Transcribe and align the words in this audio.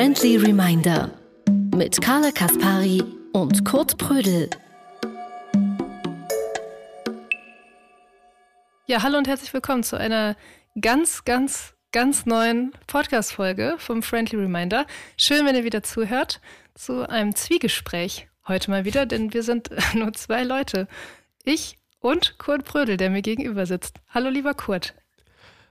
Friendly 0.00 0.38
Reminder 0.38 1.10
mit 1.76 2.00
Carla 2.00 2.30
Kaspari 2.30 3.02
und 3.34 3.66
Kurt 3.66 3.98
Prödel. 3.98 4.48
Ja, 8.86 9.02
hallo 9.02 9.18
und 9.18 9.28
herzlich 9.28 9.52
willkommen 9.52 9.82
zu 9.82 9.98
einer 9.98 10.36
ganz, 10.80 11.26
ganz, 11.26 11.74
ganz 11.92 12.24
neuen 12.24 12.72
Podcast-Folge 12.86 13.74
vom 13.76 14.02
Friendly 14.02 14.38
Reminder. 14.38 14.86
Schön, 15.18 15.44
wenn 15.44 15.54
ihr 15.54 15.64
wieder 15.64 15.82
zuhört 15.82 16.40
zu 16.72 17.06
einem 17.06 17.34
Zwiegespräch 17.34 18.26
heute 18.48 18.70
mal 18.70 18.86
wieder, 18.86 19.04
denn 19.04 19.34
wir 19.34 19.42
sind 19.42 19.68
nur 19.94 20.14
zwei 20.14 20.44
Leute. 20.44 20.88
Ich 21.44 21.76
und 21.98 22.38
Kurt 22.38 22.64
Prödel, 22.64 22.96
der 22.96 23.10
mir 23.10 23.20
gegenüber 23.20 23.66
sitzt. 23.66 23.98
Hallo, 24.08 24.30
lieber 24.30 24.54
Kurt. 24.54 24.94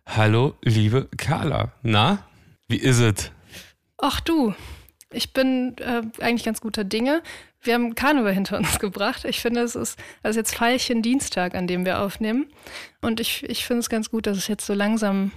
Hallo, 0.05 0.53
liebe 0.61 1.09
Carla. 1.17 1.71
Na, 1.81 2.27
wie 2.67 2.77
ist 2.77 2.99
es? 2.99 3.31
Ach 4.01 4.21
du, 4.21 4.53
ich 5.11 5.33
bin 5.33 5.75
äh, 5.79 6.01
eigentlich 6.23 6.45
ganz 6.45 6.61
guter 6.61 6.83
Dinge. 6.83 7.21
Wir 7.61 7.73
haben 7.73 7.95
Karneval 7.95 8.33
hinter 8.33 8.57
uns 8.57 8.79
gebracht. 8.79 9.25
Ich 9.25 9.41
finde, 9.41 9.61
es 9.61 9.75
ist, 9.75 9.99
ist 10.23 10.35
jetzt 10.37 10.55
Feilchen 10.55 11.01
Dienstag, 11.01 11.53
an 11.53 11.67
dem 11.67 11.85
wir 11.85 11.99
aufnehmen. 11.99 12.47
Und 13.01 13.19
ich, 13.19 13.43
ich 13.43 13.65
finde 13.65 13.81
es 13.81 13.89
ganz 13.89 14.09
gut, 14.09 14.25
dass 14.25 14.37
es 14.37 14.47
jetzt 14.47 14.65
so 14.65 14.73
langsam, 14.73 15.31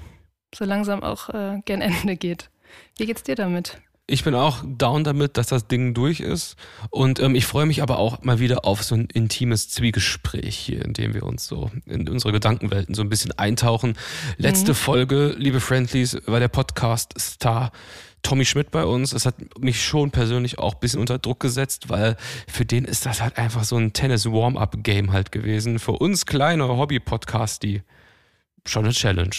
so 0.54 0.64
langsam 0.64 1.02
auch 1.02 1.28
äh, 1.30 1.60
gen 1.64 1.80
Ende 1.80 2.16
geht. 2.16 2.50
Wie 2.96 3.06
geht's 3.06 3.24
dir 3.24 3.34
damit? 3.34 3.80
Ich 4.12 4.24
bin 4.24 4.34
auch 4.34 4.58
down 4.62 5.04
damit, 5.04 5.38
dass 5.38 5.46
das 5.46 5.68
Ding 5.68 5.94
durch 5.94 6.20
ist. 6.20 6.56
Und 6.90 7.18
ähm, 7.18 7.34
ich 7.34 7.46
freue 7.46 7.64
mich 7.64 7.82
aber 7.82 7.98
auch 7.98 8.20
mal 8.20 8.40
wieder 8.40 8.66
auf 8.66 8.82
so 8.82 8.94
ein 8.94 9.06
intimes 9.06 9.70
Zwiegespräch 9.70 10.54
hier, 10.54 10.84
in 10.84 10.92
dem 10.92 11.14
wir 11.14 11.22
uns 11.22 11.46
so 11.46 11.70
in 11.86 12.06
unsere 12.10 12.30
Gedankenwelten 12.30 12.94
so 12.94 13.00
ein 13.00 13.08
bisschen 13.08 13.32
eintauchen. 13.32 13.94
Letzte 14.36 14.72
mhm. 14.72 14.76
Folge, 14.76 15.34
liebe 15.38 15.60
Friendlies, 15.60 16.18
war 16.26 16.40
der 16.40 16.48
Podcast 16.48 17.14
Star 17.18 17.72
Tommy 18.20 18.44
Schmidt 18.44 18.70
bei 18.70 18.84
uns. 18.84 19.14
Es 19.14 19.24
hat 19.24 19.36
mich 19.58 19.82
schon 19.82 20.10
persönlich 20.10 20.58
auch 20.58 20.74
ein 20.74 20.80
bisschen 20.80 21.00
unter 21.00 21.18
Druck 21.18 21.40
gesetzt, 21.40 21.88
weil 21.88 22.18
für 22.46 22.66
den 22.66 22.84
ist 22.84 23.06
das 23.06 23.22
halt 23.22 23.38
einfach 23.38 23.64
so 23.64 23.78
ein 23.78 23.94
Tennis-Warm-Up-Game 23.94 25.14
halt 25.14 25.32
gewesen. 25.32 25.78
Für 25.78 25.92
uns 25.92 26.26
kleine 26.26 26.68
Hobby-Podcasts, 26.68 27.60
die 27.60 27.80
schon 28.66 28.84
eine 28.84 28.92
Challenge. 28.92 29.36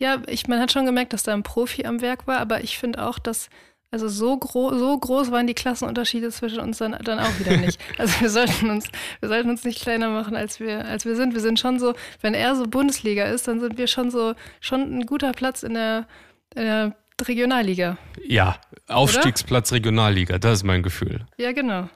Ja, 0.00 0.22
ich, 0.26 0.48
man 0.48 0.58
hat 0.58 0.72
schon 0.72 0.86
gemerkt, 0.86 1.12
dass 1.12 1.22
da 1.22 1.34
ein 1.34 1.42
Profi 1.42 1.84
am 1.84 2.00
Werk 2.00 2.26
war, 2.26 2.38
aber 2.38 2.64
ich 2.64 2.78
finde 2.78 3.06
auch, 3.06 3.18
dass 3.18 3.50
also 3.92 4.08
so, 4.08 4.38
gro 4.38 4.72
so 4.78 4.96
groß 4.96 5.32
waren 5.32 5.48
die 5.48 5.54
Klassenunterschiede 5.54 6.30
zwischen 6.30 6.60
uns 6.60 6.78
dann, 6.78 6.96
dann 7.02 7.18
auch 7.18 7.38
wieder 7.40 7.56
nicht. 7.56 7.80
Also 7.98 8.20
wir 8.20 8.30
sollten 8.30 8.70
uns, 8.70 8.88
wir 9.18 9.28
sollten 9.28 9.50
uns 9.50 9.64
nicht 9.64 9.82
kleiner 9.82 10.08
machen, 10.10 10.36
als 10.36 10.60
wir, 10.60 10.84
als 10.84 11.04
wir 11.04 11.16
sind. 11.16 11.34
Wir 11.34 11.40
sind 11.40 11.58
schon 11.58 11.80
so, 11.80 11.94
wenn 12.20 12.34
er 12.34 12.54
so 12.54 12.64
Bundesliga 12.64 13.24
ist, 13.24 13.48
dann 13.48 13.58
sind 13.58 13.78
wir 13.78 13.88
schon 13.88 14.10
so, 14.10 14.34
schon 14.60 14.98
ein 14.98 15.06
guter 15.06 15.32
Platz 15.32 15.64
in 15.64 15.74
der, 15.74 16.06
in 16.54 16.62
der 16.62 16.96
Regionalliga. 17.20 17.98
Ja, 18.24 18.60
Aufstiegsplatz 18.86 19.70
Oder? 19.70 19.78
Regionalliga, 19.78 20.38
das 20.38 20.58
ist 20.58 20.64
mein 20.64 20.82
Gefühl. 20.82 21.26
Ja, 21.36 21.52
genau. 21.52 21.88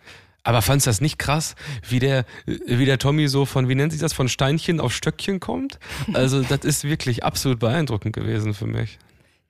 Aber 0.45 0.63
fandest 0.63 0.87
du 0.87 0.91
das 0.91 1.01
nicht 1.01 1.19
krass, 1.19 1.57
wie 1.89 1.99
der, 1.99 2.27
wie 2.47 2.85
der 2.85 2.99
Tommy 2.99 3.29
so 3.29 3.47
von, 3.47 3.69
wie 3.69 3.75
nennt 3.75 3.93
sich 3.93 4.01
das, 4.01 4.13
von 4.13 4.29
Steinchen 4.29 4.79
auf 4.79 4.95
Stöckchen 4.95 5.41
kommt? 5.41 5.79
Also, 6.13 6.43
das 6.43 6.61
ist 6.65 6.85
wirklich 6.85 7.25
absolut 7.25 7.59
beeindruckend 7.59 8.15
gewesen 8.15 8.55
für 8.55 8.67
mich. 8.67 8.99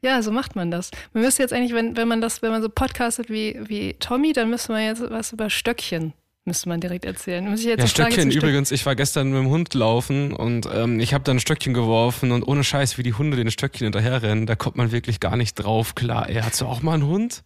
Ja, 0.02 0.22
so 0.22 0.30
macht 0.30 0.54
man 0.54 0.70
das. 0.70 0.90
Man 1.12 1.24
müsste 1.24 1.42
jetzt 1.42 1.52
eigentlich, 1.52 1.74
wenn, 1.74 1.96
wenn 1.96 2.06
man 2.08 2.20
das, 2.20 2.42
wenn 2.42 2.50
man 2.50 2.62
so 2.62 2.68
podcastet 2.68 3.28
wie, 3.30 3.58
wie 3.66 3.94
Tommy, 3.94 4.32
dann 4.32 4.50
müsste 4.50 4.72
man 4.72 4.82
jetzt 4.82 5.02
was 5.10 5.32
über 5.32 5.50
Stöckchen 5.50 6.12
müsste 6.44 6.68
man 6.68 6.80
direkt 6.80 7.04
erzählen. 7.04 7.48
Muss 7.48 7.60
ich 7.60 7.66
jetzt 7.66 7.80
ja, 7.80 7.86
Stöckchen 7.86 8.30
übrigens. 8.30 8.70
Ich 8.70 8.84
war 8.84 8.94
gestern 8.94 9.30
mit 9.30 9.38
dem 9.38 9.48
Hund 9.48 9.72
laufen 9.74 10.32
und 10.32 10.68
ähm, 10.72 11.00
ich 11.00 11.14
habe 11.14 11.24
dann 11.24 11.38
ein 11.38 11.40
Stöckchen 11.40 11.74
geworfen 11.74 12.32
und 12.32 12.42
ohne 12.42 12.64
Scheiß, 12.64 12.98
wie 12.98 13.02
die 13.02 13.14
Hunde 13.14 13.36
den 13.36 13.50
Stöckchen 13.50 13.86
hinterherrennen, 13.86 14.46
da 14.46 14.54
kommt 14.54 14.76
man 14.76 14.92
wirklich 14.92 15.20
gar 15.20 15.36
nicht 15.36 15.54
drauf. 15.54 15.94
Klar, 15.94 16.28
er 16.28 16.44
hat 16.44 16.54
so 16.54 16.66
auch 16.66 16.82
mal 16.82 16.94
einen 16.94 17.06
Hund. 17.06 17.42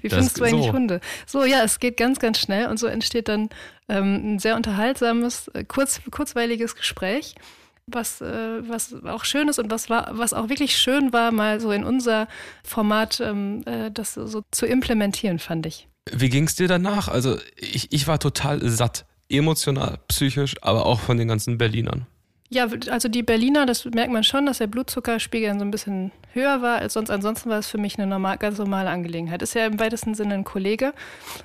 Wie 0.00 0.08
das 0.08 0.18
findest 0.18 0.40
du 0.40 0.44
eigentlich 0.44 0.66
so. 0.66 0.72
Hunde? 0.72 1.00
So, 1.26 1.44
ja, 1.44 1.62
es 1.62 1.78
geht 1.78 1.96
ganz, 1.96 2.18
ganz 2.18 2.38
schnell 2.38 2.66
und 2.66 2.78
so 2.78 2.86
entsteht 2.86 3.28
dann 3.28 3.50
ähm, 3.88 4.34
ein 4.34 4.38
sehr 4.38 4.56
unterhaltsames, 4.56 5.48
äh, 5.48 5.64
kurz, 5.64 6.00
kurzweiliges 6.10 6.76
Gespräch, 6.76 7.34
was, 7.86 8.20
äh, 8.20 8.68
was 8.68 8.94
auch 9.04 9.24
schön 9.24 9.48
ist 9.48 9.58
und 9.58 9.70
was, 9.70 9.90
war, 9.90 10.10
was 10.12 10.34
auch 10.34 10.48
wirklich 10.48 10.76
schön 10.76 11.12
war, 11.12 11.32
mal 11.32 11.60
so 11.60 11.72
in 11.72 11.84
unser 11.84 12.28
Format 12.64 13.20
ähm, 13.20 13.62
äh, 13.66 13.90
das 13.90 14.14
so 14.14 14.42
zu 14.50 14.66
implementieren, 14.66 15.38
fand 15.38 15.66
ich. 15.66 15.88
Wie 16.10 16.28
ging 16.28 16.44
es 16.44 16.54
dir 16.54 16.68
danach? 16.68 17.08
Also 17.08 17.38
ich, 17.56 17.92
ich 17.92 18.06
war 18.06 18.18
total 18.18 18.66
satt, 18.68 19.06
emotional, 19.28 19.98
psychisch, 20.08 20.56
aber 20.62 20.86
auch 20.86 21.00
von 21.00 21.18
den 21.18 21.28
ganzen 21.28 21.58
Berlinern. 21.58 22.06
Ja, 22.50 22.66
also 22.90 23.08
die 23.08 23.22
Berliner, 23.22 23.66
das 23.66 23.84
merkt 23.84 24.10
man 24.10 24.24
schon, 24.24 24.46
dass 24.46 24.58
der 24.58 24.68
Blutzuckerspiegel 24.68 25.52
so 25.58 25.64
ein 25.64 25.70
bisschen 25.70 26.12
höher 26.32 26.62
war 26.62 26.78
als 26.78 26.94
sonst. 26.94 27.10
Ansonsten 27.10 27.50
war 27.50 27.58
es 27.58 27.68
für 27.68 27.76
mich 27.76 27.98
eine 27.98 28.06
normal, 28.06 28.38
ganz 28.38 28.56
normale 28.58 28.88
Angelegenheit. 28.88 29.42
Ist 29.42 29.54
ja 29.54 29.66
im 29.66 29.78
weitesten 29.78 30.14
Sinne 30.14 30.34
ein 30.34 30.44
Kollege. 30.44 30.94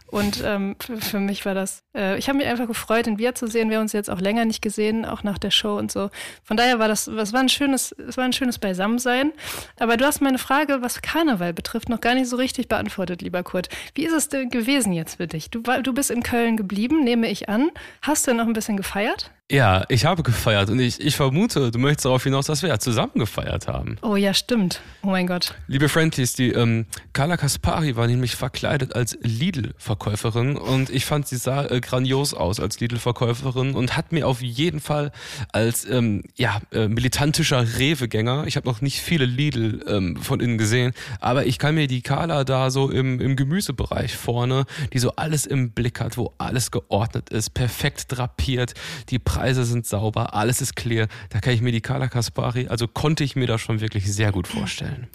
Und 0.07 0.41
ähm, 0.45 0.77
für, 0.79 0.97
für, 0.97 1.19
mich 1.19 1.45
war 1.45 1.55
das, 1.55 1.83
äh, 1.93 2.17
ich 2.17 2.29
habe 2.29 2.37
mich 2.37 2.47
einfach 2.47 2.67
gefreut, 2.67 3.07
ihn 3.07 3.17
wiederzusehen. 3.17 3.69
Wir 3.69 3.77
haben 3.77 3.83
uns 3.83 3.91
jetzt 3.91 4.09
auch 4.09 4.21
länger 4.21 4.45
nicht 4.45 4.61
gesehen, 4.61 5.05
auch 5.05 5.23
nach 5.23 5.37
der 5.37 5.51
Show 5.51 5.77
und 5.77 5.91
so. 5.91 6.09
Von 6.43 6.55
daher 6.55 6.79
war 6.79 6.87
das, 6.87 7.07
es 7.07 7.33
war 7.33 7.41
ein 7.41 7.49
schönes, 7.49 7.91
es 7.91 8.15
war 8.15 8.23
ein 8.23 8.33
schönes 8.33 8.57
Beisammensein. 8.59 9.33
Aber 9.79 9.97
du 9.97 10.05
hast 10.05 10.21
meine 10.21 10.37
Frage, 10.37 10.81
was 10.81 11.01
Karneval 11.01 11.51
betrifft, 11.53 11.89
noch 11.89 11.99
gar 11.99 12.13
nicht 12.15 12.29
so 12.29 12.37
richtig 12.37 12.69
beantwortet, 12.69 13.21
lieber 13.21 13.43
Kurt. 13.43 13.67
Wie 13.93 14.05
ist 14.05 14.13
es 14.13 14.29
denn 14.29 14.49
gewesen 14.49 14.93
jetzt 14.93 15.15
für 15.15 15.27
dich? 15.27 15.49
Du, 15.49 15.61
du 15.61 15.93
bist 15.93 16.11
in 16.11 16.23
Köln 16.23 16.55
geblieben, 16.55 17.03
nehme 17.03 17.29
ich 17.29 17.49
an. 17.49 17.71
Hast 18.01 18.27
du 18.27 18.33
noch 18.33 18.47
ein 18.47 18.53
bisschen 18.53 18.77
gefeiert? 18.77 19.31
Ja, 19.51 19.83
ich 19.89 20.05
habe 20.05 20.23
gefeiert 20.23 20.69
und 20.69 20.79
ich, 20.79 21.01
ich 21.01 21.17
vermute, 21.17 21.69
du 21.69 21.77
möchtest 21.77 22.05
darauf 22.05 22.23
hinaus, 22.23 22.45
dass 22.45 22.61
wir 22.61 22.69
ja 22.69 22.79
zusammen 22.79 23.11
gefeiert 23.15 23.67
haben. 23.67 23.97
Oh 24.01 24.15
ja, 24.15 24.33
stimmt. 24.33 24.81
Oh 25.03 25.07
mein 25.07 25.27
Gott. 25.27 25.53
Liebe 25.67 25.89
Friendlies, 25.89 26.33
die 26.33 26.49
ähm, 26.51 26.85
Carla 27.11 27.35
Kaspari 27.35 27.97
war 27.97 28.07
nämlich 28.07 28.35
verkleidet 28.37 28.95
als 28.95 29.17
Lidl-Verkäuferin 29.21 30.55
und 30.55 30.89
ich 30.89 31.03
fand, 31.03 31.27
sie 31.27 31.35
sah 31.35 31.65
äh, 31.65 31.81
grandios 31.81 32.33
aus 32.33 32.61
als 32.61 32.79
Lidl-Verkäuferin 32.79 33.75
und 33.75 33.97
hat 33.97 34.13
mir 34.13 34.27
auf 34.27 34.41
jeden 34.41 34.79
Fall 34.79 35.11
als 35.51 35.85
ähm, 35.85 36.23
ja, 36.35 36.61
äh, 36.71 36.87
militantischer 36.87 37.77
Rewe-Gänger, 37.77 38.47
ich 38.47 38.55
habe 38.55 38.67
noch 38.67 38.79
nicht 38.79 39.01
viele 39.01 39.25
Lidl 39.25 39.83
ähm, 39.87 40.15
von 40.15 40.39
innen 40.39 40.57
gesehen, 40.57 40.93
aber 41.19 41.45
ich 41.45 41.59
kann 41.59 41.75
mir 41.75 41.87
die 41.87 42.01
Carla 42.01 42.45
da 42.45 42.71
so 42.71 42.89
im, 42.89 43.19
im 43.19 43.35
Gemüsebereich 43.35 44.15
vorne, 44.15 44.65
die 44.93 44.99
so 44.99 45.17
alles 45.17 45.45
im 45.45 45.71
Blick 45.71 45.99
hat, 45.99 46.17
wo 46.17 46.33
alles 46.37 46.71
geordnet 46.71 47.29
ist, 47.29 47.53
perfekt 47.53 48.05
drapiert, 48.07 48.73
die 49.09 49.19
Preise 49.19 49.42
sind 49.51 49.85
sauber, 49.85 50.33
alles 50.33 50.61
ist 50.61 50.75
clear. 50.75 51.07
Da 51.29 51.39
kann 51.39 51.53
ich 51.53 51.61
mir 51.61 51.71
die 51.71 51.81
Carla 51.81 52.07
Kaspari, 52.07 52.67
also 52.67 52.87
konnte 52.87 53.23
ich 53.23 53.35
mir 53.35 53.47
das 53.47 53.61
schon 53.61 53.81
wirklich 53.81 54.11
sehr 54.11 54.31
gut 54.31 54.47
vorstellen. 54.47 55.09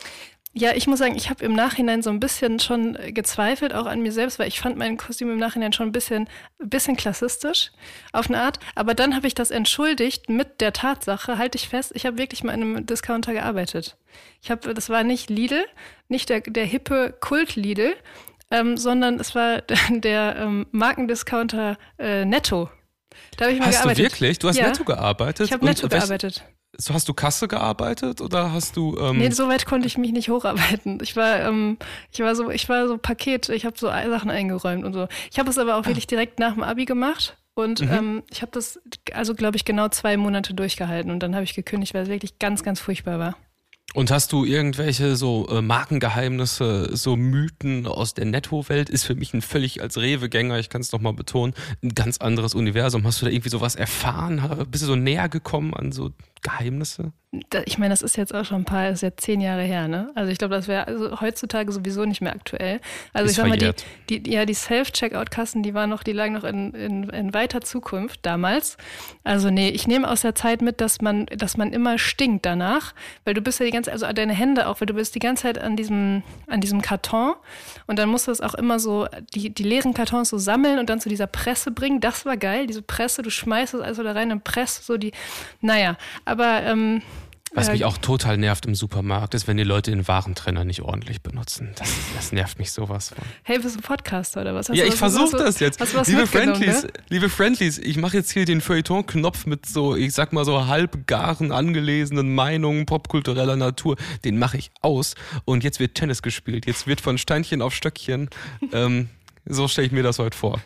Ja, 0.54 0.72
ich 0.74 0.86
muss 0.86 0.98
sagen, 0.98 1.14
ich 1.14 1.30
habe 1.30 1.44
im 1.44 1.52
Nachhinein 1.52 2.02
so 2.02 2.10
ein 2.10 2.20
bisschen 2.20 2.58
schon 2.58 2.98
gezweifelt, 3.08 3.74
auch 3.74 3.86
an 3.86 4.00
mir 4.00 4.12
selbst, 4.12 4.38
weil 4.38 4.48
ich 4.48 4.58
fand 4.58 4.76
mein 4.76 4.96
Kostüm 4.96 5.30
im 5.30 5.38
Nachhinein 5.38 5.72
schon 5.72 5.86
ein 5.86 5.92
bisschen, 5.92 6.28
bisschen 6.58 6.96
klassistisch 6.96 7.70
auf 8.12 8.28
eine 8.28 8.40
Art. 8.40 8.58
Aber 8.74 8.94
dann 8.94 9.14
habe 9.14 9.26
ich 9.26 9.34
das 9.34 9.50
entschuldigt 9.50 10.28
mit 10.28 10.60
der 10.60 10.72
Tatsache, 10.72 11.38
halte 11.38 11.58
ich 11.58 11.68
fest, 11.68 11.92
ich 11.94 12.06
habe 12.06 12.18
wirklich 12.18 12.42
mal 12.42 12.54
in 12.54 12.62
einem 12.62 12.86
Discounter 12.86 13.34
gearbeitet. 13.34 13.96
Ich 14.42 14.50
habe, 14.50 14.74
das 14.74 14.88
war 14.88 15.04
nicht 15.04 15.30
Lidl, 15.30 15.64
nicht 16.08 16.28
der, 16.28 16.40
der 16.40 16.64
hippe 16.64 17.14
Kult 17.20 17.54
Lidl, 17.54 17.94
ähm, 18.50 18.76
sondern 18.76 19.20
es 19.20 19.34
war 19.34 19.60
der 19.90 20.36
ähm, 20.38 20.66
Markendiscounter 20.72 21.76
äh, 21.98 22.24
Netto. 22.24 22.70
Da 23.36 23.44
habe 23.44 23.54
ich 23.54 23.60
mal 23.60 23.66
hast 23.66 23.76
gearbeitet. 23.76 23.98
du 23.98 24.02
wirklich? 24.02 24.38
Du 24.38 24.48
hast 24.48 24.56
ja. 24.56 24.68
netto 24.68 24.84
gearbeitet? 24.84 25.46
Ich 25.46 25.52
habe 25.52 25.64
netto 25.64 25.88
gearbeitet. 25.88 26.44
So 26.76 26.94
hast 26.94 27.08
du 27.08 27.14
Kasse 27.14 27.48
gearbeitet 27.48 28.20
oder 28.20 28.52
hast 28.52 28.76
du? 28.76 28.96
Ähm 29.00 29.18
nee, 29.18 29.30
so 29.30 29.48
weit 29.48 29.66
konnte 29.66 29.86
ich 29.86 29.96
mich 29.96 30.12
nicht 30.12 30.28
hocharbeiten. 30.28 30.98
Ich 31.02 31.16
war, 31.16 31.40
ähm, 31.40 31.78
ich 32.12 32.20
war 32.20 32.34
so, 32.34 32.50
ich 32.50 32.68
war 32.68 32.86
so 32.86 32.98
Paket. 32.98 33.48
Ich 33.48 33.64
habe 33.64 33.78
so 33.78 33.88
Sachen 33.88 34.30
eingeräumt 34.30 34.84
und 34.84 34.92
so. 34.92 35.08
Ich 35.30 35.38
habe 35.38 35.50
es 35.50 35.58
aber 35.58 35.76
auch 35.76 35.82
ah. 35.82 35.86
wirklich 35.86 36.06
direkt 36.06 36.38
nach 36.38 36.54
dem 36.54 36.62
Abi 36.62 36.84
gemacht 36.84 37.36
und 37.58 37.80
mhm. 37.80 37.90
ähm, 37.90 38.22
ich 38.30 38.42
habe 38.42 38.52
das, 38.52 38.80
also 39.12 39.34
glaube 39.34 39.56
ich, 39.56 39.64
genau 39.64 39.88
zwei 39.88 40.16
Monate 40.16 40.54
durchgehalten 40.54 41.10
und 41.10 41.20
dann 41.20 41.34
habe 41.34 41.44
ich 41.44 41.54
gekündigt, 41.54 41.92
weil 41.94 42.04
es 42.04 42.08
wirklich 42.08 42.38
ganz, 42.38 42.62
ganz 42.62 42.78
furchtbar 42.80 43.18
war. 43.18 43.36
Und 43.94 44.10
hast 44.10 44.32
du 44.32 44.44
irgendwelche 44.44 45.16
so 45.16 45.48
äh, 45.48 45.62
Markengeheimnisse, 45.62 46.94
so 46.94 47.16
Mythen 47.16 47.86
aus 47.86 48.12
der 48.12 48.26
Netto-Welt? 48.26 48.90
Ist 48.90 49.04
für 49.04 49.14
mich 49.14 49.32
ein 49.32 49.40
völlig 49.40 49.80
als 49.80 49.96
Rewe-Gänger, 49.96 50.58
ich 50.58 50.68
kann 50.68 50.82
es 50.82 50.92
nochmal 50.92 51.14
betonen, 51.14 51.54
ein 51.82 51.94
ganz 51.94 52.18
anderes 52.18 52.54
Universum. 52.54 53.06
Hast 53.06 53.22
du 53.22 53.26
da 53.26 53.32
irgendwie 53.32 53.48
sowas 53.48 53.76
erfahren? 53.76 54.66
Bist 54.70 54.82
du 54.82 54.88
so 54.88 54.96
näher 54.96 55.30
gekommen 55.30 55.72
an 55.72 55.90
so 55.92 56.10
Geheimnisse? 56.42 57.12
Ich 57.66 57.76
meine, 57.76 57.90
das 57.90 58.00
ist 58.00 58.16
jetzt 58.16 58.34
auch 58.34 58.46
schon 58.46 58.62
ein 58.62 58.64
paar, 58.64 58.84
das 58.86 58.94
ist 58.94 59.02
jetzt 59.02 59.20
zehn 59.20 59.42
Jahre 59.42 59.60
her, 59.60 59.86
ne? 59.86 60.10
Also 60.14 60.32
ich 60.32 60.38
glaube, 60.38 60.54
das 60.54 60.66
wäre 60.66 60.86
also 60.86 61.20
heutzutage 61.20 61.70
sowieso 61.70 62.06
nicht 62.06 62.22
mehr 62.22 62.32
aktuell. 62.32 62.80
Also 63.12 63.26
ist 63.26 63.32
ich 63.32 63.36
sag 63.36 63.48
mal, 63.48 63.58
die, 64.08 64.22
die, 64.22 64.32
ja, 64.32 64.46
die 64.46 64.54
Self-Checkout-Kassen, 64.54 65.62
die 65.62 65.74
waren 65.74 65.90
noch, 65.90 66.02
die 66.02 66.12
lagen 66.12 66.32
noch 66.32 66.44
in, 66.44 66.72
in, 66.72 67.10
in 67.10 67.34
weiter 67.34 67.60
Zukunft 67.60 68.20
damals. 68.22 68.78
Also 69.24 69.50
nee, 69.50 69.68
ich 69.68 69.86
nehme 69.86 70.10
aus 70.10 70.22
der 70.22 70.34
Zeit 70.34 70.62
mit, 70.62 70.80
dass 70.80 71.02
man, 71.02 71.26
dass 71.26 71.58
man 71.58 71.74
immer 71.74 71.98
stinkt 71.98 72.46
danach, 72.46 72.94
weil 73.26 73.34
du 73.34 73.42
bist 73.42 73.60
ja 73.60 73.66
die 73.66 73.72
ganze, 73.72 73.92
also 73.92 74.10
deine 74.10 74.32
Hände 74.32 74.66
auch, 74.66 74.80
weil 74.80 74.86
du 74.86 74.94
bist 74.94 75.14
die 75.14 75.18
ganze 75.18 75.42
Zeit 75.42 75.58
an 75.58 75.76
diesem, 75.76 76.22
an 76.46 76.62
diesem 76.62 76.80
Karton 76.80 77.34
und 77.86 77.98
dann 77.98 78.08
musst 78.08 78.26
du 78.26 78.30
es 78.30 78.40
auch 78.40 78.54
immer 78.54 78.78
so, 78.78 79.06
die, 79.34 79.50
die 79.50 79.64
leeren 79.64 79.92
Kartons 79.92 80.30
so 80.30 80.38
sammeln 80.38 80.78
und 80.78 80.88
dann 80.88 80.98
zu 80.98 81.10
dieser 81.10 81.26
Presse 81.26 81.72
bringen. 81.72 82.00
Das 82.00 82.24
war 82.24 82.38
geil, 82.38 82.66
diese 82.66 82.80
Presse, 82.80 83.20
du 83.20 83.28
schmeißt 83.28 83.74
es 83.74 83.80
also 83.82 84.02
da 84.02 84.12
rein 84.12 84.32
und 84.32 84.44
presst 84.44 84.86
so 84.86 84.96
die, 84.96 85.12
naja, 85.60 85.98
aber 86.24 86.62
ähm, 86.62 87.02
Was 87.54 87.70
mich 87.70 87.84
auch 87.84 87.98
total 87.98 88.36
nervt 88.36 88.66
im 88.66 88.74
Supermarkt, 88.74 89.34
ist, 89.34 89.46
wenn 89.48 89.56
die 89.56 89.64
Leute 89.64 89.90
den 89.90 90.06
Warentrenner 90.06 90.64
nicht 90.64 90.82
ordentlich 90.82 91.22
benutzen. 91.22 91.72
Das, 91.76 91.92
das 92.14 92.32
nervt 92.32 92.58
mich 92.58 92.72
sowas 92.72 93.10
von. 93.10 93.24
Hey, 93.42 93.58
bist 93.58 93.74
du 93.76 93.80
ein 93.80 93.82
Podcaster 93.82 94.40
oder 94.42 94.54
was? 94.54 94.68
Hast 94.68 94.76
ja, 94.76 94.84
du 94.84 94.90
ich 94.90 94.96
versuche 94.96 95.36
das 95.36 95.60
jetzt. 95.60 95.80
Liebe 95.80 96.22
mitgenommen, 96.22 96.26
Friendlies, 96.26 96.82
ne? 96.84 96.92
liebe 97.08 97.28
Friendlies, 97.28 97.78
ich 97.78 97.96
mache 97.96 98.16
jetzt 98.16 98.30
hier 98.30 98.44
den 98.44 98.60
Feuilleton-Knopf 98.60 99.46
mit 99.46 99.66
so, 99.66 99.96
ich 99.96 100.12
sag 100.14 100.32
mal 100.32 100.44
so 100.44 100.66
halbgaren, 100.66 101.52
angelesenen 101.52 102.34
Meinungen 102.34 102.86
popkultureller 102.86 103.56
Natur. 103.56 103.96
Den 104.24 104.38
mache 104.38 104.58
ich 104.58 104.70
aus 104.80 105.14
und 105.44 105.64
jetzt 105.64 105.80
wird 105.80 105.94
Tennis 105.94 106.22
gespielt. 106.22 106.66
Jetzt 106.66 106.86
wird 106.86 107.00
von 107.00 107.18
Steinchen 107.18 107.62
auf 107.62 107.74
Stöckchen. 107.74 108.28
ähm, 108.72 109.08
so 109.46 109.68
stelle 109.68 109.86
ich 109.86 109.92
mir 109.92 110.02
das 110.02 110.18
heute 110.18 110.36
vor. 110.36 110.60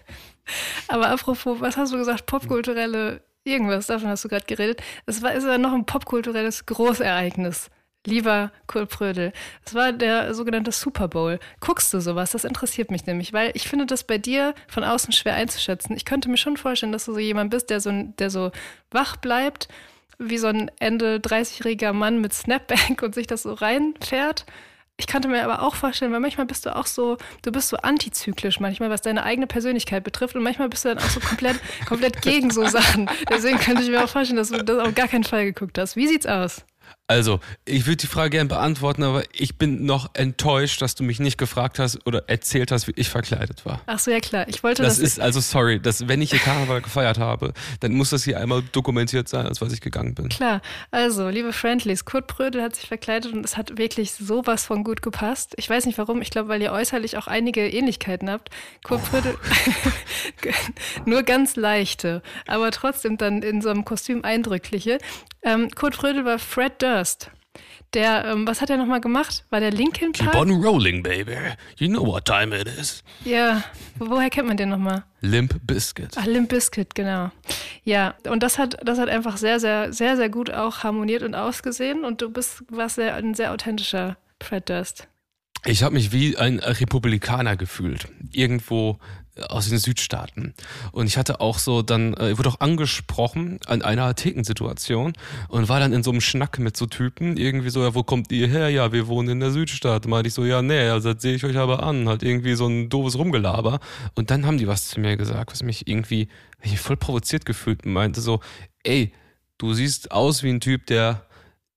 Aber 0.88 1.08
apropos, 1.08 1.60
was 1.60 1.76
hast 1.76 1.92
du 1.92 1.98
gesagt? 1.98 2.26
Popkulturelle 2.26 3.22
irgendwas, 3.44 3.86
davon 3.86 4.08
hast 4.08 4.24
du 4.24 4.28
gerade 4.28 4.46
geredet. 4.46 4.82
Es 5.06 5.22
war 5.22 5.32
ist 5.32 5.44
ja 5.44 5.58
noch 5.58 5.72
ein 5.72 5.86
popkulturelles 5.86 6.66
Großereignis. 6.66 7.70
Lieber 8.04 8.50
Kurt 8.66 8.90
Prödel, 8.90 9.32
es 9.64 9.74
war 9.74 9.92
der 9.92 10.34
sogenannte 10.34 10.72
Super 10.72 11.06
Bowl. 11.06 11.38
Guckst 11.60 11.94
du 11.94 12.00
sowas? 12.00 12.32
Das 12.32 12.44
interessiert 12.44 12.90
mich 12.90 13.06
nämlich, 13.06 13.32
weil 13.32 13.52
ich 13.54 13.68
finde 13.68 13.86
das 13.86 14.02
bei 14.02 14.18
dir 14.18 14.54
von 14.66 14.82
außen 14.82 15.12
schwer 15.12 15.34
einzuschätzen. 15.34 15.96
Ich 15.96 16.04
könnte 16.04 16.28
mir 16.28 16.36
schon 16.36 16.56
vorstellen, 16.56 16.90
dass 16.90 17.04
du 17.04 17.12
so 17.12 17.20
jemand 17.20 17.50
bist, 17.50 17.70
der 17.70 17.80
so, 17.80 17.92
der 17.92 18.30
so 18.30 18.50
wach 18.90 19.14
bleibt, 19.16 19.68
wie 20.18 20.38
so 20.38 20.48
ein 20.48 20.68
Ende 20.80 21.18
30-jähriger 21.18 21.92
Mann 21.92 22.20
mit 22.20 22.32
Snapback 22.32 23.02
und 23.02 23.14
sich 23.14 23.28
das 23.28 23.44
so 23.44 23.52
reinfährt. 23.52 24.46
Ich 24.98 25.06
könnte 25.06 25.28
mir 25.28 25.42
aber 25.42 25.62
auch 25.62 25.74
vorstellen, 25.74 26.12
weil 26.12 26.20
manchmal 26.20 26.46
bist 26.46 26.66
du 26.66 26.76
auch 26.76 26.86
so, 26.86 27.16
du 27.42 27.50
bist 27.50 27.70
so 27.70 27.76
antizyklisch 27.78 28.60
manchmal, 28.60 28.90
was 28.90 29.02
deine 29.02 29.24
eigene 29.24 29.46
Persönlichkeit 29.46 30.04
betrifft 30.04 30.36
und 30.36 30.42
manchmal 30.42 30.68
bist 30.68 30.84
du 30.84 30.90
dann 30.90 30.98
auch 30.98 31.10
so 31.10 31.20
komplett, 31.20 31.58
komplett 31.88 32.22
gegen 32.22 32.50
so 32.50 32.66
Sachen. 32.66 33.10
Deswegen 33.28 33.58
könnte 33.58 33.82
ich 33.82 33.90
mir 33.90 34.04
auch 34.04 34.08
vorstellen, 34.08 34.36
dass 34.36 34.50
du 34.50 34.62
das 34.62 34.78
auf 34.78 34.94
gar 34.94 35.08
keinen 35.08 35.24
Fall 35.24 35.44
geguckt 35.44 35.78
hast. 35.78 35.96
Wie 35.96 36.06
sieht's 36.06 36.26
aus? 36.26 36.64
Also, 37.08 37.40
ich 37.66 37.86
würde 37.86 37.96
die 37.98 38.06
Frage 38.06 38.30
gerne 38.30 38.48
beantworten, 38.48 39.02
aber 39.02 39.24
ich 39.32 39.58
bin 39.58 39.84
noch 39.84 40.10
enttäuscht, 40.14 40.80
dass 40.80 40.94
du 40.94 41.02
mich 41.02 41.20
nicht 41.20 41.36
gefragt 41.36 41.78
hast 41.78 42.06
oder 42.06 42.28
erzählt 42.28 42.70
hast, 42.70 42.88
wie 42.88 42.92
ich 42.96 43.10
verkleidet 43.10 43.66
war. 43.66 43.82
Ach 43.86 43.98
so, 43.98 44.10
ja 44.10 44.20
klar. 44.20 44.46
Ich 44.48 44.62
wollte 44.62 44.82
Das 44.82 44.94
das. 44.96 45.04
ist 45.04 45.20
also 45.20 45.40
sorry, 45.40 45.78
dass 45.78 46.08
wenn 46.08 46.22
ich 46.22 46.30
hier 46.30 46.38
Karneval 46.38 46.80
gefeiert 46.80 47.18
habe, 47.18 47.52
dann 47.80 47.92
muss 47.92 48.10
das 48.10 48.24
hier 48.24 48.40
einmal 48.40 48.62
dokumentiert 48.72 49.28
sein, 49.28 49.46
als 49.46 49.60
was 49.60 49.72
ich 49.72 49.80
gegangen 49.82 50.14
bin. 50.14 50.28
Klar, 50.30 50.62
also, 50.90 51.28
liebe 51.28 51.52
Friendlies, 51.52 52.04
Kurt 52.04 52.28
Prödel 52.28 52.62
hat 52.62 52.76
sich 52.76 52.86
verkleidet 52.86 53.32
und 53.32 53.44
es 53.44 53.56
hat 53.56 53.76
wirklich 53.76 54.12
sowas 54.12 54.64
von 54.64 54.82
gut 54.84 55.02
gepasst. 55.02 55.52
Ich 55.56 55.68
weiß 55.68 55.84
nicht 55.86 55.98
warum, 55.98 56.22
ich 56.22 56.30
glaube, 56.30 56.48
weil 56.48 56.62
ihr 56.62 56.72
äußerlich 56.72 57.18
auch 57.18 57.26
einige 57.26 57.68
Ähnlichkeiten 57.68 58.30
habt. 58.30 58.48
Kurt 58.84 59.04
Prödel, 59.04 59.36
nur 61.04 61.24
ganz 61.24 61.56
leichte, 61.56 62.22
aber 62.46 62.70
trotzdem 62.70 63.18
dann 63.18 63.42
in 63.42 63.60
so 63.60 63.68
einem 63.68 63.84
Kostüm 63.84 64.24
eindrückliche. 64.24 64.98
Ähm, 65.44 65.70
Kurt 65.70 65.96
Prödel 65.96 66.24
war 66.24 66.38
Fred 66.38 66.80
Durst. 66.80 66.91
Der, 67.94 68.24
ähm, 68.24 68.46
was 68.46 68.62
hat 68.62 68.70
er 68.70 68.78
nochmal 68.78 69.02
gemacht? 69.02 69.44
War 69.50 69.60
der 69.60 69.70
Linkin 69.70 70.12
Keep 70.12 70.32
Park? 70.32 70.36
on 70.36 70.50
rolling, 70.50 71.02
baby. 71.02 71.36
You 71.76 71.88
know 71.88 72.06
what 72.06 72.24
time 72.24 72.58
it 72.58 72.66
is. 72.66 73.04
Ja, 73.24 73.62
woher 73.98 74.30
kennt 74.30 74.48
man 74.48 74.56
den 74.56 74.70
nochmal? 74.70 75.04
Limp 75.20 75.60
Biscuit. 75.66 76.08
Ach, 76.16 76.24
Limp 76.24 76.48
Bizkit, 76.48 76.94
genau. 76.94 77.30
Ja, 77.84 78.14
und 78.28 78.42
das 78.42 78.58
hat, 78.58 78.78
das 78.82 78.98
hat 78.98 79.10
einfach 79.10 79.36
sehr, 79.36 79.60
sehr, 79.60 79.92
sehr, 79.92 80.16
sehr 80.16 80.30
gut 80.30 80.50
auch 80.50 80.82
harmoniert 80.84 81.22
und 81.22 81.34
ausgesehen. 81.34 82.04
Und 82.04 82.22
du 82.22 82.30
bist, 82.30 82.64
warst 82.70 82.94
sehr, 82.94 83.14
ein 83.14 83.34
sehr 83.34 83.52
authentischer 83.52 84.16
Fred 84.42 84.70
Durst. 84.70 85.06
Ich 85.64 85.82
habe 85.82 85.94
mich 85.94 86.12
wie 86.12 86.36
ein 86.36 86.58
Republikaner 86.58 87.56
gefühlt. 87.56 88.08
Irgendwo 88.32 88.98
aus 89.48 89.68
den 89.68 89.78
Südstaaten. 89.78 90.54
Und 90.92 91.06
ich 91.06 91.16
hatte 91.16 91.40
auch 91.40 91.58
so 91.58 91.82
dann, 91.82 92.14
äh, 92.14 92.32
ich 92.32 92.38
wurde 92.38 92.50
auch 92.50 92.60
angesprochen 92.60 93.58
an 93.66 93.82
einer 93.82 94.14
Thekensituation 94.14 95.14
und 95.48 95.68
war 95.68 95.80
dann 95.80 95.92
in 95.92 96.02
so 96.02 96.10
einem 96.10 96.20
Schnack 96.20 96.58
mit 96.58 96.76
so 96.76 96.86
Typen, 96.86 97.36
irgendwie 97.36 97.70
so, 97.70 97.82
ja, 97.82 97.94
wo 97.94 98.02
kommt 98.02 98.30
ihr 98.30 98.46
her? 98.46 98.68
Ja, 98.68 98.92
wir 98.92 99.06
wohnen 99.06 99.30
in 99.30 99.40
der 99.40 99.50
Südstadt. 99.50 100.06
Meinte 100.06 100.28
ich 100.28 100.34
so, 100.34 100.44
ja, 100.44 100.60
nee, 100.60 100.88
also 100.88 101.12
das 101.12 101.22
sehe 101.22 101.34
ich 101.34 101.44
euch 101.44 101.56
aber 101.56 101.82
an. 101.82 102.08
Halt 102.08 102.22
irgendwie 102.22 102.54
so 102.54 102.66
ein 102.66 102.90
doofes 102.90 103.16
Rumgelaber. 103.16 103.80
Und 104.14 104.30
dann 104.30 104.44
haben 104.44 104.58
die 104.58 104.66
was 104.66 104.88
zu 104.88 105.00
mir 105.00 105.16
gesagt, 105.16 105.52
was 105.52 105.62
mich 105.62 105.88
irgendwie, 105.88 106.28
ich 106.62 106.78
voll 106.78 106.96
provoziert 106.96 107.46
gefühlt 107.46 107.84
und 107.84 107.92
meinte 107.92 108.20
so, 108.20 108.40
ey, 108.82 109.12
du 109.56 109.72
siehst 109.72 110.12
aus 110.12 110.42
wie 110.42 110.50
ein 110.50 110.60
Typ, 110.60 110.86
der 110.86 111.24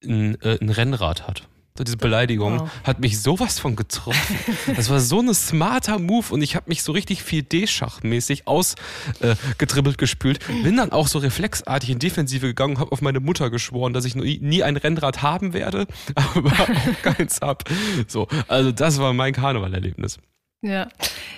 ein, 0.03 0.39
äh, 0.41 0.57
ein 0.59 0.69
Rennrad 0.69 1.27
hat. 1.27 1.47
So 1.77 1.83
diese 1.83 1.97
Beleidigung 1.97 2.61
Wow. 2.61 2.69
hat 2.85 2.99
mich 3.01 3.21
sowas 3.21 3.59
von 3.59 3.75
getroffen. 3.75 4.39
Das 4.77 4.89
war 4.89 5.01
so 5.01 5.19
ein 5.19 5.33
smarter 5.33 5.99
Move 5.99 6.33
und 6.33 6.41
ich 6.41 6.55
habe 6.55 6.69
mich 6.69 6.83
so 6.83 6.93
richtig 6.93 7.21
4D-Schachmäßig 7.21 8.43
ausgetribbelt 8.47 9.95
äh, 9.95 9.97
gespült. 9.97 10.39
Bin 10.63 10.77
dann 10.77 10.93
auch 10.93 11.07
so 11.07 11.19
reflexartig 11.19 11.89
in 11.89 11.99
Defensive 11.99 12.47
gegangen 12.47 12.75
und 12.75 12.79
habe 12.79 12.93
auf 12.93 13.01
meine 13.01 13.19
Mutter 13.19 13.49
geschworen, 13.49 13.91
dass 13.91 14.05
ich 14.05 14.15
nie, 14.15 14.39
nie 14.41 14.63
ein 14.63 14.77
Rennrad 14.77 15.21
haben 15.21 15.51
werde, 15.53 15.85
aber 16.15 16.51
auch 16.51 17.01
keins 17.03 17.41
hab. 17.41 17.65
So, 18.07 18.27
also 18.47 18.71
das 18.71 18.99
war 18.99 19.11
mein 19.11 19.33
Karnevalerlebnis. 19.33 20.19
Ja. 20.61 20.87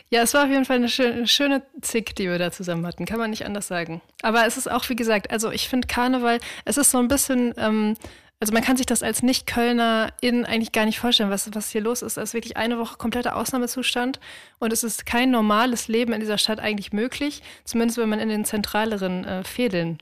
Ja, 0.10 0.22
es 0.22 0.34
war 0.36 0.44
auf 0.44 0.50
jeden 0.50 0.66
Fall 0.66 0.78
eine 0.78 0.88
schöne, 0.88 1.28
schöne 1.28 1.64
Zick, 1.82 2.16
die 2.16 2.30
wir 2.30 2.38
da 2.38 2.52
zusammen 2.52 2.86
hatten. 2.86 3.06
Kann 3.06 3.18
man 3.18 3.32
nicht 3.32 3.46
anders 3.46 3.68
sagen. 3.68 4.02
Aber 4.22 4.46
es 4.46 4.56
ist 4.56 4.70
auch, 4.70 4.88
wie 4.90 4.96
gesagt, 4.96 5.32
also 5.32 5.52
ich 5.52 5.68
finde 5.68 5.88
Karneval, 5.88 6.40
es 6.64 6.78
ist 6.78 6.92
so 6.92 7.00
ein 7.00 7.08
bisschen, 7.08 7.54
ähm, 7.58 7.96
also 8.40 8.54
man 8.54 8.64
kann 8.64 8.78
sich 8.78 8.86
das 8.86 9.02
als 9.02 9.24
Nicht-Kölner-In 9.24 10.46
eigentlich 10.46 10.72
gar 10.72 10.86
nicht 10.86 11.00
vorstellen, 11.00 11.32
was, 11.32 11.50
was 11.56 11.72
hier 11.72 11.82
los 11.82 12.04
ist. 12.04 12.18
Es 12.18 12.30
ist 12.30 12.34
wirklich 12.34 12.56
eine 12.56 12.78
Woche 12.78 12.98
kompletter 12.98 13.36
Ausnahmezustand 13.36 14.20
und 14.60 14.72
es 14.72 14.84
ist 14.84 15.08
kein 15.08 15.32
normales 15.32 15.88
Leben 15.88 16.14
in 16.14 16.20
dieser 16.20 16.38
Stadt 16.38 16.60
eigentlich 16.60 16.94
möglich, 16.94 17.42
zumindest 17.64 17.98
wenn 17.98 18.10
man 18.10 18.20
in 18.20 18.30
den 18.30 18.46
zentraleren 18.46 19.26
äh, 19.26 19.44
Fädeln 19.44 19.98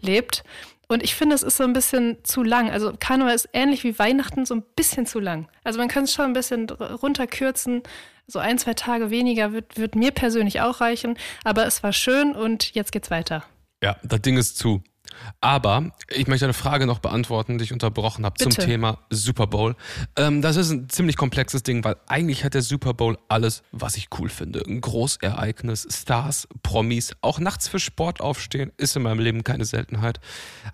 lebt. 0.00 0.44
Und 0.86 1.02
ich 1.02 1.14
finde, 1.14 1.34
es 1.34 1.42
ist 1.42 1.56
so 1.56 1.64
ein 1.64 1.72
bisschen 1.72 2.18
zu 2.24 2.42
lang. 2.42 2.70
Also 2.70 2.92
Karneval 2.98 3.34
ist 3.34 3.48
ähnlich 3.52 3.84
wie 3.84 3.98
Weihnachten 3.98 4.44
so 4.44 4.54
ein 4.54 4.62
bisschen 4.74 5.06
zu 5.06 5.20
lang. 5.20 5.48
Also 5.62 5.78
man 5.78 5.88
könnte 5.88 6.06
es 6.06 6.14
schon 6.14 6.24
ein 6.26 6.32
bisschen 6.32 6.68
runterkürzen. 6.68 7.82
So 8.26 8.38
ein, 8.38 8.58
zwei 8.58 8.74
Tage 8.74 9.10
weniger 9.10 9.52
wird, 9.52 9.78
wird 9.78 9.94
mir 9.94 10.10
persönlich 10.10 10.60
auch 10.60 10.80
reichen. 10.80 11.16
Aber 11.44 11.64
es 11.64 11.82
war 11.82 11.92
schön 11.92 12.34
und 12.34 12.74
jetzt 12.74 12.90
geht's 12.90 13.10
weiter. 13.10 13.44
Ja, 13.82 13.96
das 14.02 14.20
Ding 14.22 14.36
ist 14.36 14.56
zu. 14.58 14.82
Aber 15.40 15.92
ich 16.08 16.26
möchte 16.26 16.46
eine 16.46 16.54
Frage 16.54 16.86
noch 16.86 16.98
beantworten, 16.98 17.58
die 17.58 17.64
ich 17.64 17.72
unterbrochen 17.72 18.24
habe 18.24 18.36
zum. 18.38 18.50
Thema 18.60 18.98
Super 19.10 19.46
Bowl. 19.46 19.74
Ähm, 20.16 20.42
das 20.42 20.56
ist 20.56 20.70
ein 20.70 20.88
ziemlich 20.88 21.16
komplexes 21.16 21.62
Ding, 21.62 21.82
weil 21.84 21.96
eigentlich 22.06 22.44
hat 22.44 22.54
der 22.54 22.62
Super 22.62 22.94
Bowl 22.94 23.16
alles, 23.28 23.62
was 23.72 23.96
ich 23.96 24.08
cool 24.18 24.28
finde. 24.28 24.62
Ein 24.66 24.80
Großereignis, 24.80 25.86
Stars, 25.90 26.48
Promis, 26.62 27.14
auch 27.22 27.38
nachts 27.38 27.68
für 27.68 27.78
Sport 27.78 28.20
aufstehen, 28.20 28.72
ist 28.76 28.96
in 28.96 29.02
meinem 29.02 29.20
Leben 29.20 29.44
keine 29.44 29.64
Seltenheit. 29.64 30.20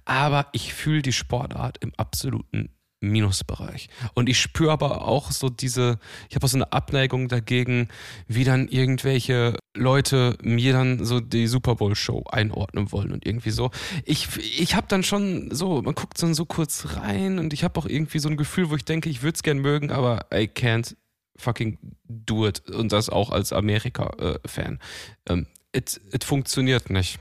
Aber 0.04 0.48
ich 0.52 0.74
fühle 0.74 1.02
die 1.02 1.12
Sportart 1.12 1.78
im 1.80 1.92
absoluten 1.96 2.70
Minusbereich. 3.00 3.88
Und 4.14 4.28
ich 4.28 4.40
spüre 4.40 4.72
aber 4.72 5.06
auch 5.06 5.30
so 5.30 5.48
diese, 5.48 5.98
ich 6.28 6.34
habe 6.34 6.46
auch 6.46 6.50
so 6.50 6.56
eine 6.56 6.72
Abneigung 6.72 7.28
dagegen, 7.28 7.88
wie 8.26 8.44
dann 8.44 8.68
irgendwelche 8.68 9.56
Leute 9.74 10.36
mir 10.42 10.72
dann 10.72 11.04
so 11.04 11.20
die 11.20 11.46
Super 11.46 11.74
Bowl 11.76 11.94
Show 11.94 12.24
einordnen 12.30 12.92
wollen 12.92 13.12
und 13.12 13.26
irgendwie 13.26 13.50
so. 13.50 13.70
Ich, 14.04 14.28
ich 14.58 14.74
habe 14.74 14.86
dann 14.88 15.02
schon 15.02 15.54
so, 15.54 15.82
man 15.82 15.94
guckt 15.94 16.22
dann 16.22 16.34
so 16.34 16.46
kurz 16.46 16.96
rein 16.96 17.38
und 17.38 17.52
ich 17.52 17.64
habe 17.64 17.78
auch 17.78 17.86
irgendwie 17.86 18.18
so 18.18 18.28
ein 18.28 18.36
Gefühl, 18.36 18.70
wo 18.70 18.76
ich 18.76 18.84
denke, 18.84 19.10
ich 19.10 19.22
würde 19.22 19.36
es 19.36 19.42
gern 19.42 19.58
mögen, 19.58 19.90
aber 19.90 20.26
I 20.32 20.48
can't 20.48 20.96
fucking 21.36 21.78
do 22.08 22.46
it. 22.46 22.68
Und 22.70 22.92
das 22.92 23.10
auch 23.10 23.30
als 23.30 23.52
Amerika-Fan. 23.52 24.78
Ähm, 25.28 25.46
it, 25.72 26.00
it 26.12 26.24
funktioniert 26.24 26.88
nicht. 26.88 27.18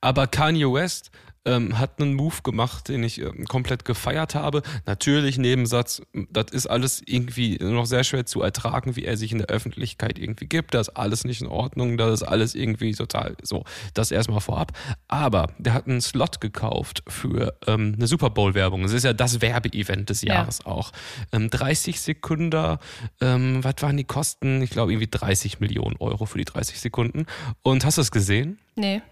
Aber 0.00 0.26
Kanye 0.26 0.70
West 0.70 1.10
ähm, 1.44 1.78
hat 1.78 2.00
einen 2.00 2.14
Move 2.14 2.42
gemacht, 2.42 2.88
den 2.88 3.02
ich 3.02 3.20
ähm, 3.20 3.44
komplett 3.46 3.84
gefeiert 3.84 4.34
habe. 4.34 4.62
Natürlich, 4.86 5.38
Nebensatz, 5.38 6.02
das 6.30 6.46
ist 6.52 6.66
alles 6.66 7.02
irgendwie 7.04 7.58
noch 7.60 7.86
sehr 7.86 8.04
schwer 8.04 8.26
zu 8.26 8.42
ertragen, 8.42 8.96
wie 8.96 9.04
er 9.04 9.16
sich 9.16 9.32
in 9.32 9.38
der 9.38 9.48
Öffentlichkeit 9.48 10.18
irgendwie 10.18 10.46
gibt. 10.46 10.74
Das 10.74 10.88
ist 10.88 10.96
alles 10.96 11.24
nicht 11.24 11.40
in 11.40 11.48
Ordnung, 11.48 11.96
das 11.96 12.20
ist 12.20 12.22
alles 12.22 12.54
irgendwie 12.54 12.92
total 12.94 13.36
so. 13.42 13.64
Das 13.94 14.10
erstmal 14.10 14.40
vorab. 14.40 14.72
Aber 15.08 15.48
der 15.58 15.74
hat 15.74 15.86
einen 15.86 16.00
Slot 16.00 16.40
gekauft 16.40 17.02
für 17.08 17.56
ähm, 17.66 17.94
eine 17.96 18.06
Super 18.06 18.30
Bowl-Werbung. 18.30 18.84
Es 18.84 18.92
ist 18.92 19.04
ja 19.04 19.12
das 19.12 19.40
Werbeevent 19.40 20.10
des 20.10 20.22
Ja. 20.22 20.34
Jahres 20.34 20.64
auch. 20.64 20.92
Ähm, 21.32 21.50
30 21.50 22.00
Sekunden, 22.00 22.78
ähm, 23.20 23.64
was 23.64 23.74
waren 23.80 23.96
die 23.96 24.04
Kosten? 24.04 24.62
Ich 24.62 24.70
glaube 24.70 24.92
irgendwie 24.92 25.08
30 25.10 25.60
Millionen 25.60 25.96
Euro 25.98 26.26
für 26.26 26.38
die 26.38 26.44
30 26.44 26.80
Sekunden. 26.80 27.26
Und 27.62 27.84
hast 27.84 27.98
du 27.98 28.02
es 28.02 28.10
gesehen? 28.10 28.58
Nee. 28.74 29.02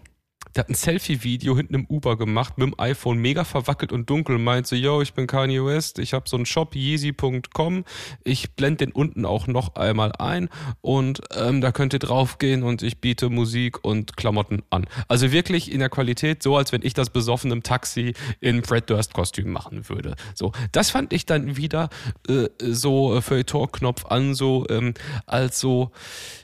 Der 0.55 0.65
hat 0.65 0.69
ein 0.69 0.75
Selfie-Video 0.75 1.55
hinten 1.55 1.75
im 1.75 1.85
Uber 1.85 2.17
gemacht 2.17 2.57
mit 2.57 2.67
dem 2.67 2.77
iPhone, 2.77 3.19
mega 3.19 3.45
verwackelt 3.45 3.93
und 3.93 4.09
dunkel. 4.09 4.37
Meint 4.37 4.67
so, 4.67 4.75
yo, 4.75 5.01
ich 5.01 5.13
bin 5.13 5.25
Kanye 5.25 5.63
West, 5.63 5.97
ich 5.97 6.13
habe 6.13 6.27
so 6.27 6.35
einen 6.35 6.45
Shop, 6.45 6.75
yeezy.com. 6.75 7.85
Ich 8.25 8.51
blende 8.51 8.85
den 8.85 8.91
unten 8.91 9.25
auch 9.25 9.47
noch 9.47 9.75
einmal 9.75 10.11
ein 10.19 10.49
und 10.81 11.21
ähm, 11.33 11.61
da 11.61 11.71
könnt 11.71 11.93
ihr 11.93 11.99
draufgehen 11.99 12.63
und 12.63 12.83
ich 12.83 12.99
biete 12.99 13.29
Musik 13.29 13.83
und 13.85 14.17
Klamotten 14.17 14.61
an. 14.69 14.87
Also 15.07 15.31
wirklich 15.31 15.71
in 15.71 15.79
der 15.79 15.89
Qualität 15.89 16.43
so, 16.43 16.57
als 16.57 16.73
wenn 16.73 16.81
ich 16.83 16.93
das 16.93 17.11
besoffen 17.11 17.51
im 17.51 17.63
Taxi 17.63 18.13
in 18.41 18.63
Fred 18.63 18.89
Durst-Kostüm 18.89 19.51
machen 19.51 19.87
würde. 19.87 20.15
So, 20.35 20.51
das 20.73 20.89
fand 20.89 21.13
ich 21.13 21.25
dann 21.25 21.55
wieder 21.55 21.89
äh, 22.27 22.49
so 22.59 23.15
äh, 23.15 23.21
Feuilleton-Knopf 23.21 24.05
an, 24.07 24.35
so 24.35 24.65
ähm, 24.69 24.95
als 25.25 25.61
so, 25.61 25.91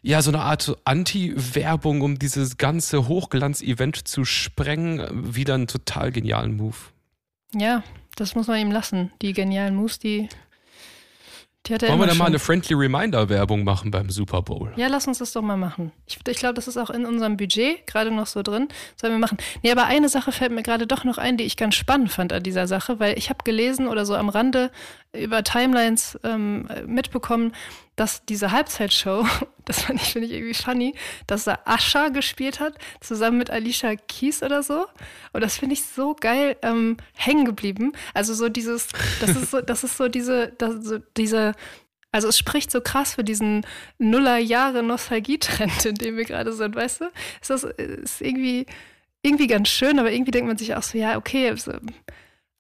ja, 0.02 0.22
so 0.22 0.32
eine 0.32 0.42
Art 0.42 0.78
Anti-Werbung, 0.86 2.02
um 2.02 2.18
dieses 2.18 2.58
ganze 2.58 3.10
Hochglanz-Event 3.10 3.87
zu 3.96 4.26
sprengen. 4.26 5.36
Wieder 5.36 5.56
einen 5.56 5.68
total 5.68 6.12
genialen 6.12 6.56
Move. 6.56 6.76
Ja, 7.54 7.84
das 8.16 8.36
muss 8.36 8.48
man 8.48 8.60
ihm 8.60 8.72
lassen. 8.72 9.12
Die 9.22 9.34
genialen 9.34 9.76
Moves, 9.76 10.00
die, 10.00 10.28
die 11.66 11.74
hat 11.74 11.84
er 11.84 11.90
Wollen 11.90 12.00
wir 12.00 12.08
da 12.08 12.14
mal 12.14 12.26
schon. 12.26 12.28
eine 12.28 12.40
Friendly 12.40 12.76
Reminder-Werbung 12.76 13.64
machen 13.64 13.92
beim 13.92 14.10
Super 14.10 14.42
Bowl? 14.42 14.74
Ja, 14.76 14.88
lass 14.88 15.08
uns 15.08 15.20
das 15.20 15.32
doch 15.34 15.42
mal 15.42 15.58
machen. 15.58 15.92
Ich, 16.06 16.20
ich 16.28 16.38
glaube, 16.38 16.56
das 16.56 16.68
ist 16.68 16.78
auch 16.78 16.90
in 16.90 17.06
unserem 17.06 17.38
Budget 17.38 17.86
gerade 17.88 18.12
noch 18.12 18.28
so 18.28 18.42
drin. 18.44 18.68
Sollen 18.96 19.14
wir 19.14 19.20
machen. 19.20 19.38
Nee, 19.64 19.72
aber 19.72 19.86
eine 19.86 20.10
Sache 20.10 20.32
fällt 20.32 20.52
mir 20.52 20.64
gerade 20.64 20.88
doch 20.88 21.04
noch 21.04 21.18
ein, 21.18 21.38
die 21.38 21.44
ich 21.46 21.58
ganz 21.58 21.76
spannend 21.76 22.12
fand 22.12 22.34
an 22.34 22.44
dieser 22.44 22.68
Sache, 22.68 23.00
weil 23.00 23.18
ich 23.18 23.30
habe 23.30 23.44
gelesen 23.44 23.88
oder 23.88 24.06
so 24.06 24.16
am 24.16 24.30
Rande 24.30 24.72
über 25.14 25.44
Timelines 25.44 26.18
ähm, 26.24 26.68
mitbekommen, 26.86 27.54
dass 27.96 28.26
diese 28.26 28.52
Halbzeitshow, 28.52 29.26
das 29.66 29.82
fand 29.82 30.02
ich, 30.02 30.14
finde 30.14 30.28
ich 30.28 30.34
irgendwie 30.34 30.54
funny, 30.54 30.94
dass 31.26 31.46
da 31.46 31.60
Ascha 31.66 32.10
gespielt 32.10 32.60
hat, 32.60 32.74
zusammen 33.02 33.38
mit 33.38 33.50
Alicia 33.50 33.96
Keys 33.96 34.44
oder 34.44 34.64
so. 34.64 34.86
Und 35.34 35.42
das 35.42 35.58
finde 35.58 35.74
ich 35.74 35.84
so 35.84 36.14
geil 36.14 36.58
ähm, 36.62 36.98
hängen 37.16 37.46
geblieben. 37.46 37.94
Also 38.14 38.34
so 38.34 38.50
dieses, 38.50 38.90
das 39.20 39.32
ist 39.32 39.52
so, 39.52 39.62
das 39.62 39.84
ist 39.84 39.98
so 39.98 40.08
diese, 40.08 40.54
das, 40.58 40.84
so 40.84 41.00
diese 41.18 41.54
also 42.12 42.30
es 42.30 42.38
spricht 42.38 42.72
so 42.72 42.82
krass 42.82 43.16
für 43.16 43.24
diesen 43.24 43.66
Nuller-Jahre-Nostalgie-Trend, 44.00 45.86
in 45.86 45.96
dem 45.96 46.18
wir 46.18 46.26
gerade 46.26 46.54
sind, 46.54 46.76
weißt 46.76 47.02
du? 47.02 47.06
Ist 47.42 47.50
das 47.50 47.64
ist 47.64 48.22
irgendwie, 48.22 48.66
irgendwie 49.22 49.48
ganz 49.48 49.68
schön, 49.68 50.00
aber 50.00 50.12
irgendwie 50.12 50.32
denkt 50.32 50.48
man 50.48 50.58
sich 50.58 50.74
auch 50.74 50.84
so, 50.84 50.98
ja, 50.98 51.18
okay, 51.18 51.54
so, 51.58 51.74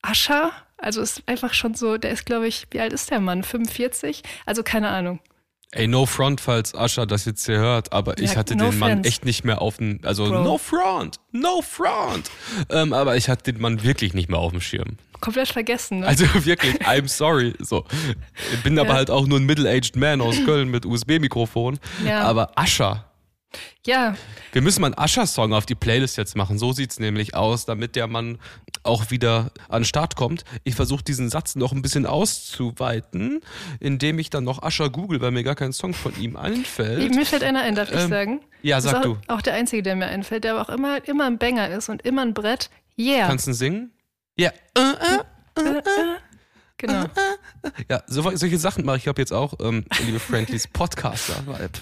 Ascher, 0.01 0.51
also 0.77 1.01
ist 1.01 1.24
einfach 1.25 1.53
schon 1.53 1.74
so, 1.74 1.98
der 1.98 2.12
ist, 2.12 2.25
glaube 2.25 2.48
ich, 2.48 2.67
wie 2.72 2.79
alt 2.79 2.93
ist 2.93 3.10
der 3.12 3.19
Mann? 3.19 3.43
45? 3.43 4.24
Also 4.46 4.63
keine 4.63 4.89
Ahnung. 4.89 5.19
Ey, 5.72 5.86
no 5.86 6.05
front, 6.05 6.39
falls 6.39 6.74
Ascha 6.74 7.05
das 7.05 7.25
jetzt 7.25 7.46
hier 7.46 7.57
hört, 7.57 7.91
aber 7.91 8.17
ich 8.19 8.31
Ja, 8.31 8.38
hatte 8.38 8.55
no 8.55 8.69
den 8.69 8.79
Mann 8.79 8.91
offense. 8.93 9.10
echt 9.10 9.25
nicht 9.25 9.43
mehr 9.43 9.62
auf 9.62 9.77
dem, 9.77 10.00
also 10.03 10.25
Bro. 10.29 10.43
no 10.43 10.57
front, 10.57 11.17
no 11.34 11.62
front. 11.62 12.31
Ähm, 12.69 12.93
aber 12.93 13.17
ich 13.17 13.27
hatte 13.27 13.51
den 13.51 13.62
Mann 13.62 13.84
wirklich 13.84 14.13
nicht 14.13 14.29
mehr 14.29 14.39
auf 14.39 14.51
dem 14.51 14.62
Schirm. 14.62 14.96
Komplett 15.19 15.50
vergessen, 15.50 16.00
ne? 16.00 16.07
Also 16.07 16.24
wirklich, 16.46 16.75
I'm 16.84 17.10
sorry. 17.10 17.53
So. 17.60 17.84
Ich 18.53 18.63
bin 18.63 18.79
aber 18.79 18.89
Ja. 18.91 18.96
halt 18.96 19.12
auch 19.12 19.27
nur 19.27 19.39
ein 19.39 19.46
middle-aged 19.46 19.98
Man 19.98 20.22
aus 20.22 20.38
Köln 20.46 20.69
mit 20.69 20.86
USB-Mikrofon. 20.86 21.79
Ja. 22.05 22.22
Aber 22.22 22.51
Ascha. 22.57 23.03
Ja, 23.86 24.16
Wir 24.51 24.62
müssen 24.62 24.82
mal 24.82 24.88
einen 24.88 24.98
Ascher-Song 24.98 25.54
auf 25.54 25.66
die 25.66 25.75
Playlist 25.75 26.18
jetzt 26.18 26.36
machen. 26.36 26.60
So 26.60 26.74
sieht's 26.74 27.00
nämlich 27.00 27.36
aus, 27.36 27.66
damit 27.66 27.96
der 27.96 28.08
Mann 28.08 28.39
auch 28.84 29.10
wieder 29.10 29.51
an 29.70 29.82
den 29.82 29.86
Start 29.86 30.16
kommt. 30.16 30.44
Ich 30.63 30.75
versuche 30.75 31.04
diesen 31.04 31.30
Satz 31.30 31.56
noch 31.56 31.72
ein 31.72 31.82
bisschen 31.82 32.06
auszuweiten, 32.06 33.42
indem 33.80 34.20
ich 34.20 34.30
dann 34.30 34.44
noch 34.44 34.62
Ascher 34.63 34.89
google, 34.89 35.22
weil 35.22 35.32
mir 35.32 35.44
gar 35.44 35.56
kein 35.56 35.72
Song 35.74 35.94
von 35.94 36.13
ihm 36.20 36.36
einfällt. 36.36 37.16
mir 37.16 37.25
fällt 37.25 37.44
einer 37.44 37.62
ein, 37.62 37.75
darf 37.75 37.89
ich 37.92 38.00
Ähm, 38.00 38.10
sagen? 38.10 38.42
ja, 38.62 38.82
sag 38.82 38.98
auch, 38.98 39.01
du. 39.01 39.18
Auch 39.27 39.42
der 39.42 39.54
einzige, 39.54 39.82
der 39.84 39.96
mir 39.96 40.08
einfällt, 40.08 40.44
der 40.44 40.56
aber 40.56 40.62
auch 40.63 40.74
immer, 40.74 41.06
immer 41.08 41.25
ein 41.25 41.38
Banger 41.38 41.70
ist 41.70 41.89
und 41.89 42.01
immer 42.04 42.24
ein 42.24 42.34
Brett. 42.34 42.70
Yeah. 43.00 43.27
Kannst 43.27 43.48
du 43.48 43.51
ihn 43.51 43.54
singen? 43.56 43.92
Ja. 44.38 44.51
Äh, 44.75 44.82
äh. 44.82 45.63
genau. 46.77 47.06
Ja, 47.89 48.04
so, 48.08 48.30
solche 48.36 48.58
Sachen 48.58 48.86
mache 48.86 48.98
ich 48.98 49.10
ab 49.10 49.18
jetzt 49.18 49.34
auch, 49.34 49.54
ähm, 49.62 49.86
liebe 50.06 50.20
Friendlies, 50.20 50.68
Podcaster-Vibe. 50.68 51.80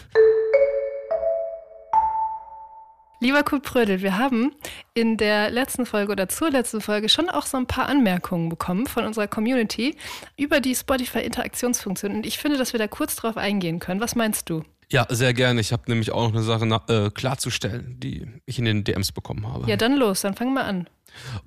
Lieber 3.21 3.43
Kurt 3.43 3.63
Prödel, 3.63 4.01
wir 4.01 4.17
haben 4.17 4.53
in 4.93 5.15
der 5.15 5.49
letzten 5.49 5.85
Folge 5.85 6.11
oder 6.11 6.27
zur 6.27 6.51
letzten 6.51 6.81
Folge 6.81 7.07
schon 7.07 7.29
auch 7.29 7.45
so 7.45 7.55
ein 7.57 7.65
paar 7.65 7.87
Anmerkungen 7.87 8.49
bekommen 8.49 8.87
von 8.87 9.05
unserer 9.05 9.27
Community 9.27 9.95
über 10.37 10.59
die 10.59 10.75
Spotify-Interaktionsfunktion. 10.75 12.13
Und 12.13 12.25
ich 12.25 12.37
finde, 12.37 12.57
dass 12.57 12.73
wir 12.73 12.79
da 12.79 12.87
kurz 12.87 13.15
drauf 13.15 13.37
eingehen 13.37 13.79
können. 13.79 14.01
Was 14.01 14.15
meinst 14.15 14.49
du? 14.49 14.63
Ja, 14.95 15.05
sehr 15.09 15.33
gerne. 15.33 15.59
Ich 15.59 15.73
habe 15.73 15.83
nämlich 15.87 16.11
auch 16.11 16.23
noch 16.29 16.33
eine 16.33 16.41
Sache 16.41 16.65
na- 16.65 16.81
äh, 16.87 17.09
klarzustellen, 17.09 17.99
die 17.99 18.25
ich 18.45 18.59
in 18.59 18.63
den 18.63 18.85
DMs 18.85 19.11
bekommen 19.11 19.45
habe. 19.45 19.69
Ja, 19.69 19.75
dann 19.75 19.97
los, 19.97 20.21
dann 20.21 20.35
fangen 20.35 20.53
wir 20.53 20.63
an. 20.63 20.87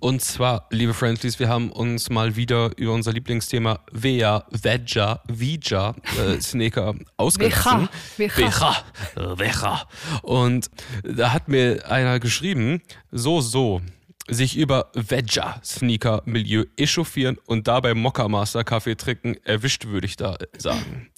Und 0.00 0.20
zwar, 0.20 0.66
liebe 0.70 0.92
Friendlies, 0.92 1.38
wir 1.38 1.48
haben 1.48 1.72
uns 1.72 2.10
mal 2.10 2.36
wieder 2.36 2.72
über 2.76 2.92
unser 2.92 3.14
Lieblingsthema 3.14 3.80
Vea, 3.90 4.44
Veja, 4.50 5.22
Vija, 5.28 5.94
äh, 6.18 6.38
Sneaker 6.42 6.94
ausgelassen. 7.16 7.88
Veja, 8.18 8.76
Veja, 9.16 9.82
äh. 9.82 10.26
Und 10.26 10.68
da 11.02 11.32
hat 11.32 11.48
mir 11.48 11.90
einer 11.90 12.20
geschrieben, 12.20 12.82
so, 13.12 13.40
so, 13.40 13.80
sich 14.28 14.58
über 14.58 14.90
Veja 14.94 15.58
Sneaker 15.64 16.22
Milieu 16.26 16.64
echauffieren 16.76 17.38
und 17.46 17.66
dabei 17.66 17.94
Mokka 17.94 18.28
Master 18.28 18.62
Kaffee 18.62 18.94
trinken, 18.94 19.36
erwischt 19.44 19.86
würde 19.86 20.06
ich 20.06 20.16
da 20.16 20.36
sagen. 20.58 21.08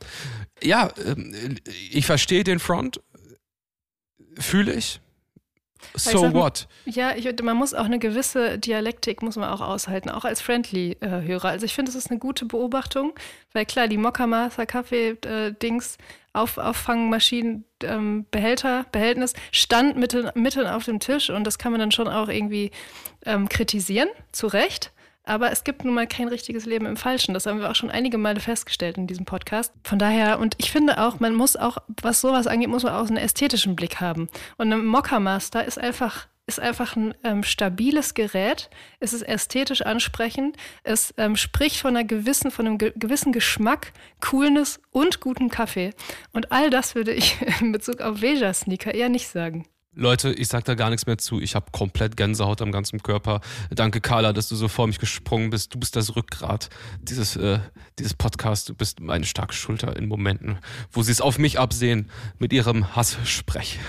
Ja, 0.62 0.90
ähm, 1.04 1.56
ich 1.90 2.06
verstehe 2.06 2.44
den 2.44 2.58
Front, 2.58 3.00
fühle 4.38 4.74
ich. 4.74 5.00
So 5.94 6.18
sag 6.18 6.34
what? 6.34 6.68
Ja, 6.84 7.16
ich, 7.16 7.26
man 7.42 7.56
muss 7.56 7.74
auch 7.74 7.84
eine 7.84 7.98
gewisse 7.98 8.58
Dialektik 8.58 9.22
muss 9.22 9.36
man 9.36 9.48
auch 9.48 9.60
aushalten, 9.60 10.10
auch 10.10 10.24
als 10.24 10.40
Friendly-Hörer. 10.40 11.48
also 11.48 11.64
ich 11.66 11.74
finde, 11.74 11.90
es 11.90 11.96
ist 11.96 12.10
eine 12.10 12.20
gute 12.20 12.44
Beobachtung, 12.44 13.14
weil 13.52 13.66
klar, 13.66 13.88
die 13.88 13.96
Mokka-Master 13.96 14.66
Kaffee-Dings, 14.66 15.96
auf, 16.32 16.58
Auffangmaschinen, 16.58 17.64
ähm, 17.82 18.26
Behälter, 18.30 18.86
Behältnis 18.92 19.32
stand 19.50 19.96
mitten, 19.96 20.30
mitten 20.34 20.66
auf 20.66 20.84
dem 20.84 21.00
Tisch 21.00 21.28
und 21.28 21.44
das 21.44 21.58
kann 21.58 21.72
man 21.72 21.80
dann 21.80 21.90
schon 21.90 22.06
auch 22.08 22.28
irgendwie 22.28 22.70
ähm, 23.26 23.48
kritisieren, 23.48 24.08
zu 24.30 24.46
Recht. 24.46 24.92
Aber 25.24 25.52
es 25.52 25.64
gibt 25.64 25.84
nun 25.84 25.94
mal 25.94 26.06
kein 26.06 26.28
richtiges 26.28 26.64
Leben 26.64 26.86
im 26.86 26.96
Falschen. 26.96 27.34
Das 27.34 27.46
haben 27.46 27.60
wir 27.60 27.70
auch 27.70 27.74
schon 27.74 27.90
einige 27.90 28.18
Male 28.18 28.40
festgestellt 28.40 28.96
in 28.96 29.06
diesem 29.06 29.26
Podcast. 29.26 29.72
Von 29.84 29.98
daher, 29.98 30.38
und 30.38 30.54
ich 30.58 30.70
finde 30.70 31.00
auch, 31.02 31.20
man 31.20 31.34
muss 31.34 31.56
auch, 31.56 31.78
was 32.02 32.20
sowas 32.20 32.46
angeht, 32.46 32.68
muss 32.68 32.84
man 32.84 32.94
auch 32.94 33.06
einen 33.06 33.18
ästhetischen 33.18 33.76
Blick 33.76 34.00
haben. 34.00 34.28
Und 34.56 34.72
ein 34.72 34.84
Mokka 34.84 35.20
Master 35.20 35.64
ist 35.64 35.78
einfach, 35.78 36.26
ist 36.46 36.58
einfach 36.58 36.96
ein 36.96 37.14
ähm, 37.22 37.42
stabiles 37.42 38.14
Gerät. 38.14 38.70
Es 38.98 39.12
ist 39.12 39.22
ästhetisch 39.22 39.82
ansprechend. 39.82 40.56
Es 40.84 41.12
ähm, 41.18 41.36
spricht 41.36 41.76
von 41.76 41.96
einer 41.96 42.04
gewissen, 42.04 42.50
von 42.50 42.66
einem 42.66 42.78
ge 42.78 42.92
gewissen 42.96 43.32
Geschmack, 43.32 43.92
Coolness 44.20 44.80
und 44.90 45.20
gutem 45.20 45.50
Kaffee. 45.50 45.90
Und 46.32 46.50
all 46.50 46.70
das 46.70 46.94
würde 46.94 47.12
ich 47.12 47.36
in 47.60 47.72
Bezug 47.72 48.00
auf 48.00 48.22
Veja 48.22 48.54
Sneaker 48.54 48.94
eher 48.94 49.10
nicht 49.10 49.28
sagen. 49.28 49.66
Leute, 49.92 50.32
ich 50.32 50.46
sag 50.46 50.64
da 50.64 50.74
gar 50.76 50.90
nichts 50.90 51.06
mehr 51.06 51.18
zu. 51.18 51.40
Ich 51.40 51.56
habe 51.56 51.72
komplett 51.72 52.16
Gänsehaut 52.16 52.62
am 52.62 52.70
ganzen 52.70 53.02
Körper. 53.02 53.40
Danke, 53.70 54.00
Carla, 54.00 54.32
dass 54.32 54.48
du 54.48 54.54
so 54.54 54.68
vor 54.68 54.86
mich 54.86 55.00
gesprungen 55.00 55.50
bist. 55.50 55.74
Du 55.74 55.80
bist 55.80 55.96
das 55.96 56.14
Rückgrat 56.14 56.70
dieses, 57.02 57.34
äh, 57.34 57.58
dieses 57.98 58.14
Podcasts. 58.14 58.66
Du 58.66 58.74
bist 58.74 59.00
meine 59.00 59.24
starke 59.24 59.52
Schulter 59.52 59.96
in 59.96 60.06
Momenten, 60.06 60.58
wo 60.92 61.02
sie 61.02 61.10
es 61.10 61.20
auf 61.20 61.38
mich 61.38 61.58
absehen 61.58 62.08
mit 62.38 62.52
ihrem 62.52 62.94
Hasssprech. 62.94 63.80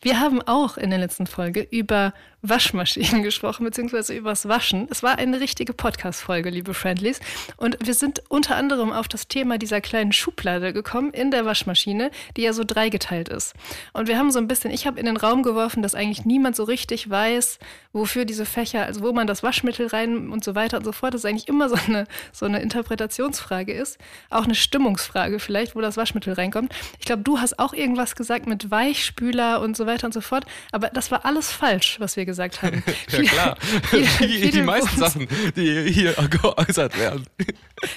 Wir 0.00 0.20
haben 0.20 0.40
auch 0.42 0.78
in 0.78 0.90
der 0.90 1.00
letzten 1.00 1.26
Folge 1.26 1.60
über 1.60 2.14
Waschmaschinen 2.42 3.22
gesprochen, 3.24 3.64
beziehungsweise 3.64 4.14
übers 4.14 4.46
Waschen. 4.48 4.86
Es 4.90 5.02
war 5.02 5.18
eine 5.18 5.40
richtige 5.40 5.72
Podcast-Folge, 5.72 6.50
liebe 6.50 6.72
Friendlies. 6.72 7.20
Und 7.56 7.76
wir 7.84 7.94
sind 7.94 8.22
unter 8.28 8.56
anderem 8.56 8.92
auf 8.92 9.08
das 9.08 9.26
Thema 9.26 9.58
dieser 9.58 9.80
kleinen 9.80 10.12
Schublade 10.12 10.72
gekommen 10.72 11.12
in 11.12 11.30
der 11.30 11.44
Waschmaschine, 11.44 12.10
die 12.36 12.42
ja 12.42 12.52
so 12.52 12.62
dreigeteilt 12.64 13.28
ist. 13.28 13.54
Und 13.92 14.06
wir 14.06 14.18
haben 14.18 14.30
so 14.30 14.38
ein 14.38 14.46
bisschen, 14.46 14.70
ich 14.70 14.86
habe 14.86 15.00
in 15.00 15.06
den 15.06 15.16
Raum 15.16 15.42
geworfen, 15.42 15.82
dass 15.82 15.94
eigentlich 15.94 16.24
niemand 16.24 16.54
so 16.54 16.62
richtig 16.62 17.10
weiß, 17.10 17.58
wofür 17.92 18.24
diese 18.24 18.46
Fächer, 18.46 18.84
also 18.84 19.02
wo 19.02 19.12
man 19.12 19.26
das 19.26 19.42
Waschmittel 19.42 19.88
rein 19.88 20.30
und 20.30 20.44
so 20.44 20.54
weiter 20.54 20.76
und 20.76 20.84
so 20.84 20.92
fort, 20.92 21.14
das 21.14 21.24
eigentlich 21.24 21.48
immer 21.48 21.68
so 21.68 21.76
eine, 21.86 22.06
so 22.32 22.46
eine 22.46 22.60
Interpretationsfrage 22.60 23.72
ist. 23.72 23.98
Auch 24.30 24.44
eine 24.44 24.54
Stimmungsfrage 24.54 25.40
vielleicht, 25.40 25.74
wo 25.74 25.80
das 25.80 25.96
Waschmittel 25.96 26.34
reinkommt. 26.34 26.72
Ich 27.00 27.06
glaube, 27.06 27.22
du 27.22 27.40
hast 27.40 27.58
auch 27.58 27.72
irgendwas 27.72 28.14
gesagt 28.14 28.46
mit 28.46 28.70
Weichspüler 28.70 29.60
und 29.60 29.76
so 29.76 29.86
weiter 29.86 30.06
und 30.06 30.14
so 30.14 30.20
fort. 30.20 30.44
Aber 30.70 30.90
das 30.90 31.10
war 31.10 31.24
alles 31.24 31.50
falsch, 31.50 31.98
was 31.98 32.16
wir 32.16 32.27
gesagt 32.28 32.62
haben. 32.62 32.84
Ja 33.10 33.22
klar. 33.22 33.56
Viele- 33.90 34.06
die, 34.20 34.26
die 34.40 34.52
viele 34.52 34.62
meisten 34.64 34.96
Sachen, 34.96 35.26
die 35.56 35.90
hier 35.90 36.12
geäußert 36.12 36.96
werden. 36.98 37.26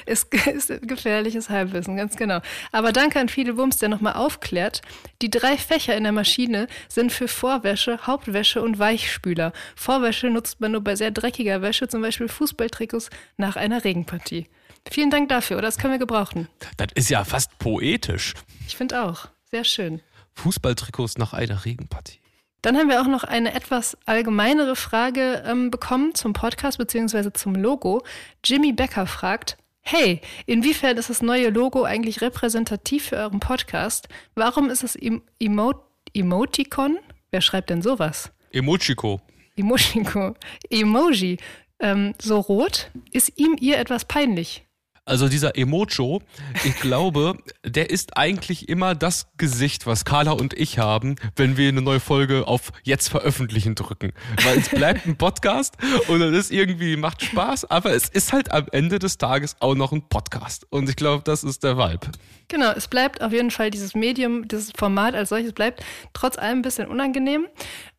Ist, 0.06 0.34
ist 0.34 0.72
gefährliches 0.88 1.50
Halbwissen, 1.50 1.98
ganz 1.98 2.16
genau. 2.16 2.40
Aber 2.72 2.92
danke 2.92 3.20
an 3.20 3.30
viele 3.30 3.58
Wumms, 3.58 3.78
der 3.78 3.90
nochmal 3.90 4.14
aufklärt. 4.14 4.82
Die 5.22 5.30
drei 5.30 5.58
Fächer 5.58 5.96
in 5.96 6.04
der 6.04 6.14
Maschine 6.14 6.68
sind 6.88 7.12
für 7.12 7.28
Vorwäsche, 7.28 8.00
Hauptwäsche 8.08 8.62
und 8.62 8.80
Weichspüler. 8.80 9.52
Vorwäsche 9.76 10.28
nutzt 10.30 10.62
man 10.62 10.72
nur 10.72 10.82
bei 10.82 10.96
sehr 10.96 11.12
dreckiger 11.12 11.62
Wäsche, 11.62 11.88
zum 11.88 12.02
Beispiel 12.02 12.28
Fußballtrikots 12.30 13.10
nach 13.38 13.56
einer 13.58 13.84
Regenpartie. 13.84 14.48
Vielen 14.90 15.12
Dank 15.12 15.30
dafür, 15.30 15.58
oder 15.58 15.68
das 15.68 15.78
können 15.78 15.94
wir 15.94 16.00
gebrauchen. 16.00 16.48
Das 16.78 16.88
ist 16.96 17.10
ja 17.10 17.24
fast 17.24 17.58
poetisch. 17.60 18.34
Ich 18.68 18.76
finde 18.78 19.04
auch. 19.04 19.28
Sehr 19.52 19.64
schön. 19.66 20.02
Fußballtrikots 20.36 21.18
nach 21.18 21.34
einer 21.34 21.66
Regenpartie. 21.66 22.21
Dann 22.62 22.77
haben 22.77 22.89
wir 22.89 23.01
auch 23.01 23.08
noch 23.08 23.24
eine 23.24 23.53
etwas 23.56 23.98
allgemeinere 24.06 24.75
Frage 24.75 25.44
ähm, 25.48 25.72
bekommen 25.72 26.13
zum 26.13 26.34
Podcast 26.34 26.77
bzw. 26.77 27.32
zum 27.34 27.56
Logo. 27.56 28.03
Jimmy 28.44 28.72
Becker 28.72 29.08
fragt, 29.08 29.58
hey, 29.82 30.22
inwiefern 30.46 30.98
ist 30.98 31.10
das 31.10 31.24
neue 31.24 31.50
Logo 31.50 31.84
eigentlich 31.84 32.22
repräsentativ 32.22 33.06
für 33.06 33.18
euren 33.18 33.39
Podcast? 33.39 34.10
Warum 34.36 34.70
ist 34.70 34.84
es 34.84 34.96
em 34.96 35.24
Emo 35.39 35.74
Emoticon? 36.13 37.00
Wer 37.32 37.41
schreibt 37.41 37.70
denn 37.72 37.82
sowas? 37.82 38.32
Emojiko. 38.51 39.22
Emojico, 39.56 40.36
Emoji, 40.70 41.38
ähm, 41.80 42.13
so 42.22 42.39
rot? 42.39 42.91
Ist 43.12 43.39
ihm 43.39 43.56
ihr 43.60 43.80
etwas 43.80 44.06
peinlich? 44.06 44.65
Also 45.12 45.27
dieser 45.27 45.58
Emojo, 45.58 46.22
ich 46.63 46.77
glaube, 46.77 47.38
der 47.65 47.89
ist 47.89 48.15
eigentlich 48.15 48.70
immer 48.70 48.96
das 48.96 49.27
Gesicht, 49.36 49.86
was 49.86 50.06
Carla 50.06 50.32
und 50.32 50.53
ich 50.53 50.80
haben, 50.80 51.18
wenn 51.36 51.58
wir 51.58 51.68
eine 51.68 51.82
neue 51.82 52.00
Folge 52.00 52.48
auf 52.48 52.72
jetzt 52.84 53.10
veröffentlichen 53.10 53.75
drücken. 53.75 54.13
Weil 54.41 54.60
es 54.60 54.70
bleibt 54.70 55.06
ein 55.06 55.18
Podcast 55.18 55.75
und 56.08 56.22
es 56.22 56.46
ist 56.46 56.51
irgendwie, 56.53 56.96
macht 56.96 57.24
Spaß, 57.24 57.70
aber 57.70 57.91
es 57.91 58.08
ist 58.08 58.32
halt 58.32 58.53
am 58.53 58.68
Ende 58.72 59.00
des 59.00 59.18
Tages 59.18 59.58
auch 59.60 59.75
noch 59.75 59.91
ein 59.91 60.08
Podcast. 60.08 60.65
Und 60.70 60.88
ich 60.88 60.96
glaube, 60.96 61.25
das 61.25 61.44
ist 61.44 61.65
der 61.65 61.77
Vibe. 61.77 62.08
Genau, 62.48 62.72
es 62.72 62.88
bleibt 62.88 63.22
auf 63.22 63.34
jeden 63.34 63.51
Fall 63.51 63.70
dieses 63.70 63.96
Medium, 63.96 64.48
dieses 64.48 64.72
Format 64.77 65.13
als 65.13 65.27
solches 65.27 65.51
bleibt 65.51 65.84
trotz 66.13 66.38
allem 66.38 66.60
ein 66.60 66.62
bisschen 66.62 66.88
unangenehm. 66.88 67.48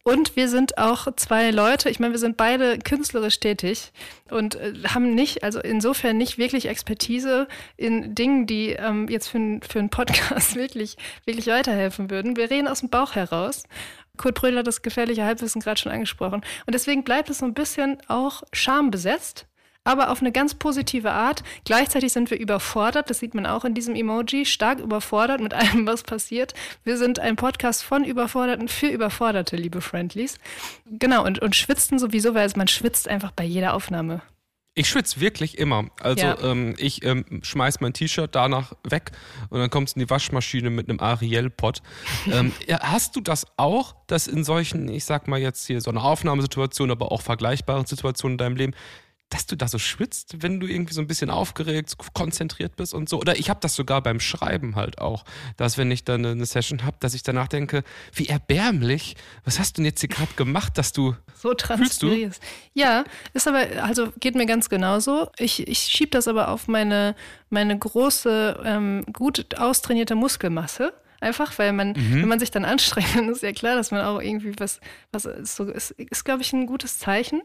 Und 0.05 0.35
wir 0.35 0.49
sind 0.49 0.79
auch 0.79 1.07
zwei 1.15 1.53
Leute, 1.53 1.89
ich 1.89 2.01
meine, 2.01 2.13
wir 2.13 2.19
sind 2.19 2.37
beide 2.37 2.79
künstlerisch 2.79 3.39
tätig 3.39 3.93
und 4.31 4.57
äh, 4.57 4.75
haben 4.89 5.15
nicht, 5.15 5.45
also 5.45 5.61
insofern 5.61 6.17
nicht 6.17 6.39
wirklich 6.39 6.67
Expertise 6.67 7.47
in 7.77 8.13
Dingen, 8.15 8.47
die 8.47 8.71
ähm, 8.71 9.07
jetzt 9.09 9.29
für, 9.29 9.61
für 9.63 9.79
einen 9.79 9.91
Podcast 9.91 10.57
wirklich, 10.57 10.97
wirklich 11.25 11.47
weiterhelfen 11.47 12.11
würden. 12.11 12.37
Wir 12.37 12.51
reden 12.51 12.67
aus 12.67 12.81
dem 12.81 12.91
Bauch 12.91 13.15
heraus. 13.15 13.63
Kurt 14.17 14.35
Brödler 14.35 14.61
hat 14.61 14.67
das 14.67 14.83
gefährliche 14.83 15.25
Halbwissen 15.25 15.63
gerade 15.63 15.81
schon 15.81 15.93
angesprochen. 15.93 16.43
Und 16.67 16.75
deswegen 16.75 17.05
bleibt 17.05 17.31
es 17.31 17.39
so 17.39 17.47
ein 17.47 17.55
bisschen 17.55 17.99
auch 18.09 18.43
schambesetzt 18.53 19.47
aber 19.85 20.11
auf 20.11 20.21
eine 20.21 20.33
ganz 20.33 20.55
positive 20.55 21.11
Art. 21.11 21.43
Gleichzeitig 21.65 22.13
sind 22.13 22.31
wir 22.31 22.39
überfordert, 22.39 23.11
das 23.11 23.19
sieht 23.19 23.35
man 23.35 23.47
auch 23.47 23.65
in 23.65 23.75
diesem 23.75 23.95
Emoji, 23.95 24.47
stark 24.47 24.81
überfordert 24.81 25.41
mit 25.41 25.55
allem, 25.55 25.87
was 25.87 26.03
passiert. 26.03 26.55
Wir 26.85 26.97
sind 26.97 27.19
ein 27.19 27.37
Podcast 27.37 27.83
von 27.83 28.05
Überforderten 28.05 28.69
für 28.69 28.89
Überforderte, 28.89 29.57
liebe 29.57 29.81
Friendlies. 29.81 30.39
Genau, 30.87 31.25
und, 31.25 31.41
und 31.41 31.57
schwitzten 31.57 31.99
sowieso, 31.99 32.35
weil 32.35 32.51
man 32.57 32.69
schwitzt 32.69 33.09
einfach 33.09 33.31
bei 33.31 33.45
jeder 33.45 33.75
Aufnahme. 33.75 34.23
Ich 34.75 34.89
schwitze 34.89 35.21
wirklich 35.21 35.59
immer. 35.59 35.91
Also 36.01 36.25
ja. 36.25 36.39
ähm, 36.43 36.75
ich 36.79 37.05
ähm, 37.05 37.41
schmeiß 37.43 37.81
mein 37.81 37.93
T-Shirt 37.93 38.35
danach 38.35 38.73
weg 38.85 39.13
und 39.51 39.61
dann 39.61 39.69
kommt 39.69 39.89
es 39.89 39.97
in 39.97 40.01
die 40.01 40.09
Waschmaschine 40.09 40.71
mit 40.71 40.89
einem 40.89 40.99
Ariel-Pot. 40.99 41.83
ähm, 42.27 42.53
hast 42.81 43.15
du 43.15 43.21
das 43.21 43.47
auch, 43.59 43.95
dass 44.07 44.27
in 44.27 44.45
solchen, 44.45 44.89
ich 44.89 45.05
sag 45.05 45.29
mal 45.29 45.39
jetzt 45.39 45.67
hier 45.67 45.83
so 45.83 45.91
eine 45.91 46.03
Aufnahmesituation, 46.03 46.91
aber 46.91 47.13
auch 47.13 47.21
vergleichbaren 47.21 47.85
Situationen 47.85 48.35
in 48.35 48.39
deinem 48.39 48.57
Leben, 48.57 48.75
dass 49.33 49.47
du 49.47 49.57
da 49.57 49.67
so 49.67 49.79
schwitzt, 49.79 50.43
wenn 50.43 50.61
du 50.61 50.67
irgendwie 50.67 50.93
so 50.93 51.01
ein 51.01 51.07
bisschen 51.07 51.31
aufgeregt, 51.31 51.97
konzentriert 52.13 52.77
bist 52.77 52.93
und 52.93 53.09
so. 53.09 53.19
Oder 53.19 53.39
ich 53.39 53.49
habe 53.49 53.61
das 53.61 53.75
sogar 53.75 54.03
beim 54.03 54.21
Schreiben 54.21 54.77
halt 54.77 54.99
auch, 55.01 55.25
dass 55.57 55.79
wenn 55.79 55.91
ich 55.91 56.05
dann 56.05 56.27
eine 56.27 56.45
Session 56.45 56.85
habe, 56.85 56.99
dass 57.01 57.15
ich 57.15 57.23
danach 57.23 57.49
denke, 57.49 57.83
wie 58.13 58.27
erbärmlich, 58.27 59.17
was 59.45 59.59
hast 59.59 59.73
du 59.73 59.81
denn 59.81 59.87
jetzt 59.87 60.01
hier 60.01 60.11
gerade 60.11 60.35
gemacht, 60.35 60.77
dass 60.77 60.93
du 60.93 61.17
so 61.35 61.55
transpirierst? 61.55 62.43
Ja, 62.75 63.05
ist 63.33 63.49
aber, 63.49 63.67
also 63.83 64.13
geht 64.21 64.35
mir 64.35 64.47
ganz 64.47 64.69
genauso. 64.69 65.31
Ich, 65.39 65.67
ich 65.67 65.79
schiebe 65.79 66.11
das 66.11 66.29
aber 66.29 66.49
auf 66.49 66.69
meine, 66.69 67.15
meine 67.49 67.79
große, 67.79 68.61
ähm, 68.65 69.05
gut 69.13 69.59
austrainierte 69.59 70.15
Muskelmasse. 70.15 70.93
Einfach, 71.23 71.57
weil 71.57 71.73
man, 71.73 71.91
mhm. 71.91 72.23
wenn 72.23 72.29
man 72.29 72.41
sich 72.41 72.51
dann 72.51 72.65
anstrengt, 72.65 73.07
dann 73.15 73.29
ist 73.29 73.45
ja 73.45 73.53
klar, 73.53 73.77
dass 73.77 73.93
man 73.93 74.01
auch 74.05 74.21
irgendwie 74.21 74.53
was, 74.59 74.81
was 75.13 75.25
ist, 75.25 75.55
so, 75.55 75.65
ist, 75.65 75.93
ist 75.93 76.25
glaube 76.25 76.43
ich, 76.43 76.53
ein 76.53 76.67
gutes 76.67 76.99
Zeichen. 76.99 77.43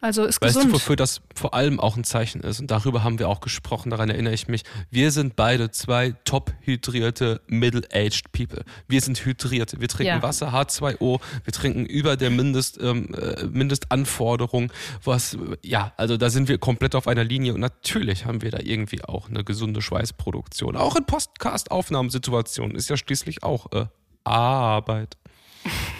Also 0.00 0.24
ist 0.24 0.42
weißt 0.42 0.56
gesund. 0.56 0.72
du, 0.72 0.74
wofür 0.74 0.96
das 0.96 1.20
vor 1.36 1.54
allem 1.54 1.78
auch 1.78 1.96
ein 1.96 2.02
Zeichen 2.02 2.40
ist? 2.40 2.58
Und 2.58 2.72
darüber 2.72 3.04
haben 3.04 3.20
wir 3.20 3.28
auch 3.28 3.40
gesprochen, 3.40 3.90
daran 3.90 4.10
erinnere 4.10 4.34
ich 4.34 4.48
mich. 4.48 4.64
Wir 4.90 5.12
sind 5.12 5.36
beide 5.36 5.70
zwei 5.70 6.16
top 6.24 6.52
hydrierte, 6.62 7.40
middle-aged 7.46 8.32
people. 8.32 8.64
Wir 8.88 9.00
sind 9.00 9.24
hydriert. 9.24 9.80
Wir 9.80 9.86
trinken 9.86 10.16
ja. 10.16 10.22
Wasser, 10.22 10.52
H2O, 10.52 11.20
wir 11.44 11.52
trinken 11.52 11.86
über 11.86 12.16
der 12.16 12.30
Mindest, 12.30 12.80
ähm, 12.82 13.14
äh, 13.14 13.44
Mindestanforderung, 13.44 14.72
was, 15.04 15.38
ja, 15.62 15.92
also 15.96 16.16
da 16.16 16.30
sind 16.30 16.48
wir 16.48 16.58
komplett 16.58 16.96
auf 16.96 17.06
einer 17.06 17.22
Linie 17.22 17.54
und 17.54 17.60
natürlich 17.60 18.24
haben 18.24 18.42
wir 18.42 18.50
da 18.50 18.58
irgendwie 18.60 19.04
auch 19.04 19.28
eine 19.28 19.44
gesunde 19.44 19.82
Schweißproduktion. 19.82 20.76
Auch 20.76 20.96
in 20.96 21.04
Podcast-Aufnahmesituationen 21.04 22.74
ist 22.74 22.90
ja 22.90 22.96
schließlich 22.96 23.19
schließlich 23.20 23.42
auch 23.42 23.70
äh, 23.72 23.86
Arbeit. 24.24 25.16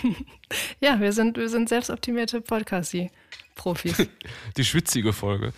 ja, 0.81 1.01
wir 1.01 1.13
sind, 1.13 1.37
wir 1.37 1.49
sind 1.49 1.69
selbstoptimierte 1.69 2.41
Podcast-Profis. 2.41 4.09
Die 4.57 4.65
schwitzige 4.65 5.13
Folge. 5.13 5.53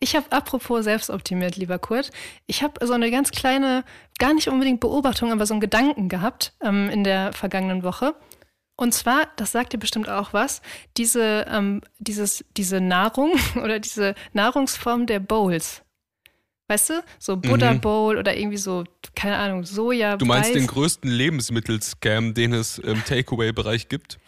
Ich 0.00 0.16
habe 0.16 0.30
apropos 0.30 0.84
selbstoptimiert, 0.84 1.56
lieber 1.56 1.78
Kurt, 1.78 2.12
ich 2.46 2.62
habe 2.62 2.86
so 2.86 2.94
eine 2.94 3.10
ganz 3.10 3.32
kleine, 3.32 3.84
gar 4.18 4.32
nicht 4.32 4.48
unbedingt 4.48 4.80
Beobachtung, 4.80 5.32
aber 5.32 5.44
so 5.44 5.54
einen 5.54 5.60
Gedanken 5.60 6.08
gehabt 6.08 6.54
ähm, 6.62 6.88
in 6.88 7.04
der 7.04 7.32
vergangenen 7.32 7.82
Woche. 7.82 8.14
Und 8.76 8.94
zwar, 8.94 9.26
das 9.36 9.50
sagt 9.52 9.72
dir 9.72 9.78
bestimmt 9.78 10.08
auch 10.08 10.32
was, 10.32 10.62
diese, 10.96 11.46
ähm, 11.50 11.82
dieses, 11.98 12.44
diese 12.56 12.80
Nahrung 12.80 13.32
oder 13.62 13.80
diese 13.80 14.14
Nahrungsform 14.32 15.06
der 15.06 15.18
Bowls. 15.18 15.82
Weißt 16.68 16.90
du? 16.90 17.02
So 17.18 17.36
Buddha 17.36 17.72
mhm. 17.72 17.80
Bowl 17.80 18.18
oder 18.18 18.36
irgendwie 18.36 18.58
so, 18.58 18.84
keine 19.14 19.36
Ahnung, 19.36 19.64
Soja. 19.64 20.18
Du 20.18 20.26
meinst 20.26 20.54
den 20.54 20.66
größten 20.66 21.10
Lebensmittelscam, 21.10 22.34
den 22.34 22.52
es 22.52 22.78
im 22.78 23.02
Takeaway-Bereich 23.04 23.88
gibt? 23.88 24.18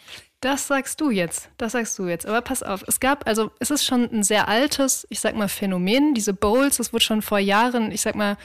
Das 0.41 0.67
sagst 0.67 1.03
du 1.03 1.11
jetzt. 1.11 1.51
Das 1.59 1.73
sagst 1.73 1.99
du 1.99 2.09
jetzt. 2.09 2.25
Aber 2.25 2.41
pass 2.41 2.63
auf, 2.63 2.83
es 2.89 2.99
gab, 2.99 3.27
also 3.29 3.51
es 3.59 3.71
ist 3.71 3.85
schon 3.85 4.11
ein 4.11 4.23
sehr 4.23 4.49
altes, 4.49 5.07
ich 5.11 5.21
sag 5.21 5.37
mal, 5.37 5.49
Phänomen. 5.49 6.15
Diese 6.15 6.33
Bowls, 6.33 6.79
das 6.79 6.95
wurde 6.95 7.05
schon 7.05 7.21
vor 7.21 7.39
Jahren, 7.39 7.93
ich 7.93 8.01
sag 8.01 8.15
mal, 8.15 8.39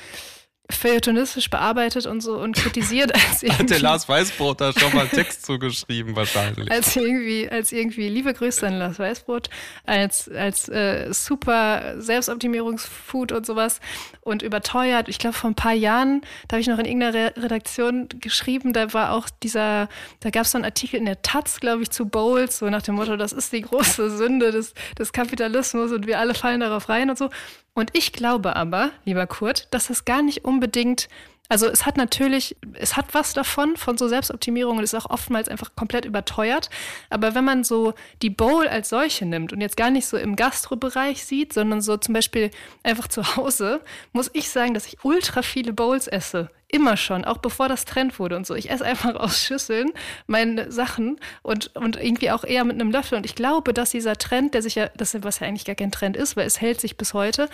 feuilletonistisch 0.70 1.50
bearbeitet 1.50 2.06
und 2.08 2.22
so 2.22 2.38
und 2.38 2.56
kritisiert 2.56 3.14
als 3.30 3.44
irgendwie. 3.44 3.64
Hat 3.64 3.70
der 3.70 3.80
Lars 3.80 4.10
Weißbrot 4.10 4.62
da 4.62 4.74
schon 4.74 4.94
mal 4.94 5.02
einen 5.02 5.12
Text 5.12 5.46
zugeschrieben 5.46 6.16
wahrscheinlich. 6.16 6.72
Als 6.72 6.96
irgendwie, 6.96 7.50
als 7.50 7.72
irgendwie, 7.72 8.10
liebe 8.10 8.34
Grüße 8.34 8.66
an 8.66 8.80
Lars 8.80 8.98
Weißbrot, 8.98 9.50
als, 9.86 10.30
als 10.30 10.68
äh, 10.70 11.14
super 11.14 11.96
Selbstoptimierungsfood 12.02 13.32
und 13.32 13.46
sowas 13.46 13.80
und 14.22 14.42
überteuert. 14.42 15.08
Ich 15.08 15.20
glaube, 15.20 15.36
vor 15.36 15.52
ein 15.52 15.56
paar 15.56 15.74
Jahren, 15.74 16.22
da 16.48 16.56
habe 16.56 16.62
ich 16.62 16.68
noch 16.68 16.80
in 16.80 16.86
irgendeiner 16.86 17.14
Re 17.14 17.34
Redaktion 17.38 18.10
geschrieben, 18.20 18.74
da 18.74 18.94
war 18.94 19.12
auch 19.12 19.30
dieser, 19.44 19.88
da 20.22 20.30
gab 20.30 20.46
es 20.46 20.52
so 20.52 20.58
einen 20.58 20.66
Artikel 20.66 20.98
in 20.98 21.06
der 21.06 21.22
Taz, 21.22 21.60
glaube 21.60 21.84
ich, 21.84 21.92
zu 21.92 22.08
Bowls, 22.08 22.60
so 22.60 22.70
nach 22.70 22.82
dem 22.82 22.96
Motto, 22.96 23.18
das 23.18 23.34
ist 23.34 23.54
die 23.54 23.62
große 23.62 24.18
Sünde 24.18 24.52
des, 24.52 24.74
des 24.98 25.12
Kapitalismus 25.12 25.92
und 25.92 26.08
wir 26.08 26.20
alle 26.20 26.34
fallen 26.34 26.62
darauf 26.62 26.90
rein 26.90 27.10
und 27.10 27.18
so. 27.18 27.30
Und 27.76 27.92
ich 27.94 28.14
glaube 28.14 28.56
aber, 28.56 28.92
lieber 29.04 29.28
Kurt, 29.28 29.68
dass 29.72 29.88
das 29.88 30.06
gar 30.06 30.24
nicht 30.24 30.46
unbedingt 30.46 31.08
also 31.48 31.68
es 31.68 31.86
hat 31.86 31.96
natürlich, 31.96 32.56
es 32.74 32.98
hat 32.98 33.14
was 33.14 33.34
davon, 33.34 33.78
von 33.78 33.98
so 33.98 34.08
Selbstoptimierung 34.08 34.78
und 34.78 34.84
ist 34.84 34.96
auch 34.96 35.10
oftmals 35.10 35.48
einfach 35.48 35.76
komplett 35.76 36.06
überteuert. 36.06 36.70
Aber 37.10 37.36
wenn 37.36 37.46
man 37.46 37.64
so 37.64 37.94
die 38.22 38.32
Bowl 38.32 38.68
als 38.68 38.90
solche 38.90 39.26
nimmt 39.26 39.54
und 39.54 39.62
jetzt 39.62 39.78
gar 39.78 39.92
nicht 39.92 40.08
so 40.08 40.18
im 40.18 40.36
Gastrobereich 40.36 41.24
sieht, 41.24 41.54
sondern 41.54 41.82
so 41.82 41.98
zum 41.98 42.14
Beispiel 42.14 42.50
einfach 42.84 43.08
zu 43.08 43.36
Hause, 43.36 43.82
muss 44.12 44.32
ich 44.34 44.50
sagen, 44.50 44.74
dass 44.74 44.88
ich 44.88 45.04
ultra 45.04 45.44
viele 45.44 45.74
Bowls 45.74 46.08
esse 46.08 46.50
Immer 46.76 46.98
schon, 46.98 47.24
auch 47.24 47.38
bevor 47.38 47.70
das 47.70 47.86
Trend 47.86 48.20
wurde 48.20 48.36
und 48.36 48.46
so. 48.46 48.54
Ich 48.54 48.70
esse 48.70 48.84
einfach 48.84 49.16
aus 49.16 49.40
Schüsseln 49.40 49.92
meine 50.28 50.74
Sachen 50.74 51.18
und, 51.42 51.74
und 51.74 51.96
irgendwie 51.96 52.32
auch 52.32 52.44
eher 52.44 52.66
mit 52.66 52.74
einem 52.76 52.92
Löffel. 52.92 53.18
Und 53.18 53.26
ich 53.26 53.34
glaube, 53.34 53.74
dass 53.74 53.92
dieser 53.92 54.18
Trend, 54.18 54.54
der 54.54 54.62
sich 54.62 54.76
ja, 54.76 54.90
das, 54.98 55.16
was 55.24 55.40
ja 55.40 55.48
eigentlich 55.48 55.64
gar 55.64 55.76
kein 55.76 55.94
Trend 55.94 56.18
ist, 56.18 56.36
weil 56.36 56.46
es 56.46 56.60
hält 56.60 56.82
sich 56.82 56.98
bis 56.98 57.14
heute, 57.14 57.48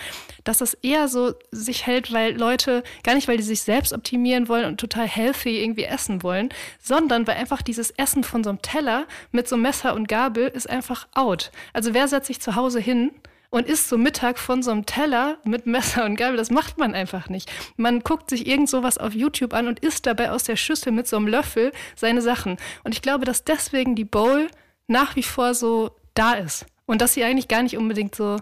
dass 0.43 0.57
das 0.57 0.73
eher 0.73 1.07
so 1.07 1.35
sich 1.51 1.85
hält, 1.85 2.11
weil 2.11 2.35
Leute, 2.35 2.81
gar 3.03 3.13
nicht, 3.13 3.27
weil 3.27 3.37
die 3.37 3.43
sich 3.43 3.61
selbst 3.61 3.93
optimieren 3.93 4.49
wollen 4.49 4.65
und 4.65 4.79
total 4.79 5.07
healthy 5.07 5.61
irgendwie 5.61 5.83
essen 5.83 6.23
wollen, 6.23 6.49
sondern 6.81 7.27
weil 7.27 7.35
einfach 7.35 7.61
dieses 7.61 7.91
Essen 7.91 8.23
von 8.23 8.43
so 8.43 8.49
einem 8.49 8.63
Teller 8.63 9.05
mit 9.31 9.47
so 9.47 9.55
Messer 9.55 9.93
und 9.93 10.07
Gabel 10.07 10.47
ist 10.47 10.67
einfach 10.67 11.07
out. 11.13 11.51
Also 11.73 11.93
wer 11.93 12.07
setzt 12.07 12.25
sich 12.25 12.41
zu 12.41 12.55
Hause 12.55 12.79
hin 12.79 13.11
und 13.51 13.67
isst 13.67 13.89
so 13.89 13.97
Mittag 13.97 14.39
von 14.39 14.63
so 14.63 14.71
einem 14.71 14.87
Teller 14.87 15.37
mit 15.43 15.67
Messer 15.67 16.05
und 16.05 16.15
Gabel. 16.15 16.37
Das 16.37 16.49
macht 16.49 16.79
man 16.79 16.95
einfach 16.95 17.29
nicht. 17.29 17.51
Man 17.77 17.99
guckt 17.99 18.29
sich 18.29 18.47
irgend 18.47 18.69
sowas 18.69 18.97
auf 18.97 19.13
YouTube 19.13 19.53
an 19.53 19.67
und 19.67 19.79
isst 19.81 20.07
dabei 20.07 20.31
aus 20.31 20.43
der 20.43 20.55
Schüssel 20.55 20.91
mit 20.91 21.07
so 21.07 21.17
einem 21.17 21.27
Löffel 21.27 21.71
seine 21.95 22.21
Sachen. 22.21 22.57
Und 22.83 22.95
ich 22.95 23.01
glaube, 23.01 23.25
dass 23.25 23.43
deswegen 23.43 23.95
die 23.95 24.05
Bowl 24.05 24.47
nach 24.87 25.15
wie 25.15 25.23
vor 25.23 25.53
so 25.53 25.91
da 26.13 26.33
ist. 26.33 26.65
Und 26.85 27.01
dass 27.01 27.13
sie 27.13 27.23
eigentlich 27.23 27.49
gar 27.49 27.61
nicht 27.61 27.77
unbedingt 27.77 28.15
so, 28.15 28.37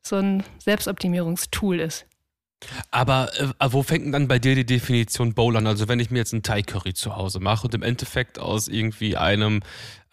so 0.00 0.16
ein 0.16 0.44
Selbstoptimierungstool 0.58 1.80
ist. 1.80 2.06
Aber 2.90 3.30
äh, 3.38 3.68
wo 3.70 3.82
fängt 3.82 4.04
denn 4.04 4.12
dann 4.12 4.28
bei 4.28 4.38
dir 4.38 4.54
die 4.54 4.66
Definition 4.66 5.34
Bowl 5.34 5.56
an? 5.56 5.66
Also 5.66 5.88
wenn 5.88 6.00
ich 6.00 6.10
mir 6.10 6.18
jetzt 6.18 6.32
einen 6.32 6.42
Thai 6.42 6.62
Curry 6.62 6.94
zu 6.94 7.16
Hause 7.16 7.40
mache 7.40 7.66
und 7.66 7.74
im 7.74 7.82
Endeffekt 7.82 8.38
aus 8.38 8.68
irgendwie 8.68 9.16
einem 9.16 9.60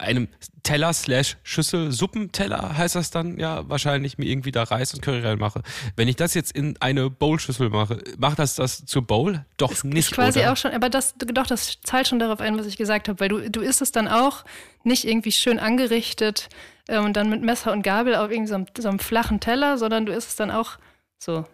einem 0.00 0.28
Teller 0.62 0.92
slash 0.92 1.36
Schüssel, 1.42 1.92
Suppenteller 1.92 2.76
heißt 2.76 2.94
das 2.94 3.10
dann 3.10 3.38
ja 3.38 3.68
wahrscheinlich, 3.68 4.18
mir 4.18 4.26
irgendwie 4.26 4.50
da 4.50 4.62
Reis 4.62 4.92
und 4.94 5.02
Curry 5.02 5.20
reinmache. 5.20 5.62
Wenn 5.96 6.08
ich 6.08 6.16
das 6.16 6.34
jetzt 6.34 6.52
in 6.52 6.76
eine 6.80 7.10
Bowl-Schüssel 7.10 7.70
mache, 7.70 8.02
macht 8.18 8.38
das 8.38 8.56
das 8.56 8.84
zur 8.84 9.06
Bowl? 9.06 9.44
Doch 9.56 9.72
ist, 9.72 9.84
nicht, 9.84 10.10
ist 10.10 10.12
quasi 10.12 10.40
oder? 10.40 10.52
auch 10.52 10.56
schon, 10.56 10.72
aber 10.72 10.88
das, 10.88 11.14
doch, 11.18 11.46
das 11.46 11.80
zahlt 11.82 12.08
schon 12.08 12.18
darauf 12.18 12.40
ein, 12.40 12.58
was 12.58 12.66
ich 12.66 12.76
gesagt 12.76 13.08
habe, 13.08 13.20
weil 13.20 13.28
du, 13.28 13.50
du 13.50 13.60
isst 13.60 13.82
es 13.82 13.92
dann 13.92 14.08
auch 14.08 14.44
nicht 14.84 15.04
irgendwie 15.04 15.32
schön 15.32 15.58
angerichtet 15.58 16.48
äh, 16.88 16.98
und 16.98 17.16
dann 17.16 17.30
mit 17.30 17.42
Messer 17.42 17.72
und 17.72 17.82
Gabel 17.82 18.14
auf 18.14 18.30
irgendwie 18.30 18.48
so 18.48 18.54
einem, 18.54 18.66
so 18.76 18.88
einem 18.88 18.98
flachen 18.98 19.40
Teller, 19.40 19.78
sondern 19.78 20.06
du 20.06 20.12
isst 20.12 20.30
es 20.30 20.36
dann 20.36 20.50
auch 20.50 20.78
so 21.18 21.44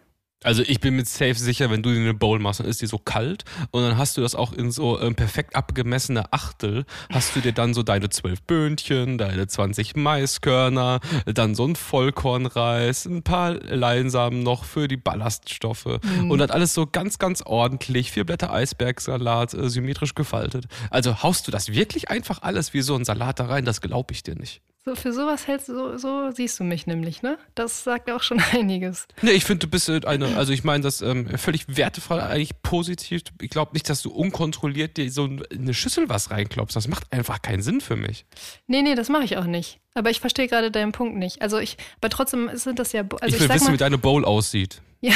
Also 0.43 0.61
ich 0.61 0.79
bin 0.79 0.95
mir 0.95 1.03
safe 1.03 1.33
sicher, 1.33 1.71
wenn 1.71 1.81
du 1.81 1.91
dir 1.91 1.99
eine 1.99 2.13
Bowl 2.13 2.37
machst, 2.37 2.59
dann 2.59 2.67
ist 2.67 2.81
die 2.81 2.85
so 2.85 2.99
kalt 2.99 3.43
und 3.71 3.81
dann 3.81 3.97
hast 3.97 4.17
du 4.17 4.21
das 4.21 4.35
auch 4.35 4.53
in 4.53 4.71
so 4.71 5.01
ähm, 5.01 5.15
perfekt 5.15 5.55
abgemessene 5.55 6.31
Achtel, 6.31 6.85
hast 7.11 7.35
du 7.35 7.41
dir 7.41 7.53
dann 7.53 7.73
so 7.73 7.81
deine 7.81 8.09
zwölf 8.09 8.43
Böhnchen, 8.43 9.17
deine 9.17 9.47
20 9.47 9.95
Maiskörner, 9.95 10.99
dann 11.25 11.55
so 11.55 11.65
ein 11.65 11.75
Vollkornreis, 11.75 13.05
ein 13.05 13.23
paar 13.23 13.53
Leinsamen 13.53 14.43
noch 14.43 14.63
für 14.63 14.87
die 14.87 14.97
Ballaststoffe 14.97 15.99
mhm. 16.03 16.29
und 16.29 16.37
dann 16.37 16.51
alles 16.51 16.75
so 16.75 16.85
ganz, 16.85 17.17
ganz 17.17 17.41
ordentlich, 17.41 18.11
vier 18.11 18.23
Blätter 18.23 18.53
Eisbergsalat, 18.53 19.55
äh, 19.55 19.69
symmetrisch 19.69 20.13
gefaltet. 20.13 20.65
Also 20.91 21.23
haust 21.23 21.47
du 21.47 21.51
das 21.51 21.73
wirklich 21.73 22.09
einfach 22.09 22.43
alles 22.43 22.75
wie 22.75 22.81
so 22.81 22.95
ein 22.95 23.05
Salat 23.05 23.39
da 23.39 23.47
rein, 23.47 23.65
das 23.65 23.81
glaube 23.81 24.13
ich 24.13 24.21
dir 24.21 24.35
nicht. 24.35 24.61
So, 24.87 24.95
für 24.95 25.11
sowas 25.11 25.47
hältst 25.47 25.67
du, 25.67 25.73
so, 25.73 25.97
so 25.97 26.31
siehst 26.31 26.61
du 26.61 26.63
mich 26.63 26.87
nämlich, 26.87 27.21
ne? 27.21 27.37
Das 27.55 27.83
sagt 27.83 28.09
auch 28.09 28.23
schon 28.23 28.39
einiges. 28.53 29.05
Ne, 29.21 29.31
ich 29.31 29.43
finde, 29.43 29.65
du 29.65 29.69
bist 29.69 29.89
äh, 29.89 29.99
eine, 30.05 30.37
also 30.37 30.53
ich 30.53 30.63
meine 30.63 30.81
das 30.81 31.01
ähm, 31.01 31.27
völlig 31.37 31.75
wertefrei, 31.75 32.23
eigentlich 32.23 32.61
positiv. 32.61 33.23
Ich 33.41 33.49
glaube 33.49 33.73
nicht, 33.73 33.89
dass 33.89 34.01
du 34.01 34.11
unkontrolliert 34.11 34.95
dir 34.95 35.11
so 35.11 35.29
eine 35.51 35.73
Schüssel 35.73 36.07
was 36.07 36.31
reinklopfst. 36.31 36.73
Das 36.73 36.87
macht 36.87 37.11
einfach 37.11 37.41
keinen 37.41 37.61
Sinn 37.61 37.81
für 37.81 37.97
mich. 37.97 38.25
Nee, 38.67 38.81
nee, 38.81 38.95
das 38.95 39.09
mache 39.09 39.25
ich 39.25 39.35
auch 39.35 39.43
nicht. 39.43 39.81
Aber 39.93 40.09
ich 40.09 40.21
verstehe 40.21 40.47
gerade 40.47 40.71
deinen 40.71 40.93
Punkt 40.93 41.17
nicht. 41.17 41.41
Also 41.41 41.57
ich, 41.57 41.75
aber 41.99 42.09
trotzdem 42.09 42.49
sind 42.53 42.79
das 42.79 42.93
ja. 42.93 43.01
Also 43.01 43.35
ich 43.35 43.41
will 43.41 43.47
ich 43.47 43.53
wissen, 43.53 43.65
mal, 43.65 43.73
wie 43.73 43.77
deine 43.77 43.97
Bowl 43.97 44.23
aussieht. 44.23 44.81
Ja, 45.07 45.13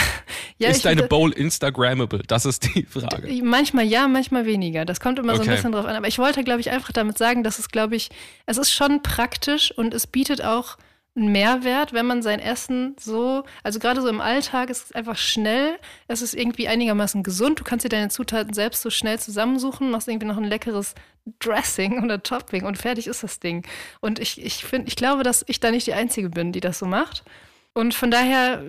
ja, 0.57 0.69
ist 0.69 0.85
deine 0.85 1.03
Bowl 1.03 1.31
Instagrammable? 1.31 2.23
Das 2.25 2.45
ist 2.45 2.75
die 2.75 2.83
Frage. 2.83 3.27
Manchmal 3.43 3.85
ja, 3.85 4.07
manchmal 4.07 4.45
weniger. 4.45 4.85
Das 4.85 4.99
kommt 4.99 5.19
immer 5.19 5.33
okay. 5.33 5.43
so 5.43 5.49
ein 5.49 5.55
bisschen 5.55 5.71
drauf 5.73 5.85
an. 5.85 5.95
Aber 5.95 6.07
ich 6.07 6.17
wollte, 6.17 6.43
glaube 6.43 6.61
ich, 6.61 6.69
einfach 6.69 6.91
damit 6.91 7.17
sagen, 7.17 7.43
dass 7.43 7.59
es, 7.59 7.69
glaube 7.69 7.95
ich, 7.95 8.09
es 8.45 8.57
ist 8.57 8.71
schon 8.71 9.03
praktisch 9.03 9.71
und 9.77 9.93
es 9.93 10.07
bietet 10.07 10.43
auch 10.43 10.77
einen 11.13 11.33
Mehrwert, 11.33 11.91
wenn 11.91 12.05
man 12.05 12.21
sein 12.21 12.39
Essen 12.39 12.95
so, 12.97 13.43
also 13.63 13.79
gerade 13.79 14.01
so 14.01 14.07
im 14.07 14.21
Alltag 14.21 14.69
ist 14.69 14.85
es 14.85 14.91
einfach 14.93 15.17
schnell, 15.17 15.77
es 16.07 16.21
ist 16.21 16.33
irgendwie 16.33 16.69
einigermaßen 16.69 17.21
gesund. 17.21 17.59
Du 17.59 17.65
kannst 17.65 17.83
dir 17.83 17.89
deine 17.89 18.07
Zutaten 18.07 18.53
selbst 18.53 18.81
so 18.81 18.89
schnell 18.89 19.19
zusammensuchen, 19.19 19.91
machst 19.91 20.07
irgendwie 20.07 20.27
noch 20.27 20.37
ein 20.37 20.45
leckeres 20.45 20.95
Dressing 21.39 22.01
oder 22.01 22.23
Topping 22.23 22.63
und 22.63 22.77
fertig 22.77 23.07
ist 23.07 23.23
das 23.23 23.41
Ding. 23.41 23.67
Und 23.99 24.19
ich, 24.19 24.41
ich 24.41 24.63
finde, 24.63 24.87
ich 24.87 24.95
glaube, 24.95 25.23
dass 25.23 25.43
ich 25.47 25.59
da 25.59 25.69
nicht 25.69 25.85
die 25.85 25.93
Einzige 25.93 26.29
bin, 26.29 26.53
die 26.53 26.61
das 26.61 26.79
so 26.79 26.85
macht. 26.85 27.25
Und 27.73 27.93
von 27.93 28.11
daher 28.11 28.63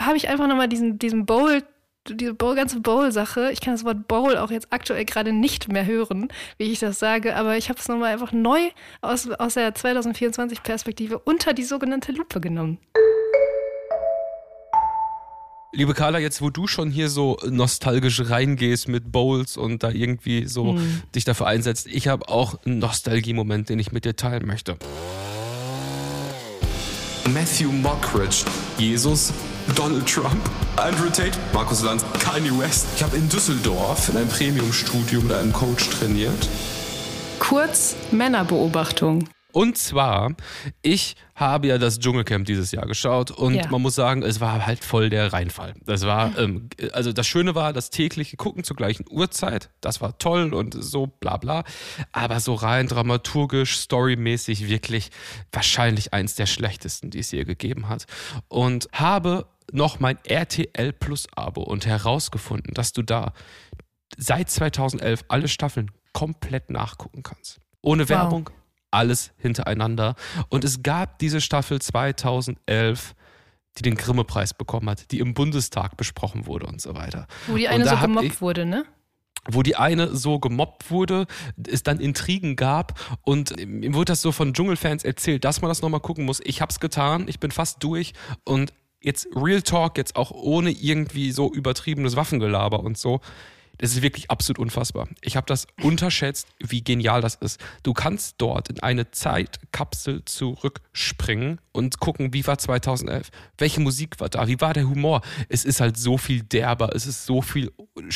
habe 0.00 0.16
ich 0.16 0.28
einfach 0.28 0.46
nochmal 0.46 0.68
diesen, 0.68 0.98
diesen 0.98 1.26
Bowl, 1.26 1.62
diese 2.08 2.34
Bowl, 2.34 2.54
ganze 2.54 2.80
Bowl-Sache. 2.80 3.50
Ich 3.52 3.60
kann 3.60 3.74
das 3.74 3.84
Wort 3.84 4.06
Bowl 4.06 4.36
auch 4.36 4.52
jetzt 4.52 4.68
aktuell 4.70 5.04
gerade 5.04 5.32
nicht 5.32 5.68
mehr 5.68 5.84
hören, 5.84 6.28
wie 6.56 6.70
ich 6.70 6.78
das 6.78 7.00
sage, 7.00 7.34
aber 7.34 7.56
ich 7.56 7.68
habe 7.68 7.80
es 7.80 7.88
nochmal 7.88 8.12
einfach 8.12 8.32
neu 8.32 8.60
aus, 9.00 9.28
aus 9.28 9.54
der 9.54 9.74
2024-Perspektive 9.74 11.18
unter 11.18 11.54
die 11.54 11.64
sogenannte 11.64 12.12
Lupe 12.12 12.40
genommen. 12.40 12.78
Liebe 15.72 15.92
Carla, 15.92 16.20
jetzt 16.20 16.40
wo 16.40 16.48
du 16.48 16.68
schon 16.68 16.90
hier 16.90 17.10
so 17.10 17.36
nostalgisch 17.44 18.30
reingehst 18.30 18.88
mit 18.88 19.10
Bowls 19.10 19.56
und 19.56 19.82
da 19.82 19.90
irgendwie 19.90 20.46
so 20.46 20.74
hm. 20.74 21.02
dich 21.14 21.24
dafür 21.24 21.48
einsetzt, 21.48 21.88
ich 21.88 22.08
habe 22.08 22.28
auch 22.28 22.64
einen 22.64 22.78
Nostalgie-Moment, 22.78 23.68
den 23.68 23.80
ich 23.80 23.92
mit 23.92 24.04
dir 24.04 24.14
teilen 24.14 24.46
möchte. 24.46 24.78
Matthew 27.28 27.72
Mockridge, 27.72 28.44
Jesus, 28.78 29.32
Donald 29.74 30.06
Trump, 30.06 30.38
Andrew 30.76 31.08
Tate, 31.08 31.38
Markus 31.52 31.82
Lanz, 31.82 32.04
Kanye 32.20 32.50
West. 32.58 32.86
Ich 32.96 33.02
habe 33.02 33.16
in 33.16 33.28
Düsseldorf 33.28 34.08
in 34.08 34.16
einem 34.16 34.28
Premium-Studio 34.28 35.20
mit 35.22 35.32
einem 35.32 35.52
Coach 35.52 35.88
trainiert. 35.90 36.48
Kurz 37.38 37.96
Männerbeobachtung. 38.12 39.28
Und 39.56 39.78
zwar, 39.78 40.34
ich 40.82 41.16
habe 41.34 41.68
ja 41.68 41.78
das 41.78 41.98
Dschungelcamp 41.98 42.44
dieses 42.44 42.72
Jahr 42.72 42.84
geschaut 42.84 43.30
und 43.30 43.54
ja. 43.54 43.66
man 43.70 43.80
muss 43.80 43.94
sagen, 43.94 44.22
es 44.22 44.38
war 44.38 44.66
halt 44.66 44.84
voll 44.84 45.08
der 45.08 45.32
Reinfall. 45.32 45.72
Das 45.86 46.02
war, 46.02 46.38
ähm, 46.38 46.68
also 46.92 47.10
das 47.14 47.26
Schöne 47.26 47.54
war, 47.54 47.72
das 47.72 47.88
tägliche 47.88 48.36
Gucken 48.36 48.64
zur 48.64 48.76
gleichen 48.76 49.06
Uhrzeit, 49.08 49.70
das 49.80 50.02
war 50.02 50.18
toll 50.18 50.52
und 50.52 50.76
so 50.78 51.06
bla 51.06 51.38
bla. 51.38 51.64
Aber 52.12 52.38
so 52.40 52.52
rein 52.52 52.86
dramaturgisch, 52.86 53.78
storymäßig 53.78 54.68
wirklich 54.68 55.08
wahrscheinlich 55.52 56.12
eins 56.12 56.34
der 56.34 56.44
schlechtesten, 56.44 57.08
die 57.08 57.20
es 57.20 57.30
je 57.30 57.44
gegeben 57.44 57.88
hat. 57.88 58.04
Und 58.48 58.90
habe 58.92 59.46
noch 59.72 60.00
mein 60.00 60.18
RTL 60.26 60.92
Plus 60.92 61.28
Abo 61.34 61.62
und 61.62 61.86
herausgefunden, 61.86 62.74
dass 62.74 62.92
du 62.92 63.00
da 63.00 63.32
seit 64.18 64.50
2011 64.50 65.24
alle 65.28 65.48
Staffeln 65.48 65.92
komplett 66.12 66.68
nachgucken 66.68 67.22
kannst. 67.22 67.58
Ohne 67.80 68.06
wow. 68.06 68.52
Alles 68.96 69.32
hintereinander. 69.36 70.14
Und 70.48 70.64
es 70.64 70.82
gab 70.82 71.18
diese 71.18 71.40
Staffel 71.40 71.80
2011 71.80 73.14
die 73.78 73.82
den 73.82 73.94
Grimme-Preis 73.94 74.54
bekommen 74.54 74.88
hat, 74.88 75.10
die 75.10 75.18
im 75.18 75.34
Bundestag 75.34 75.98
besprochen 75.98 76.46
wurde 76.46 76.66
und 76.66 76.80
so 76.80 76.94
weiter. 76.94 77.26
Wo 77.46 77.56
die 77.56 77.68
eine 77.68 77.86
so 77.86 77.94
gemobbt 77.94 78.26
ich, 78.26 78.40
wurde, 78.40 78.64
ne? 78.64 78.86
wo 79.48 79.62
die 79.62 79.76
eine 79.76 80.14
so 80.14 80.38
gemobbt 80.38 80.90
wurde, 80.90 81.26
es 81.68 81.82
dann 81.82 82.00
Intrigen 82.00 82.56
gab 82.56 82.98
und 83.22 83.54
mir 83.64 83.94
wurde 83.94 84.12
das 84.12 84.22
so 84.22 84.32
von 84.32 84.52
Dschungelfans 84.52 85.04
erzählt, 85.04 85.44
dass 85.44 85.60
man 85.60 85.68
das 85.68 85.82
nochmal 85.82 86.00
gucken 86.00 86.24
muss. 86.24 86.40
Ich 86.44 86.60
hab's 86.60 86.80
getan, 86.80 87.26
ich 87.28 87.38
bin 87.38 87.50
fast 87.50 87.82
durch 87.82 88.12
und 88.44 88.72
jetzt 89.02 89.28
Real 89.36 89.62
Talk, 89.62 89.98
jetzt 89.98 90.16
auch 90.16 90.30
ohne 90.30 90.70
irgendwie 90.70 91.30
so 91.30 91.52
übertriebenes 91.52 92.16
Waffengelaber 92.16 92.80
und 92.80 92.98
so. 92.98 93.20
Das 93.78 93.92
ist 93.92 94.02
wirklich 94.02 94.30
absolut 94.30 94.58
unfassbar. 94.58 95.08
Ich 95.20 95.36
habe 95.36 95.46
das 95.46 95.66
unterschätzt, 95.82 96.48
wie 96.58 96.82
genial 96.82 97.20
das 97.20 97.34
ist. 97.36 97.60
Du 97.82 97.92
kannst 97.92 98.36
dort 98.38 98.68
in 98.68 98.80
eine 98.80 99.10
Zeitkapsel 99.10 100.24
zurückspringen 100.24 101.60
und 101.72 102.00
gucken, 102.00 102.32
wie 102.32 102.46
war 102.46 102.58
2011? 102.58 103.30
Welche 103.58 103.80
Musik 103.80 104.18
war 104.20 104.28
da? 104.28 104.48
Wie 104.48 104.60
war 104.60 104.72
der 104.72 104.88
Humor? 104.88 105.20
Es 105.48 105.64
ist 105.64 105.80
halt 105.80 105.96
so 105.96 106.18
viel 106.18 106.42
derber, 106.42 106.94
es 106.94 107.06
ist 107.06 107.26
so 107.26 107.42
viel 107.42 107.72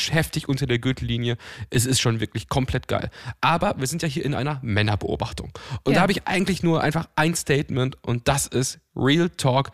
heftig 0.09 0.49
unter 0.49 0.65
der 0.65 0.79
Gürtellinie. 0.79 1.37
Es 1.69 1.85
ist 1.85 1.99
schon 1.99 2.19
wirklich 2.19 2.49
komplett 2.49 2.87
geil. 2.87 3.09
Aber 3.39 3.75
wir 3.77 3.87
sind 3.87 4.01
ja 4.01 4.07
hier 4.07 4.25
in 4.25 4.33
einer 4.33 4.59
Männerbeobachtung. 4.63 5.51
Und 5.83 5.93
ja. 5.93 5.95
da 5.95 6.01
habe 6.01 6.11
ich 6.11 6.27
eigentlich 6.27 6.63
nur 6.63 6.81
einfach 6.81 7.07
ein 7.15 7.35
Statement 7.35 7.97
und 8.03 8.27
das 8.27 8.47
ist 8.47 8.79
Real 8.95 9.29
Talk. 9.29 9.71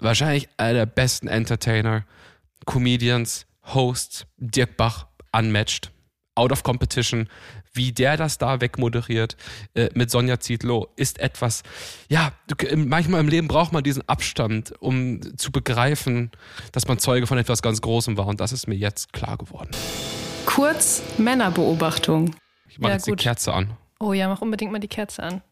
Wahrscheinlich 0.00 0.48
einer 0.56 0.74
der 0.74 0.86
besten 0.86 1.28
Entertainer, 1.28 2.04
Comedians, 2.64 3.46
Hosts, 3.74 4.26
Dirk 4.36 4.76
Bach, 4.76 5.07
unmatched, 5.32 5.90
out 6.34 6.52
of 6.52 6.62
competition. 6.62 7.28
Wie 7.72 7.92
der 7.92 8.16
das 8.16 8.38
da 8.38 8.60
wegmoderiert 8.60 9.36
äh, 9.74 9.88
mit 9.94 10.10
Sonja 10.10 10.40
Zietlow 10.40 10.88
ist 10.96 11.18
etwas, 11.18 11.62
ja, 12.08 12.32
manchmal 12.74 13.20
im 13.20 13.28
Leben 13.28 13.46
braucht 13.46 13.72
man 13.72 13.84
diesen 13.84 14.08
Abstand, 14.08 14.72
um 14.80 15.20
zu 15.36 15.52
begreifen, 15.52 16.30
dass 16.72 16.88
man 16.88 16.98
Zeuge 16.98 17.26
von 17.26 17.38
etwas 17.38 17.62
ganz 17.62 17.80
Großem 17.80 18.16
war 18.16 18.26
und 18.26 18.40
das 18.40 18.52
ist 18.52 18.66
mir 18.66 18.74
jetzt 18.74 19.12
klar 19.12 19.36
geworden. 19.36 19.70
Kurz 20.46 21.02
Männerbeobachtung. 21.18 22.34
Ich 22.68 22.78
mache 22.78 22.90
ja, 22.90 22.96
jetzt 22.96 23.06
gut. 23.06 23.20
die 23.20 23.24
Kerze 23.24 23.52
an. 23.52 23.76
Oh 24.00 24.12
ja, 24.12 24.28
mach 24.28 24.40
unbedingt 24.40 24.72
mal 24.72 24.78
die 24.78 24.88
Kerze 24.88 25.22
an. 25.22 25.42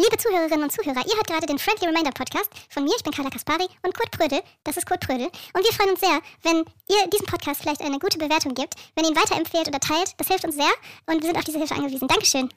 Liebe 0.00 0.16
Zuhörerinnen 0.16 0.62
und 0.62 0.70
Zuhörer, 0.70 1.04
ihr 1.04 1.16
hört 1.16 1.26
gerade 1.26 1.46
den 1.46 1.58
Friendly 1.58 1.88
Reminder 1.88 2.12
Podcast 2.12 2.48
von 2.68 2.84
mir, 2.84 2.92
ich 2.96 3.02
bin 3.02 3.12
Carla 3.12 3.30
Kaspari 3.30 3.66
und 3.82 3.92
Kurt 3.98 4.12
Prödel, 4.12 4.38
das 4.62 4.76
ist 4.76 4.86
Kurt 4.86 5.00
Prödel. 5.00 5.26
Und 5.26 5.64
wir 5.64 5.72
freuen 5.72 5.90
uns 5.90 5.98
sehr, 5.98 6.20
wenn 6.44 6.58
ihr 6.88 7.10
diesem 7.10 7.26
Podcast 7.26 7.62
vielleicht 7.62 7.82
eine 7.82 7.98
gute 7.98 8.16
Bewertung 8.16 8.54
gebt, 8.54 8.74
wenn 8.94 9.04
ihr 9.04 9.10
ihn 9.10 9.16
weiterempfehlt 9.16 9.66
oder 9.66 9.80
teilt. 9.80 10.14
Das 10.16 10.28
hilft 10.28 10.44
uns 10.44 10.54
sehr 10.54 10.70
und 11.06 11.20
wir 11.20 11.26
sind 11.26 11.36
auf 11.36 11.42
diese 11.42 11.58
Hilfe 11.58 11.74
angewiesen. 11.74 12.06
Dankeschön. 12.06 12.48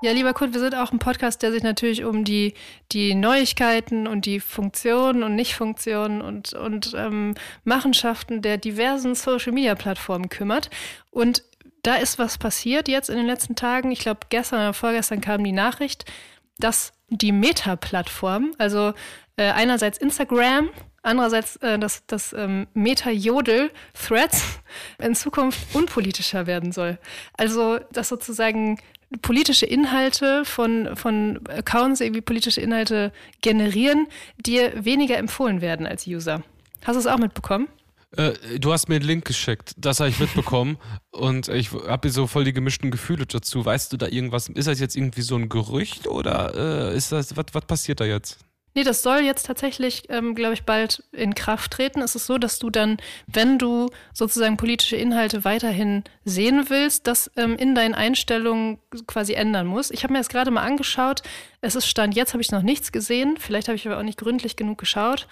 Ja, 0.00 0.12
lieber 0.12 0.32
Kurt, 0.32 0.52
wir 0.52 0.60
sind 0.60 0.76
auch 0.76 0.92
ein 0.92 1.00
Podcast, 1.00 1.42
der 1.42 1.50
sich 1.50 1.64
natürlich 1.64 2.04
um 2.04 2.24
die, 2.24 2.54
die 2.92 3.16
Neuigkeiten 3.16 4.06
und 4.06 4.26
die 4.26 4.38
Funktionen 4.38 5.24
und 5.24 5.34
Nichtfunktionen 5.34 6.22
und, 6.22 6.52
und 6.52 6.94
ähm, 6.96 7.34
Machenschaften 7.64 8.42
der 8.42 8.58
diversen 8.58 9.16
Social-Media-Plattformen 9.16 10.28
kümmert. 10.28 10.70
Und 11.10 11.42
da 11.84 11.96
ist 11.96 12.18
was 12.18 12.38
passiert 12.38 12.88
jetzt 12.88 13.10
in 13.10 13.16
den 13.16 13.26
letzten 13.26 13.54
Tagen. 13.54 13.92
Ich 13.92 14.00
glaube, 14.00 14.20
gestern 14.30 14.60
oder 14.60 14.74
vorgestern 14.74 15.20
kam 15.20 15.44
die 15.44 15.52
Nachricht, 15.52 16.10
dass 16.58 16.92
die 17.08 17.30
Meta-Plattform, 17.30 18.54
also 18.58 18.94
äh, 19.36 19.50
einerseits 19.50 19.98
Instagram, 19.98 20.70
andererseits 21.02 21.56
äh, 21.56 21.78
das, 21.78 22.06
das 22.06 22.32
ähm, 22.32 22.66
Meta-Jodel-Threads 22.74 24.60
in 25.02 25.14
Zukunft 25.14 25.74
unpolitischer 25.74 26.46
werden 26.46 26.72
soll. 26.72 26.98
Also, 27.36 27.78
dass 27.92 28.08
sozusagen 28.08 28.78
politische 29.20 29.66
Inhalte 29.66 30.44
von, 30.44 30.96
von 30.96 31.40
Accounts 31.48 32.00
irgendwie 32.00 32.22
politische 32.22 32.62
Inhalte 32.62 33.12
generieren, 33.42 34.08
dir 34.38 34.84
weniger 34.84 35.18
empfohlen 35.18 35.60
werden 35.60 35.86
als 35.86 36.06
User. 36.06 36.42
Hast 36.84 36.96
du 36.96 37.00
es 37.00 37.06
auch 37.06 37.18
mitbekommen? 37.18 37.68
Äh, 38.16 38.58
du 38.58 38.72
hast 38.72 38.88
mir 38.88 38.96
einen 38.96 39.04
Link 39.04 39.24
geschickt, 39.24 39.74
das 39.76 40.00
habe 40.00 40.10
ich 40.10 40.18
mitbekommen 40.18 40.78
und 41.10 41.48
ich 41.48 41.72
habe 41.72 42.10
so 42.10 42.26
voll 42.26 42.44
die 42.44 42.52
gemischten 42.52 42.90
Gefühle 42.90 43.26
dazu. 43.26 43.64
Weißt 43.64 43.92
du 43.92 43.96
da 43.96 44.06
irgendwas? 44.06 44.48
Ist 44.48 44.68
das 44.68 44.80
jetzt 44.80 44.96
irgendwie 44.96 45.22
so 45.22 45.36
ein 45.36 45.48
Gerücht 45.48 46.06
oder 46.06 46.90
äh, 46.92 46.96
ist 46.96 47.12
das, 47.12 47.36
was, 47.36 47.46
was 47.52 47.64
passiert 47.66 48.00
da 48.00 48.04
jetzt? 48.04 48.38
Nee, 48.76 48.82
das 48.82 49.04
soll 49.04 49.20
jetzt 49.20 49.46
tatsächlich, 49.46 50.02
ähm, 50.08 50.34
glaube 50.34 50.54
ich, 50.54 50.64
bald 50.64 51.04
in 51.12 51.36
Kraft 51.36 51.70
treten. 51.70 52.02
Es 52.02 52.16
ist 52.16 52.26
so, 52.26 52.38
dass 52.38 52.58
du 52.58 52.70
dann, 52.70 52.96
wenn 53.28 53.56
du 53.56 53.88
sozusagen 54.12 54.56
politische 54.56 54.96
Inhalte 54.96 55.44
weiterhin 55.44 56.02
sehen 56.24 56.64
willst, 56.68 57.06
das 57.06 57.30
ähm, 57.36 57.54
in 57.54 57.76
deinen 57.76 57.94
Einstellungen 57.94 58.78
quasi 59.06 59.34
ändern 59.34 59.68
musst. 59.68 59.92
Ich 59.92 60.02
habe 60.02 60.12
mir 60.12 60.18
das 60.18 60.28
gerade 60.28 60.50
mal 60.50 60.64
angeschaut. 60.64 61.22
Es 61.60 61.76
ist 61.76 61.86
Stand, 61.86 62.16
jetzt 62.16 62.32
habe 62.32 62.42
ich 62.42 62.50
noch 62.50 62.62
nichts 62.62 62.90
gesehen. 62.90 63.36
Vielleicht 63.38 63.68
habe 63.68 63.76
ich 63.76 63.86
aber 63.86 63.98
auch 63.98 64.02
nicht 64.02 64.18
gründlich 64.18 64.56
genug 64.56 64.78
geschaut. 64.78 65.28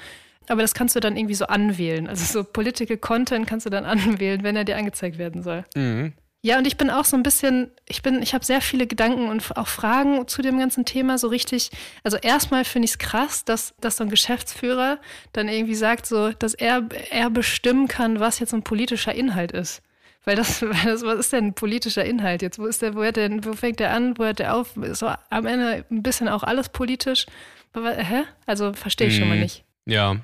Aber 0.49 0.63
das 0.63 0.75
kannst 0.75 0.97
du 0.97 1.01
dann 1.01 1.17
irgendwie 1.17 1.35
so 1.35 1.47
anwählen. 1.47 2.09
Also 2.09 2.25
so 2.25 2.45
Political 2.45 2.97
Content 2.97 3.47
kannst 3.47 3.67
du 3.67 3.71
dann 3.71 3.85
anwählen, 3.87 4.43
wenn 4.43 4.57
er 4.57 4.65
dir 4.65 4.77
angezeigt 4.77 5.19
werden 5.19 5.43
soll. 5.43 5.65
Mhm. 5.75 6.13
Ja, 6.45 6.59
und 6.59 6.67
ich 6.67 6.77
bin 6.77 6.91
auch 6.91 7.05
so 7.05 7.17
ein 7.17 7.23
bisschen, 7.23 7.71
ich 7.89 8.03
bin, 8.03 8.21
ich 8.21 8.35
habe 8.35 8.45
sehr 8.45 8.61
viele 8.61 8.89
Gedanken 8.89 9.29
und 9.29 9.57
auch 9.57 9.69
Fragen 9.69 10.27
zu 10.27 10.43
dem 10.43 10.59
ganzen 10.59 10.85
Thema 10.85 11.17
so 11.17 11.29
richtig. 11.29 11.71
Also 12.03 12.17
erstmal 12.17 12.65
finde 12.65 12.87
ich 12.87 12.93
es 12.93 12.99
krass, 12.99 13.45
dass, 13.45 13.75
dass 13.81 13.97
so 13.97 14.05
ein 14.05 14.11
Geschäftsführer 14.11 14.99
dann 15.33 15.49
irgendwie 15.49 15.77
sagt, 15.77 16.05
so, 16.05 16.33
dass 16.33 16.55
er, 16.55 16.89
er 17.11 17.31
bestimmen 17.31 17.87
kann, 17.87 18.19
was 18.19 18.41
jetzt 18.41 18.53
ein 18.55 18.65
politischer 18.65 19.15
Inhalt 19.15 19.53
ist. 19.53 19.83
Weil 20.25 20.35
das, 20.35 20.63
weil 20.63 20.85
das, 20.85 21.03
was 21.05 21.21
ist 21.21 21.33
denn 21.33 21.47
ein 21.47 21.55
politischer 21.55 22.05
Inhalt 22.05 22.43
jetzt? 22.43 22.59
Wo 22.59 22.67
ist 22.67 22.83
der, 22.83 22.97
wo 22.97 23.05
hört 23.05 23.17
der, 23.17 23.31
wo 23.45 23.53
fängt 23.53 23.79
der 23.79 23.93
an, 23.93 24.19
wo 24.19 24.25
hört 24.25 24.41
der 24.41 24.57
auf? 24.57 24.77
Ist 24.79 24.99
so 24.99 25.13
am 25.31 25.47
Ende 25.47 25.85
ein 25.93 26.03
bisschen 26.03 26.29
auch 26.29 26.43
alles 26.43 26.71
politisch. 26.71 27.27
Aber, 27.73 27.95
hä? 27.95 28.25
Also 28.47 28.73
verstehe 28.73 29.07
ich 29.07 29.15
mm, 29.15 29.19
schon 29.19 29.29
mal 29.29 29.37
mhm. 29.37 29.43
nicht. 29.43 29.65
Ja, 29.87 30.17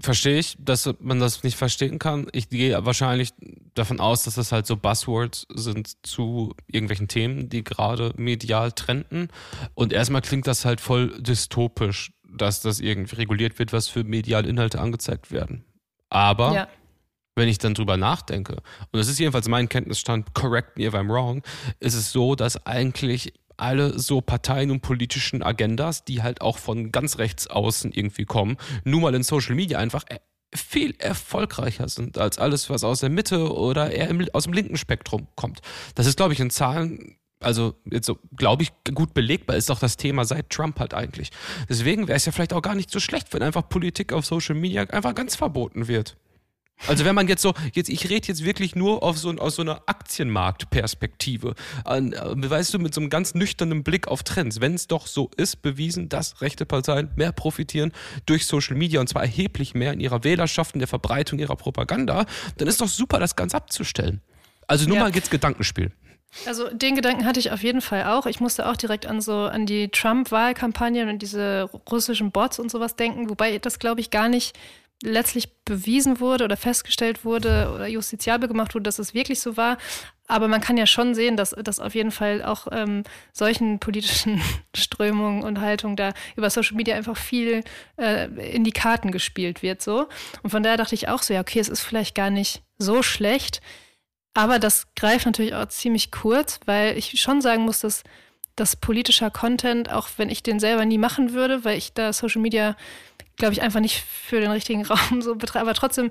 verstehe 0.00 0.38
ich, 0.38 0.56
dass 0.58 0.88
man 1.00 1.18
das 1.18 1.42
nicht 1.42 1.56
verstehen 1.56 1.98
kann. 1.98 2.26
Ich 2.32 2.48
gehe 2.48 2.84
wahrscheinlich 2.84 3.32
davon 3.74 4.00
aus, 4.00 4.24
dass 4.24 4.34
das 4.34 4.52
halt 4.52 4.66
so 4.66 4.76
Buzzwords 4.76 5.46
sind 5.54 6.06
zu 6.06 6.54
irgendwelchen 6.66 7.08
Themen, 7.08 7.48
die 7.48 7.64
gerade 7.64 8.12
medial 8.16 8.72
trenden. 8.72 9.28
Und 9.74 9.92
erstmal 9.92 10.22
klingt 10.22 10.46
das 10.46 10.64
halt 10.64 10.80
voll 10.80 11.20
dystopisch, 11.20 12.12
dass 12.30 12.60
das 12.60 12.80
irgendwie 12.80 13.16
reguliert 13.16 13.58
wird, 13.58 13.72
was 13.72 13.88
für 13.88 14.04
mediale 14.04 14.48
Inhalte 14.48 14.80
angezeigt 14.80 15.32
werden. 15.32 15.64
Aber 16.10 16.54
ja. 16.54 16.68
wenn 17.34 17.48
ich 17.48 17.58
dann 17.58 17.74
drüber 17.74 17.96
nachdenke, 17.96 18.56
und 18.56 18.98
das 18.98 19.08
ist 19.08 19.18
jedenfalls 19.18 19.48
mein 19.48 19.68
Kenntnisstand, 19.68 20.34
correct 20.34 20.76
me 20.78 20.84
if 20.84 20.94
I'm 20.94 21.08
wrong, 21.08 21.42
ist 21.80 21.94
es 21.94 22.12
so, 22.12 22.34
dass 22.34 22.64
eigentlich 22.66 23.32
alle 23.58 23.98
so 23.98 24.20
Parteien 24.20 24.70
und 24.70 24.80
politischen 24.80 25.42
Agendas, 25.42 26.04
die 26.04 26.22
halt 26.22 26.40
auch 26.40 26.58
von 26.58 26.92
ganz 26.92 27.18
rechts 27.18 27.46
außen 27.46 27.92
irgendwie 27.92 28.24
kommen, 28.24 28.56
nur 28.84 29.00
mal 29.00 29.14
in 29.14 29.22
Social 29.22 29.54
Media 29.54 29.78
einfach 29.78 30.04
äh, 30.08 30.18
viel 30.54 30.94
erfolgreicher 30.98 31.88
sind 31.88 32.16
als 32.16 32.38
alles, 32.38 32.70
was 32.70 32.84
aus 32.84 33.00
der 33.00 33.10
Mitte 33.10 33.52
oder 33.52 33.90
eher 33.90 34.08
im, 34.08 34.26
aus 34.32 34.44
dem 34.44 34.52
linken 34.52 34.76
Spektrum 34.76 35.28
kommt. 35.34 35.60
Das 35.94 36.06
ist, 36.06 36.16
glaube 36.16 36.32
ich, 36.32 36.40
in 36.40 36.50
Zahlen 36.50 37.18
also 37.40 37.74
jetzt 37.84 38.06
so, 38.06 38.18
glaube 38.36 38.64
ich, 38.64 38.72
gut 38.94 39.14
belegbar 39.14 39.56
ist 39.56 39.70
doch 39.70 39.78
das 39.78 39.96
Thema 39.96 40.24
seit 40.24 40.50
Trump 40.50 40.80
halt 40.80 40.94
eigentlich. 40.94 41.30
Deswegen 41.68 42.08
wäre 42.08 42.16
es 42.16 42.26
ja 42.26 42.32
vielleicht 42.32 42.52
auch 42.52 42.62
gar 42.62 42.74
nicht 42.74 42.90
so 42.90 42.98
schlecht, 42.98 43.32
wenn 43.32 43.42
einfach 43.42 43.68
Politik 43.68 44.12
auf 44.12 44.26
Social 44.26 44.56
Media 44.56 44.82
einfach 44.82 45.14
ganz 45.14 45.36
verboten 45.36 45.86
wird. 45.86 46.16
Also 46.86 47.04
wenn 47.04 47.14
man 47.14 47.28
jetzt 47.28 47.42
so, 47.42 47.54
jetzt 47.72 47.88
ich 47.88 48.08
rede 48.08 48.28
jetzt 48.28 48.44
wirklich 48.44 48.76
nur 48.76 49.02
auf 49.02 49.18
so, 49.18 49.30
aus 49.32 49.56
so 49.56 49.62
einer 49.62 49.82
Aktienmarktperspektive, 49.86 51.54
an, 51.84 52.12
äh, 52.12 52.50
weißt 52.50 52.74
du, 52.74 52.78
mit 52.78 52.94
so 52.94 53.00
einem 53.00 53.10
ganz 53.10 53.34
nüchternen 53.34 53.82
Blick 53.82 54.08
auf 54.08 54.22
Trends. 54.22 54.60
Wenn 54.60 54.74
es 54.74 54.86
doch 54.86 55.06
so 55.06 55.30
ist, 55.36 55.62
bewiesen, 55.62 56.08
dass 56.08 56.40
rechte 56.40 56.66
Parteien 56.66 57.10
mehr 57.16 57.32
profitieren 57.32 57.92
durch 58.26 58.46
Social 58.46 58.76
Media 58.76 59.00
und 59.00 59.08
zwar 59.08 59.22
erheblich 59.22 59.74
mehr 59.74 59.92
in 59.92 60.00
ihrer 60.00 60.24
Wählerschaft, 60.24 60.74
in 60.74 60.78
der 60.78 60.88
Verbreitung 60.88 61.38
ihrer 61.38 61.56
Propaganda, 61.56 62.26
dann 62.56 62.68
ist 62.68 62.80
doch 62.80 62.88
super, 62.88 63.18
das 63.18 63.36
Ganze 63.36 63.56
abzustellen. 63.56 64.20
Also 64.66 64.86
nur 64.86 64.96
ja. 64.96 65.04
mal 65.04 65.14
jetzt 65.14 65.30
Gedankenspiel. 65.30 65.92
Also 66.46 66.68
den 66.68 66.94
Gedanken 66.94 67.24
hatte 67.24 67.40
ich 67.40 67.50
auf 67.52 67.62
jeden 67.62 67.80
Fall 67.80 68.04
auch. 68.04 68.26
Ich 68.26 68.38
musste 68.38 68.68
auch 68.68 68.76
direkt 68.76 69.06
an 69.06 69.20
so 69.20 69.44
an 69.44 69.64
die 69.64 69.88
Trump-Wahlkampagnen 69.88 71.08
und 71.08 71.22
diese 71.22 71.70
russischen 71.90 72.30
Bots 72.32 72.58
und 72.58 72.70
sowas 72.70 72.96
denken, 72.96 73.30
wobei 73.30 73.58
das 73.58 73.78
glaube 73.78 74.00
ich 74.00 74.10
gar 74.10 74.28
nicht 74.28 74.56
letztlich 75.02 75.62
bewiesen 75.64 76.18
wurde 76.18 76.44
oder 76.44 76.56
festgestellt 76.56 77.24
wurde 77.24 77.72
oder 77.74 77.86
justiziabel 77.86 78.48
gemacht 78.48 78.74
wurde, 78.74 78.84
dass 78.84 78.98
es 78.98 79.14
wirklich 79.14 79.40
so 79.40 79.56
war. 79.56 79.78
Aber 80.26 80.48
man 80.48 80.60
kann 80.60 80.76
ja 80.76 80.86
schon 80.86 81.14
sehen, 81.14 81.36
dass, 81.36 81.50
dass 81.50 81.80
auf 81.80 81.94
jeden 81.94 82.10
Fall 82.10 82.42
auch 82.42 82.66
ähm, 82.72 83.04
solchen 83.32 83.78
politischen 83.78 84.42
Strömungen 84.76 85.42
und 85.42 85.60
Haltungen 85.60 85.96
da 85.96 86.12
über 86.36 86.50
Social 86.50 86.76
Media 86.76 86.96
einfach 86.96 87.16
viel 87.16 87.62
äh, 87.96 88.26
in 88.54 88.64
die 88.64 88.72
Karten 88.72 89.12
gespielt 89.12 89.62
wird. 89.62 89.82
so. 89.82 90.08
Und 90.42 90.50
von 90.50 90.62
daher 90.62 90.76
dachte 90.76 90.94
ich 90.94 91.08
auch 91.08 91.22
so, 91.22 91.32
ja, 91.32 91.40
okay, 91.40 91.60
es 91.60 91.68
ist 91.68 91.80
vielleicht 91.80 92.14
gar 92.14 92.30
nicht 92.30 92.62
so 92.78 93.02
schlecht. 93.02 93.60
Aber 94.34 94.58
das 94.58 94.86
greift 94.94 95.26
natürlich 95.26 95.54
auch 95.54 95.66
ziemlich 95.66 96.10
kurz, 96.10 96.60
weil 96.66 96.96
ich 96.98 97.20
schon 97.20 97.40
sagen 97.40 97.62
muss, 97.62 97.80
dass, 97.80 98.02
dass 98.56 98.76
politischer 98.76 99.30
Content, 99.30 99.90
auch 99.90 100.08
wenn 100.16 100.28
ich 100.28 100.42
den 100.42 100.60
selber 100.60 100.84
nie 100.84 100.98
machen 100.98 101.32
würde, 101.32 101.64
weil 101.64 101.78
ich 101.78 101.92
da 101.92 102.12
Social 102.12 102.42
Media 102.42 102.76
glaube 103.38 103.54
ich, 103.54 103.62
einfach 103.62 103.80
nicht 103.80 104.00
für 104.02 104.40
den 104.40 104.50
richtigen 104.50 104.84
Raum 104.86 105.22
so 105.22 105.34
betreibt. 105.34 105.62
Aber 105.62 105.74
trotzdem, 105.74 106.10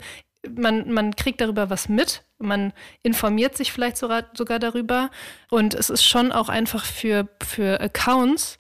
man, 0.50 0.92
man 0.92 1.16
kriegt 1.16 1.42
darüber 1.42 1.70
was 1.70 1.90
mit, 1.90 2.24
man 2.40 2.74
informiert 3.04 3.56
sich 3.58 3.72
vielleicht 3.72 3.98
sogar, 3.98 4.26
sogar 4.34 4.60
darüber. 4.60 5.12
Und 5.50 5.74
es 5.74 5.90
ist 5.90 6.04
schon 6.04 6.32
auch 6.32 6.50
einfach 6.50 6.86
für, 6.86 7.28
für 7.44 7.80
Accounts, 7.80 8.58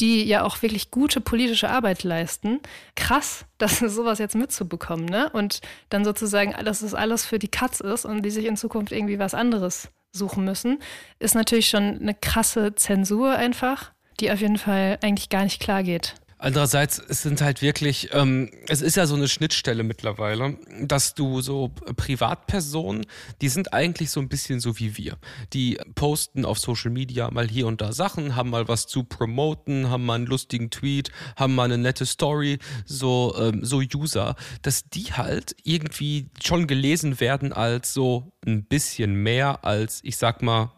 die 0.00 0.24
ja 0.24 0.44
auch 0.44 0.62
wirklich 0.62 0.90
gute 0.90 1.20
politische 1.20 1.68
Arbeit 1.68 2.04
leisten, 2.04 2.60
krass, 2.96 3.44
dass 3.58 3.78
sowas 3.78 4.18
jetzt 4.18 4.34
mitzubekommen, 4.34 5.04
ne? 5.04 5.30
Und 5.30 5.60
dann 5.90 6.04
sozusagen, 6.04 6.52
dass 6.64 6.82
es 6.82 6.94
alles 6.94 7.26
für 7.26 7.38
die 7.38 7.48
Katz 7.48 7.80
ist 7.80 8.04
und 8.04 8.22
die 8.22 8.30
sich 8.30 8.46
in 8.46 8.56
Zukunft 8.56 8.92
irgendwie 8.92 9.18
was 9.18 9.34
anderes 9.34 9.88
suchen 10.12 10.44
müssen, 10.44 10.78
ist 11.20 11.34
natürlich 11.34 11.68
schon 11.68 12.00
eine 12.00 12.14
krasse 12.14 12.74
Zensur 12.74 13.30
einfach, 13.32 13.92
die 14.18 14.32
auf 14.32 14.40
jeden 14.40 14.58
Fall 14.58 14.98
eigentlich 15.02 15.28
gar 15.28 15.44
nicht 15.44 15.60
klar 15.60 15.82
geht. 15.82 16.14
Andererseits, 16.42 16.98
es 16.98 17.20
sind 17.20 17.42
halt 17.42 17.60
wirklich, 17.60 18.08
ähm, 18.14 18.50
es 18.66 18.80
ist 18.80 18.96
ja 18.96 19.04
so 19.04 19.14
eine 19.14 19.28
Schnittstelle 19.28 19.82
mittlerweile, 19.82 20.56
dass 20.80 21.12
du 21.12 21.42
so 21.42 21.68
Privatpersonen, 21.96 23.04
die 23.42 23.50
sind 23.50 23.74
eigentlich 23.74 24.10
so 24.10 24.20
ein 24.20 24.30
bisschen 24.30 24.58
so 24.58 24.78
wie 24.78 24.96
wir. 24.96 25.18
Die 25.52 25.78
posten 25.94 26.46
auf 26.46 26.58
Social 26.58 26.90
Media 26.92 27.30
mal 27.30 27.46
hier 27.46 27.66
und 27.66 27.82
da 27.82 27.92
Sachen, 27.92 28.36
haben 28.36 28.48
mal 28.48 28.68
was 28.68 28.86
zu 28.86 29.04
promoten, 29.04 29.90
haben 29.90 30.06
mal 30.06 30.14
einen 30.14 30.26
lustigen 30.26 30.70
Tweet, 30.70 31.12
haben 31.36 31.54
mal 31.54 31.64
eine 31.64 31.76
nette 31.76 32.06
Story, 32.06 32.58
so, 32.86 33.34
ähm, 33.38 33.62
so 33.62 33.82
User, 33.94 34.34
dass 34.62 34.88
die 34.88 35.12
halt 35.12 35.54
irgendwie 35.62 36.30
schon 36.42 36.66
gelesen 36.66 37.20
werden 37.20 37.52
als 37.52 37.92
so 37.92 38.32
ein 38.46 38.64
bisschen 38.64 39.12
mehr 39.12 39.62
als, 39.66 40.00
ich 40.04 40.16
sag 40.16 40.40
mal, 40.40 40.72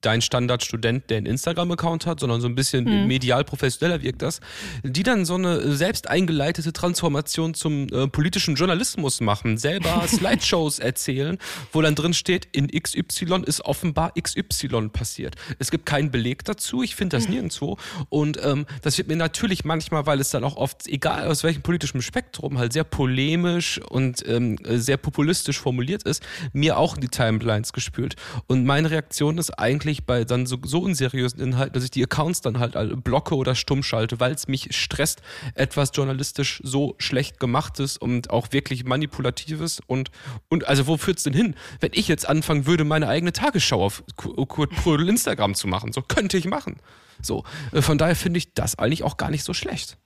dein 0.00 0.22
Standardstudent, 0.22 1.10
der 1.10 1.18
einen 1.18 1.26
Instagram-Account 1.26 2.06
hat, 2.06 2.20
sondern 2.20 2.40
so 2.40 2.46
ein 2.46 2.54
bisschen 2.54 2.84
mhm. 2.84 3.08
medial 3.08 3.44
professioneller 3.44 4.02
wirkt 4.02 4.22
das, 4.22 4.40
die 4.84 5.02
dann 5.02 5.24
so 5.24 5.34
eine 5.34 5.74
selbst 5.74 6.08
eingeleitete 6.08 6.72
Transformation 6.72 7.54
zum 7.54 7.88
äh, 7.88 8.06
politischen 8.06 8.54
Journalismus 8.54 9.20
machen, 9.20 9.58
selber 9.58 10.04
Slideshows 10.06 10.78
erzählen, 10.78 11.38
wo 11.72 11.82
dann 11.82 11.96
drin 11.96 12.14
steht, 12.14 12.46
in 12.52 12.68
XY 12.68 13.42
ist 13.46 13.64
offenbar 13.64 14.12
XY 14.20 14.90
passiert. 14.92 15.34
Es 15.58 15.72
gibt 15.72 15.86
keinen 15.86 16.12
Beleg 16.12 16.44
dazu, 16.44 16.82
ich 16.82 16.94
finde 16.94 17.16
das 17.16 17.26
mhm. 17.26 17.34
nirgendwo 17.34 17.76
und 18.10 18.38
ähm, 18.44 18.66
das 18.82 18.96
wird 18.96 19.08
mir 19.08 19.16
natürlich 19.16 19.64
manchmal, 19.64 20.06
weil 20.06 20.20
es 20.20 20.30
dann 20.30 20.44
auch 20.44 20.56
oft, 20.56 20.86
egal 20.86 21.26
aus 21.26 21.42
welchem 21.42 21.62
politischen 21.62 22.00
Spektrum, 22.00 22.58
halt 22.58 22.72
sehr 22.72 22.84
polemisch 22.84 23.80
und 23.88 24.26
ähm, 24.28 24.56
sehr 24.64 24.98
populistisch 24.98 25.58
formuliert 25.58 26.04
ist, 26.04 26.22
mir 26.52 26.78
auch 26.78 26.94
in 26.94 27.00
die 27.00 27.08
Timelines 27.08 27.72
gespült. 27.72 28.14
Und 28.46 28.64
meine 28.64 28.90
Reaktion 28.90 29.38
ist 29.38 29.58
eigentlich 29.64 30.04
bei 30.04 30.24
dann 30.24 30.44
so, 30.44 30.58
so 30.62 30.80
unseriösen 30.80 31.40
Inhalten, 31.40 31.72
dass 31.72 31.84
ich 31.84 31.90
die 31.90 32.02
Accounts 32.02 32.42
dann 32.42 32.58
halt 32.58 32.74
blocke 33.02 33.34
oder 33.34 33.54
stumm 33.54 33.82
schalte, 33.82 34.20
weil 34.20 34.32
es 34.32 34.46
mich 34.46 34.68
stresst, 34.76 35.22
etwas 35.54 35.90
journalistisch 35.94 36.60
so 36.62 36.94
schlecht 36.98 37.40
gemachtes 37.40 37.96
und 37.96 38.28
auch 38.30 38.52
wirklich 38.52 38.84
manipulatives 38.84 39.80
und, 39.86 40.10
und 40.50 40.68
also 40.68 40.86
wo 40.86 40.98
führt 40.98 41.18
es 41.18 41.24
denn 41.24 41.32
hin, 41.32 41.54
wenn 41.80 41.92
ich 41.94 42.08
jetzt 42.08 42.28
anfangen 42.28 42.66
würde, 42.66 42.84
meine 42.84 43.08
eigene 43.08 43.32
Tagesschau 43.32 43.82
auf 43.82 44.04
Kurt 44.16 44.70
Prödel 44.70 45.08
Instagram 45.08 45.54
zu 45.54 45.66
machen? 45.66 45.92
So 45.92 46.02
könnte 46.02 46.36
ich 46.36 46.44
machen. 46.44 46.76
So, 47.22 47.44
äh, 47.72 47.80
von 47.80 47.96
daher 47.96 48.16
finde 48.16 48.38
ich 48.38 48.52
das 48.52 48.78
eigentlich 48.78 49.02
auch 49.02 49.16
gar 49.16 49.30
nicht 49.30 49.44
so 49.44 49.54
schlecht. 49.54 49.96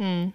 Hm. 0.00 0.32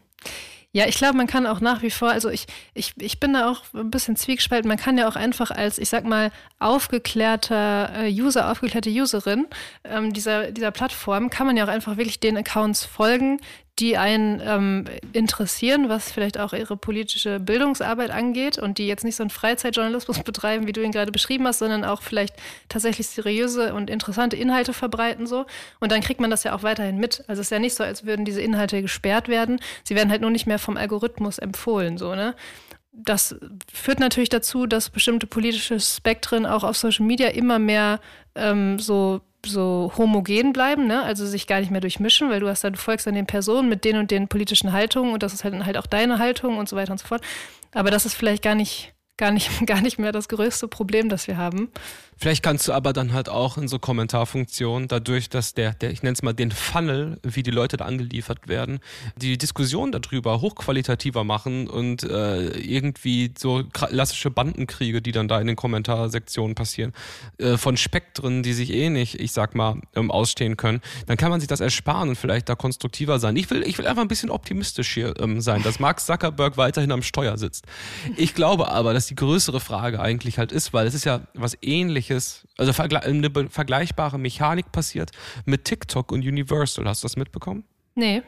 Ja, 0.73 0.85
ich 0.87 0.95
glaube, 0.95 1.17
man 1.17 1.27
kann 1.27 1.45
auch 1.47 1.59
nach 1.59 1.81
wie 1.81 1.91
vor, 1.91 2.09
also 2.11 2.29
ich, 2.29 2.45
ich, 2.73 2.93
ich 2.97 3.19
bin 3.19 3.33
da 3.33 3.49
auch 3.49 3.63
ein 3.73 3.91
bisschen 3.91 4.15
zwiegespalten, 4.15 4.69
man 4.69 4.77
kann 4.77 4.97
ja 4.97 5.05
auch 5.09 5.17
einfach 5.17 5.51
als, 5.51 5.77
ich 5.77 5.89
sag 5.89 6.05
mal, 6.05 6.31
aufgeklärter 6.59 7.91
äh, 7.93 8.09
User, 8.09 8.49
aufgeklärte 8.49 8.89
Userin 8.89 9.47
ähm, 9.83 10.13
dieser, 10.13 10.51
dieser 10.51 10.71
Plattform, 10.71 11.29
kann 11.29 11.45
man 11.45 11.57
ja 11.57 11.65
auch 11.65 11.69
einfach 11.69 11.97
wirklich 11.97 12.21
den 12.21 12.37
Accounts 12.37 12.85
folgen, 12.85 13.41
die 13.79 13.97
einen 13.97 14.41
ähm, 14.45 14.85
interessieren, 15.13 15.89
was 15.89 16.11
vielleicht 16.11 16.39
auch 16.39 16.53
ihre 16.53 16.77
politische 16.77 17.39
Bildungsarbeit 17.39 18.11
angeht 18.11 18.57
und 18.57 18.77
die 18.77 18.87
jetzt 18.87 19.03
nicht 19.03 19.15
so 19.15 19.23
einen 19.23 19.29
Freizeitjournalismus 19.29 20.19
betreiben, 20.23 20.67
wie 20.67 20.73
du 20.73 20.81
ihn 20.83 20.91
gerade 20.91 21.11
beschrieben 21.11 21.47
hast, 21.47 21.59
sondern 21.59 21.83
auch 21.83 22.01
vielleicht 22.01 22.35
tatsächlich 22.69 23.07
seriöse 23.07 23.73
und 23.73 23.89
interessante 23.89 24.35
Inhalte 24.35 24.73
verbreiten 24.73 25.25
so. 25.25 25.45
Und 25.79 25.91
dann 25.91 26.01
kriegt 26.01 26.19
man 26.19 26.29
das 26.29 26.43
ja 26.43 26.53
auch 26.53 26.63
weiterhin 26.63 26.97
mit. 26.97 27.23
Also 27.27 27.41
es 27.41 27.47
ist 27.47 27.51
ja 27.51 27.59
nicht 27.59 27.75
so, 27.75 27.83
als 27.83 28.05
würden 28.05 28.25
diese 28.25 28.41
Inhalte 28.41 28.81
gesperrt 28.81 29.27
werden. 29.29 29.59
Sie 29.83 29.95
werden 29.95 30.11
halt 30.11 30.21
nur 30.21 30.31
nicht 30.31 30.47
mehr 30.47 30.59
vom 30.59 30.77
Algorithmus 30.77 31.39
empfohlen, 31.39 31.97
so, 31.97 32.15
ne? 32.15 32.35
Das 32.93 33.37
führt 33.71 34.01
natürlich 34.01 34.27
dazu, 34.27 34.67
dass 34.67 34.89
bestimmte 34.89 35.25
politische 35.25 35.79
Spektren 35.79 36.45
auch 36.45 36.65
auf 36.65 36.75
Social 36.75 37.05
Media 37.05 37.29
immer 37.29 37.57
mehr 37.57 38.01
ähm, 38.35 38.79
so 38.79 39.21
so 39.45 39.91
homogen 39.97 40.53
bleiben, 40.53 40.87
ne? 40.87 41.03
also 41.03 41.25
sich 41.25 41.47
gar 41.47 41.59
nicht 41.59 41.71
mehr 41.71 41.81
durchmischen, 41.81 42.29
weil 42.29 42.39
du 42.39 42.47
hast 42.47 42.63
dann, 42.63 42.73
du 42.73 42.79
folgst 42.79 43.07
an 43.07 43.15
den 43.15 43.25
Personen 43.25 43.69
mit 43.69 43.85
den 43.85 43.97
und 43.97 44.11
den 44.11 44.27
politischen 44.27 44.71
Haltungen 44.71 45.13
und 45.13 45.23
das 45.23 45.33
ist 45.33 45.43
halt, 45.43 45.65
halt 45.65 45.77
auch 45.77 45.87
deine 45.87 46.19
Haltung 46.19 46.57
und 46.57 46.69
so 46.69 46.75
weiter 46.75 46.91
und 46.91 46.99
so 46.99 47.07
fort. 47.07 47.21
Aber 47.73 47.91
das 47.91 48.05
ist 48.05 48.15
vielleicht 48.15 48.43
gar 48.43 48.55
nicht, 48.55 48.93
gar 49.21 49.31
nicht, 49.31 49.49
gar 49.65 49.81
nicht 49.81 49.99
mehr 49.99 50.11
das 50.11 50.27
größte 50.27 50.67
Problem, 50.67 51.07
das 51.07 51.27
wir 51.27 51.37
haben. 51.37 51.69
Vielleicht 52.17 52.43
kannst 52.43 52.67
du 52.67 52.73
aber 52.73 52.93
dann 52.93 53.13
halt 53.13 53.29
auch 53.29 53.57
in 53.57 53.67
so 53.67 53.79
Kommentarfunktionen, 53.79 54.87
dadurch, 54.87 55.27
dass 55.27 55.55
der, 55.55 55.73
der 55.73 55.89
ich 55.89 56.03
nenne 56.03 56.13
es 56.13 56.21
mal 56.21 56.33
den 56.33 56.51
Funnel, 56.51 57.19
wie 57.23 57.41
die 57.41 57.49
Leute 57.49 57.77
da 57.77 57.85
angeliefert 57.85 58.47
werden, 58.47 58.79
die 59.15 59.39
Diskussion 59.39 59.91
darüber 59.91 60.39
hochqualitativer 60.39 61.23
machen 61.23 61.67
und 61.67 62.03
äh, 62.03 62.49
irgendwie 62.59 63.33
so 63.35 63.63
klassische 63.73 64.29
Bandenkriege, 64.29 65.01
die 65.01 65.11
dann 65.11 65.27
da 65.27 65.41
in 65.41 65.47
den 65.47 65.55
Kommentarsektionen 65.55 66.53
passieren, 66.53 66.93
äh, 67.39 67.57
von 67.57 67.75
Spektren, 67.75 68.43
die 68.43 68.53
sich 68.53 68.71
eh 68.71 68.89
nicht, 68.89 69.19
ich 69.19 69.31
sag 69.31 69.55
mal, 69.55 69.81
ähm, 69.95 70.11
ausstehen 70.11 70.57
können, 70.57 70.81
dann 71.07 71.17
kann 71.17 71.31
man 71.31 71.39
sich 71.39 71.47
das 71.47 71.59
ersparen 71.59 72.09
und 72.09 72.17
vielleicht 72.17 72.49
da 72.49 72.55
konstruktiver 72.55 73.17
sein. 73.17 73.35
Ich 73.35 73.49
will, 73.49 73.63
ich 73.63 73.79
will 73.79 73.87
einfach 73.87 74.03
ein 74.03 74.07
bisschen 74.07 74.29
optimistisch 74.29 74.93
hier 74.93 75.15
ähm, 75.19 75.41
sein, 75.41 75.63
dass 75.63 75.79
Mark 75.79 75.99
Zuckerberg 75.99 76.57
weiterhin 76.57 76.91
am 76.91 77.01
Steuer 77.01 77.39
sitzt. 77.39 77.65
Ich 78.15 78.35
glaube 78.35 78.69
aber, 78.69 78.93
dass 78.93 79.10
die 79.11 79.15
größere 79.15 79.59
Frage 79.59 79.99
eigentlich 79.99 80.37
halt 80.37 80.53
ist, 80.53 80.71
weil 80.71 80.87
es 80.87 80.93
ist 80.93 81.03
ja 81.03 81.21
was 81.33 81.57
ähnliches 81.61 82.47
also 82.57 82.71
eine 82.81 83.49
vergleichbare 83.49 84.17
Mechanik 84.17 84.71
passiert 84.71 85.11
mit 85.45 85.65
TikTok 85.65 86.13
und 86.13 86.21
Universal. 86.21 86.87
Hast 86.87 87.03
du 87.03 87.05
das 87.05 87.17
mitbekommen? 87.17 87.65
Nee. 87.93 88.23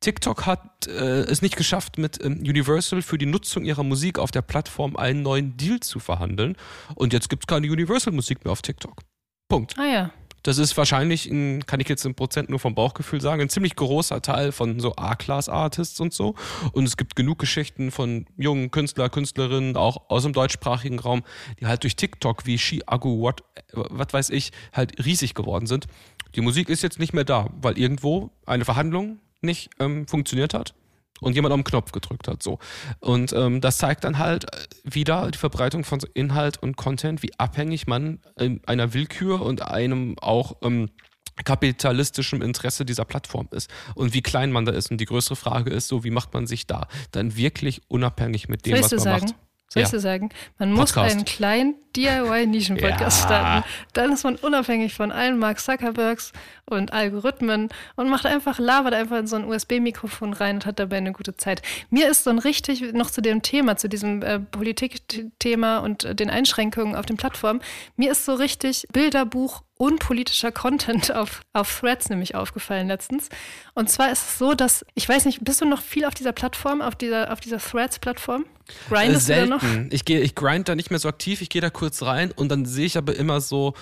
TikTok 0.00 0.46
hat 0.46 0.86
äh, 0.86 1.20
es 1.20 1.42
nicht 1.42 1.56
geschafft, 1.56 1.98
mit 1.98 2.24
ähm, 2.24 2.38
Universal 2.38 3.02
für 3.02 3.18
die 3.18 3.26
Nutzung 3.26 3.66
ihrer 3.66 3.84
Musik 3.84 4.18
auf 4.18 4.30
der 4.30 4.40
Plattform 4.40 4.96
einen 4.96 5.20
neuen 5.20 5.56
Deal 5.58 5.80
zu 5.80 6.00
verhandeln. 6.00 6.56
Und 6.94 7.12
jetzt 7.12 7.28
gibt 7.28 7.44
es 7.44 7.46
keine 7.46 7.70
Universal-Musik 7.70 8.44
mehr 8.44 8.52
auf 8.52 8.62
TikTok. 8.62 9.02
Punkt. 9.48 9.78
Ah 9.78 9.86
ja. 9.86 10.10
Das 10.42 10.58
ist 10.58 10.76
wahrscheinlich, 10.76 11.26
ein, 11.30 11.64
kann 11.66 11.80
ich 11.80 11.88
jetzt 11.88 12.04
im 12.04 12.14
Prozent 12.14 12.50
nur 12.50 12.58
vom 12.58 12.74
Bauchgefühl 12.74 13.20
sagen, 13.20 13.42
ein 13.42 13.48
ziemlich 13.48 13.76
großer 13.76 14.22
Teil 14.22 14.52
von 14.52 14.80
so 14.80 14.96
A-Class-Artists 14.96 16.00
und 16.00 16.12
so. 16.12 16.34
Und 16.72 16.84
es 16.84 16.96
gibt 16.96 17.14
genug 17.14 17.38
Geschichten 17.38 17.90
von 17.90 18.26
jungen 18.36 18.70
Künstler, 18.70 19.08
Künstlerinnen, 19.08 19.76
auch 19.76 20.10
aus 20.10 20.24
dem 20.24 20.32
deutschsprachigen 20.32 20.98
Raum, 20.98 21.22
die 21.60 21.66
halt 21.66 21.84
durch 21.84 21.96
TikTok 21.96 22.46
wie 22.46 22.58
Shi 22.58 22.82
Agu, 22.86 23.20
what, 23.20 23.44
was 23.72 24.12
weiß 24.12 24.30
ich, 24.30 24.50
halt 24.72 25.04
riesig 25.04 25.34
geworden 25.34 25.66
sind. 25.66 25.86
Die 26.34 26.40
Musik 26.40 26.68
ist 26.68 26.82
jetzt 26.82 26.98
nicht 26.98 27.12
mehr 27.12 27.24
da, 27.24 27.50
weil 27.60 27.78
irgendwo 27.78 28.30
eine 28.46 28.64
Verhandlung 28.64 29.20
nicht 29.42 29.70
ähm, 29.80 30.06
funktioniert 30.08 30.54
hat 30.54 30.74
und 31.22 31.34
jemand 31.34 31.52
auf 31.52 31.58
den 31.60 31.64
Knopf 31.64 31.92
gedrückt 31.92 32.28
hat. 32.28 32.42
So. 32.42 32.58
Und 33.00 33.32
ähm, 33.32 33.60
das 33.60 33.78
zeigt 33.78 34.04
dann 34.04 34.18
halt 34.18 34.44
äh, 34.44 34.58
wieder 34.84 35.30
die 35.30 35.38
Verbreitung 35.38 35.84
von 35.84 36.00
Inhalt 36.14 36.62
und 36.62 36.76
Content, 36.76 37.22
wie 37.22 37.30
abhängig 37.38 37.86
man 37.86 38.20
in 38.38 38.60
einer 38.66 38.92
Willkür 38.92 39.40
und 39.42 39.62
einem 39.62 40.16
auch 40.18 40.56
ähm, 40.62 40.90
kapitalistischem 41.44 42.42
Interesse 42.42 42.84
dieser 42.84 43.04
Plattform 43.04 43.48
ist 43.52 43.70
und 43.94 44.14
wie 44.14 44.22
klein 44.22 44.52
man 44.52 44.64
da 44.64 44.72
ist. 44.72 44.90
Und 44.90 44.98
die 44.98 45.06
größere 45.06 45.36
Frage 45.36 45.70
ist 45.70 45.88
so, 45.88 46.04
wie 46.04 46.10
macht 46.10 46.34
man 46.34 46.46
sich 46.46 46.66
da 46.66 46.88
dann 47.12 47.36
wirklich 47.36 47.82
unabhängig 47.88 48.48
mit 48.48 48.66
dem, 48.66 48.80
was 48.80 48.90
man 48.90 49.00
sagen? 49.00 49.24
macht? 49.26 49.34
Soll 49.68 49.80
ja. 49.80 49.86
ich 49.86 49.90
so 49.90 49.98
sagen? 49.98 50.28
Man 50.58 50.72
muss 50.72 50.92
Podcast. 50.92 51.14
einen 51.14 51.24
kleinen 51.24 51.74
DIY-Nischen-Podcast 51.96 53.20
ja. 53.20 53.26
starten. 53.26 53.68
Dann 53.92 54.12
ist 54.12 54.24
man 54.24 54.36
unabhängig 54.36 54.94
von 54.94 55.12
allen 55.12 55.38
Mark 55.38 55.60
Zuckerbergs 55.60 56.32
und 56.64 56.92
Algorithmen 56.92 57.68
und 57.96 58.08
macht 58.08 58.26
einfach, 58.26 58.58
labert 58.58 58.94
einfach 58.94 59.18
in 59.18 59.26
so 59.26 59.36
ein 59.36 59.44
USB-Mikrofon 59.44 60.32
rein 60.32 60.56
und 60.56 60.66
hat 60.66 60.78
dabei 60.78 60.98
eine 60.98 61.12
gute 61.12 61.36
Zeit. 61.36 61.62
Mir 61.90 62.08
ist 62.10 62.24
so 62.24 62.30
ein 62.30 62.38
richtig, 62.38 62.92
noch 62.92 63.10
zu 63.10 63.20
dem 63.20 63.42
Thema, 63.42 63.76
zu 63.76 63.88
diesem 63.88 64.22
äh, 64.22 64.38
Politikthema 64.38 65.78
und 65.78 66.04
äh, 66.04 66.14
den 66.14 66.30
Einschränkungen 66.30 66.94
auf 66.94 67.06
den 67.06 67.16
Plattformen, 67.16 67.60
mir 67.96 68.12
ist 68.12 68.24
so 68.24 68.34
richtig 68.34 68.86
Bilderbuch 68.92 69.62
unpolitischer 69.82 70.52
Content 70.52 71.12
auf, 71.12 71.42
auf 71.52 71.80
Threads 71.80 72.08
nämlich 72.08 72.36
aufgefallen 72.36 72.86
letztens. 72.86 73.28
Und 73.74 73.90
zwar 73.90 74.12
ist 74.12 74.22
es 74.22 74.38
so, 74.38 74.54
dass, 74.54 74.86
ich 74.94 75.08
weiß 75.08 75.24
nicht, 75.24 75.44
bist 75.44 75.60
du 75.60 75.64
noch 75.64 75.82
viel 75.82 76.04
auf 76.04 76.14
dieser 76.14 76.32
Plattform, 76.32 76.80
auf 76.80 76.94
dieser, 76.94 77.32
auf 77.32 77.40
dieser 77.40 77.58
Threads-Plattform? 77.58 78.44
Grindest 78.88 79.28
äh, 79.28 79.34
selten. 79.34 79.50
du 79.50 79.58
da 79.58 79.66
noch? 79.66 79.92
Ich, 79.92 80.04
geh, 80.04 80.20
ich 80.20 80.36
grind 80.36 80.68
da 80.68 80.76
nicht 80.76 80.90
mehr 80.90 81.00
so 81.00 81.08
aktiv, 81.08 81.42
ich 81.42 81.48
gehe 81.48 81.60
da 81.60 81.70
kurz 81.82 82.00
rein 82.02 82.30
und 82.30 82.48
dann 82.48 82.64
sehe 82.64 82.86
ich 82.86 82.96
aber 82.96 83.16
immer 83.16 83.40
so, 83.40 83.74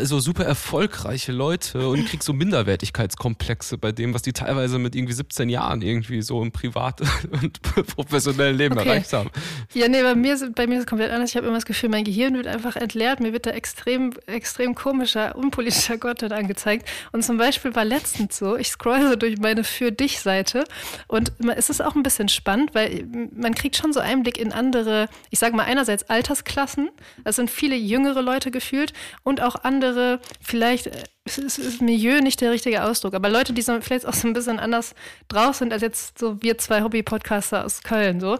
so 0.00 0.20
super 0.20 0.44
erfolgreiche 0.44 1.32
Leute 1.32 1.88
und 1.88 2.06
krieg 2.06 2.22
so 2.22 2.32
Minderwertigkeitskomplexe 2.32 3.78
bei 3.78 3.90
dem, 3.90 4.14
was 4.14 4.22
die 4.22 4.32
teilweise 4.32 4.78
mit 4.78 4.94
irgendwie 4.94 5.12
17 5.12 5.48
Jahren 5.48 5.82
irgendwie 5.82 6.22
so 6.22 6.40
im 6.40 6.52
Privat- 6.52 7.00
und 7.42 7.60
professionellen 7.96 8.56
Leben 8.56 8.78
okay. 8.78 8.88
erreicht 8.88 9.12
haben. 9.12 9.30
Ja, 9.74 9.88
nee, 9.88 10.02
bei 10.02 10.14
mir, 10.14 10.38
bei 10.54 10.68
mir 10.68 10.74
ist 10.74 10.82
es 10.82 10.86
komplett 10.86 11.10
anders. 11.10 11.30
Ich 11.30 11.36
habe 11.36 11.48
immer 11.48 11.56
das 11.56 11.66
Gefühl, 11.66 11.88
mein 11.88 12.04
Gehirn 12.04 12.34
wird 12.34 12.46
einfach 12.46 12.76
entleert. 12.76 13.18
Mir 13.18 13.32
wird 13.32 13.46
da 13.46 13.50
extrem, 13.50 14.12
extrem 14.26 14.76
komischer, 14.76 15.34
unpolitischer 15.34 15.98
Content 15.98 16.32
angezeigt. 16.32 16.88
Und 17.10 17.24
zum 17.24 17.38
Beispiel 17.38 17.74
war 17.74 17.84
letztens 17.84 18.38
so, 18.38 18.56
ich 18.56 18.68
scrolle 18.68 19.08
so 19.08 19.16
durch 19.16 19.38
meine 19.38 19.64
Für 19.64 19.90
dich-Seite 19.90 20.62
und 21.08 21.32
es 21.56 21.70
ist 21.70 21.82
auch 21.82 21.96
ein 21.96 22.04
bisschen 22.04 22.28
spannend, 22.28 22.72
weil 22.72 23.04
man 23.34 23.52
kriegt 23.52 23.74
schon 23.74 23.92
so 23.92 23.98
Einblick 23.98 24.38
in 24.38 24.52
andere, 24.52 25.08
ich 25.30 25.40
sage 25.40 25.56
mal 25.56 25.64
einerseits 25.64 26.08
Altersklassen, 26.08 26.90
das 27.24 27.34
sind 27.34 27.47
viele 27.48 27.76
jüngere 27.76 28.22
Leute 28.22 28.50
gefühlt 28.50 28.92
und 29.22 29.40
auch 29.42 29.56
andere, 29.64 30.20
vielleicht 30.40 30.90
äh, 31.36 31.42
ist, 31.42 31.58
ist 31.58 31.82
Milieu 31.82 32.20
nicht 32.20 32.40
der 32.40 32.52
richtige 32.52 32.84
Ausdruck, 32.84 33.14
aber 33.14 33.28
Leute, 33.28 33.52
die 33.52 33.62
so 33.62 33.78
vielleicht 33.80 34.06
auch 34.06 34.14
so 34.14 34.26
ein 34.26 34.32
bisschen 34.32 34.58
anders 34.58 34.94
drauf 35.28 35.56
sind 35.56 35.72
als 35.72 35.82
jetzt 35.82 36.18
so 36.18 36.40
wir 36.42 36.56
zwei 36.58 36.82
Hobby-Podcaster 36.82 37.64
aus 37.64 37.82
Köln 37.82 38.20
so. 38.20 38.38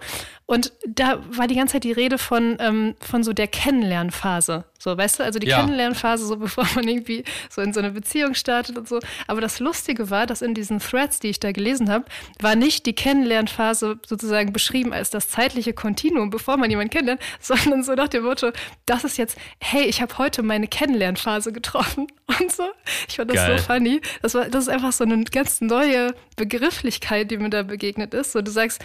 Und 0.51 0.73
da 0.87 1.23
war 1.29 1.47
die 1.47 1.57
ganze 1.57 1.73
Zeit 1.75 1.85
die 1.85 1.93
Rede 1.93 2.17
von, 2.17 2.57
ähm, 2.59 2.95
von 3.01 3.23
so 3.23 3.35
der 3.35 3.49
Kennenlernphase. 3.49 4.65
So, 4.79 4.97
weißt 4.97 5.19
du, 5.19 5.25
also 5.25 5.39
die 5.39 5.49
ja. 5.49 5.61
Kennenlernphase, 5.61 6.25
so 6.25 6.37
bevor 6.39 6.67
man 6.75 6.89
irgendwie 6.89 7.23
so 7.51 7.61
in 7.61 7.75
so 7.75 7.81
eine 7.81 7.91
Beziehung 7.91 8.33
startet 8.33 8.79
und 8.79 8.89
so. 8.89 8.99
Aber 9.27 9.43
das 9.43 9.61
Lustige 9.61 10.09
war, 10.09 10.25
dass 10.25 10.41
in 10.41 10.55
diesen 10.55 10.79
Threads, 10.79 11.21
die 11.21 11.29
ich 11.29 11.39
da 11.39 11.53
gelesen 11.53 11.91
habe, 11.91 12.07
war 12.41 12.57
nicht 12.57 12.87
die 12.87 12.95
Kennenlernphase 12.95 13.99
sozusagen 14.07 14.55
beschrieben 14.55 14.95
als 14.95 15.11
das 15.11 15.29
zeitliche 15.29 15.75
Kontinuum, 15.75 16.31
bevor 16.31 16.57
man 16.57 16.71
jemanden 16.71 16.93
kennenlernt, 16.93 17.21
sondern 17.41 17.83
so 17.83 17.95
nach 17.95 18.09
dem 18.09 18.25
Motto, 18.25 18.51
das 18.87 19.05
ist 19.05 19.19
jetzt, 19.19 19.37
hey, 19.61 19.85
ich 19.85 20.01
habe 20.01 20.17
heute 20.17 20.43
meine 20.43 20.67
Kennenlernphase 20.67 21.53
getroffen 21.53 22.07
und 22.41 22.51
so. 22.51 22.65
Ich 23.09 23.17
fand 23.17 23.31
das 23.31 23.37
Geil. 23.37 23.59
so 23.59 23.65
funny. 23.65 24.01
Das, 24.23 24.35
war, 24.35 24.47
das 24.49 24.65
ist 24.65 24.69
einfach 24.69 24.93
so 24.93 25.05
eine 25.05 25.23
ganz 25.25 25.61
neue 25.61 26.15
Begrifflichkeit, 26.37 27.31
die 27.31 27.37
mir 27.37 27.51
da 27.51 27.63
begegnet 27.63 28.15
ist. 28.15 28.33
So, 28.33 28.43
du 28.43 28.51
sagst, 28.51 28.83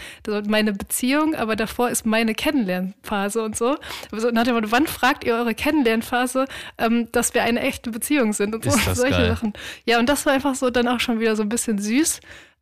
meine 0.47 0.73
Beziehung, 0.73 1.35
aber 1.35 1.55
davor 1.55 1.89
ist 1.89 2.05
meine 2.05 2.35
Kennenlernphase 2.35 3.41
und 3.43 3.55
so. 3.55 3.77
so 4.11 4.29
nach 4.31 4.43
dem 4.43 4.55
Motto, 4.55 4.71
wann 4.71 4.87
fragt 4.87 5.23
ihr 5.23 5.35
eure 5.35 5.55
Kennenlernphase, 5.55 6.45
ähm, 6.77 7.07
dass 7.11 7.33
wir 7.33 7.43
eine 7.43 7.61
echte 7.61 7.91
Beziehung 7.91 8.33
sind 8.33 8.55
und 8.55 8.63
so, 8.63 8.71
solche 8.93 9.17
geil. 9.17 9.27
Sachen. 9.27 9.53
Ja, 9.85 9.99
und 9.99 10.07
das 10.07 10.25
war 10.25 10.33
einfach 10.33 10.55
so 10.55 10.69
dann 10.69 10.87
auch 10.87 10.99
schon 10.99 11.19
wieder 11.19 11.35
so 11.35 11.43
ein 11.43 11.49
bisschen 11.49 11.79
süß. 11.79 12.19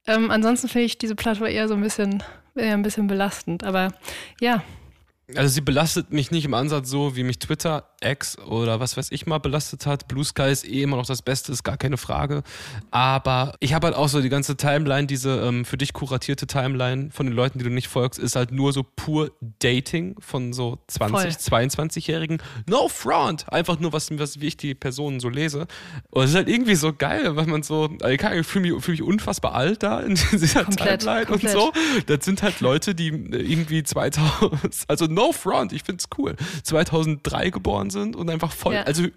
Ähm, 0.07 0.31
ansonsten 0.31 0.67
finde 0.67 0.85
ich 0.85 0.97
diese 0.97 1.15
Plattform 1.15 1.47
eher 1.47 1.67
so 1.67 1.75
ein 1.75 1.81
bisschen, 1.81 2.23
eher 2.55 2.73
ein 2.73 2.81
bisschen 2.81 3.07
belastend. 3.07 3.63
Aber 3.63 3.93
ja, 4.39 4.63
also 5.35 5.53
sie 5.53 5.61
belastet 5.61 6.11
mich 6.11 6.31
nicht 6.31 6.45
im 6.45 6.53
Ansatz 6.53 6.89
so, 6.89 7.15
wie 7.15 7.23
mich 7.23 7.39
Twitter, 7.39 7.85
X 8.03 8.37
oder 8.39 8.79
was 8.79 8.97
weiß 8.97 9.11
ich 9.11 9.25
mal 9.27 9.37
belastet 9.37 9.85
hat. 9.85 10.07
Blue 10.07 10.23
Sky 10.23 10.49
ist 10.51 10.67
eh 10.67 10.81
immer 10.81 10.97
noch 10.97 11.05
das 11.05 11.21
Beste, 11.21 11.51
ist 11.51 11.63
gar 11.63 11.77
keine 11.77 11.97
Frage. 11.97 12.43
Aber 12.89 13.53
ich 13.59 13.73
habe 13.73 13.87
halt 13.87 13.95
auch 13.95 14.09
so 14.09 14.21
die 14.21 14.29
ganze 14.29 14.57
Timeline, 14.57 15.07
diese 15.07 15.39
ähm, 15.41 15.65
für 15.65 15.77
dich 15.77 15.93
kuratierte 15.93 16.47
Timeline 16.47 17.11
von 17.11 17.27
den 17.27 17.35
Leuten, 17.35 17.59
die 17.59 17.63
du 17.63 17.69
nicht 17.69 17.87
folgst, 17.87 18.19
ist 18.19 18.35
halt 18.35 18.51
nur 18.51 18.73
so 18.73 18.83
pur 18.83 19.31
Dating 19.59 20.15
von 20.19 20.53
so 20.53 20.79
20, 20.87 21.35
Voll. 21.49 21.59
22-Jährigen. 21.59 22.41
No 22.67 22.87
front! 22.87 23.51
Einfach 23.51 23.79
nur, 23.79 23.93
was, 23.93 24.09
was 24.17 24.41
wie 24.41 24.47
ich 24.47 24.57
die 24.57 24.73
Personen 24.73 25.19
so 25.19 25.29
lese. 25.29 25.67
Und 26.09 26.23
es 26.23 26.31
ist 26.31 26.35
halt 26.35 26.49
irgendwie 26.49 26.75
so 26.75 26.93
geil, 26.93 27.35
weil 27.35 27.45
man 27.45 27.61
so, 27.61 27.89
also 28.01 28.07
ich 28.07 28.47
fühle 28.47 28.73
mich, 28.73 28.83
fühl 28.83 28.93
mich 28.93 29.03
unfassbar 29.03 29.53
alt 29.53 29.83
da 29.83 29.99
in 29.99 30.15
dieser 30.31 30.63
komplett, 30.63 31.01
Timeline 31.01 31.25
komplett. 31.27 31.55
und 31.55 31.61
so. 31.61 31.73
Das 32.07 32.25
sind 32.25 32.41
halt 32.41 32.59
Leute, 32.61 32.95
die 32.95 33.07
irgendwie 33.07 33.83
2000, 33.83 34.85
also 34.87 35.05
no 35.05 35.20
no 35.21 35.31
front, 35.31 35.73
ich 35.73 35.83
find's 35.83 36.07
cool, 36.17 36.35
2003 36.63 37.49
geboren 37.49 37.89
sind 37.89 38.15
und 38.15 38.29
einfach 38.29 38.51
voll, 38.51 38.75
ja. 38.75 38.83
also 38.83 39.07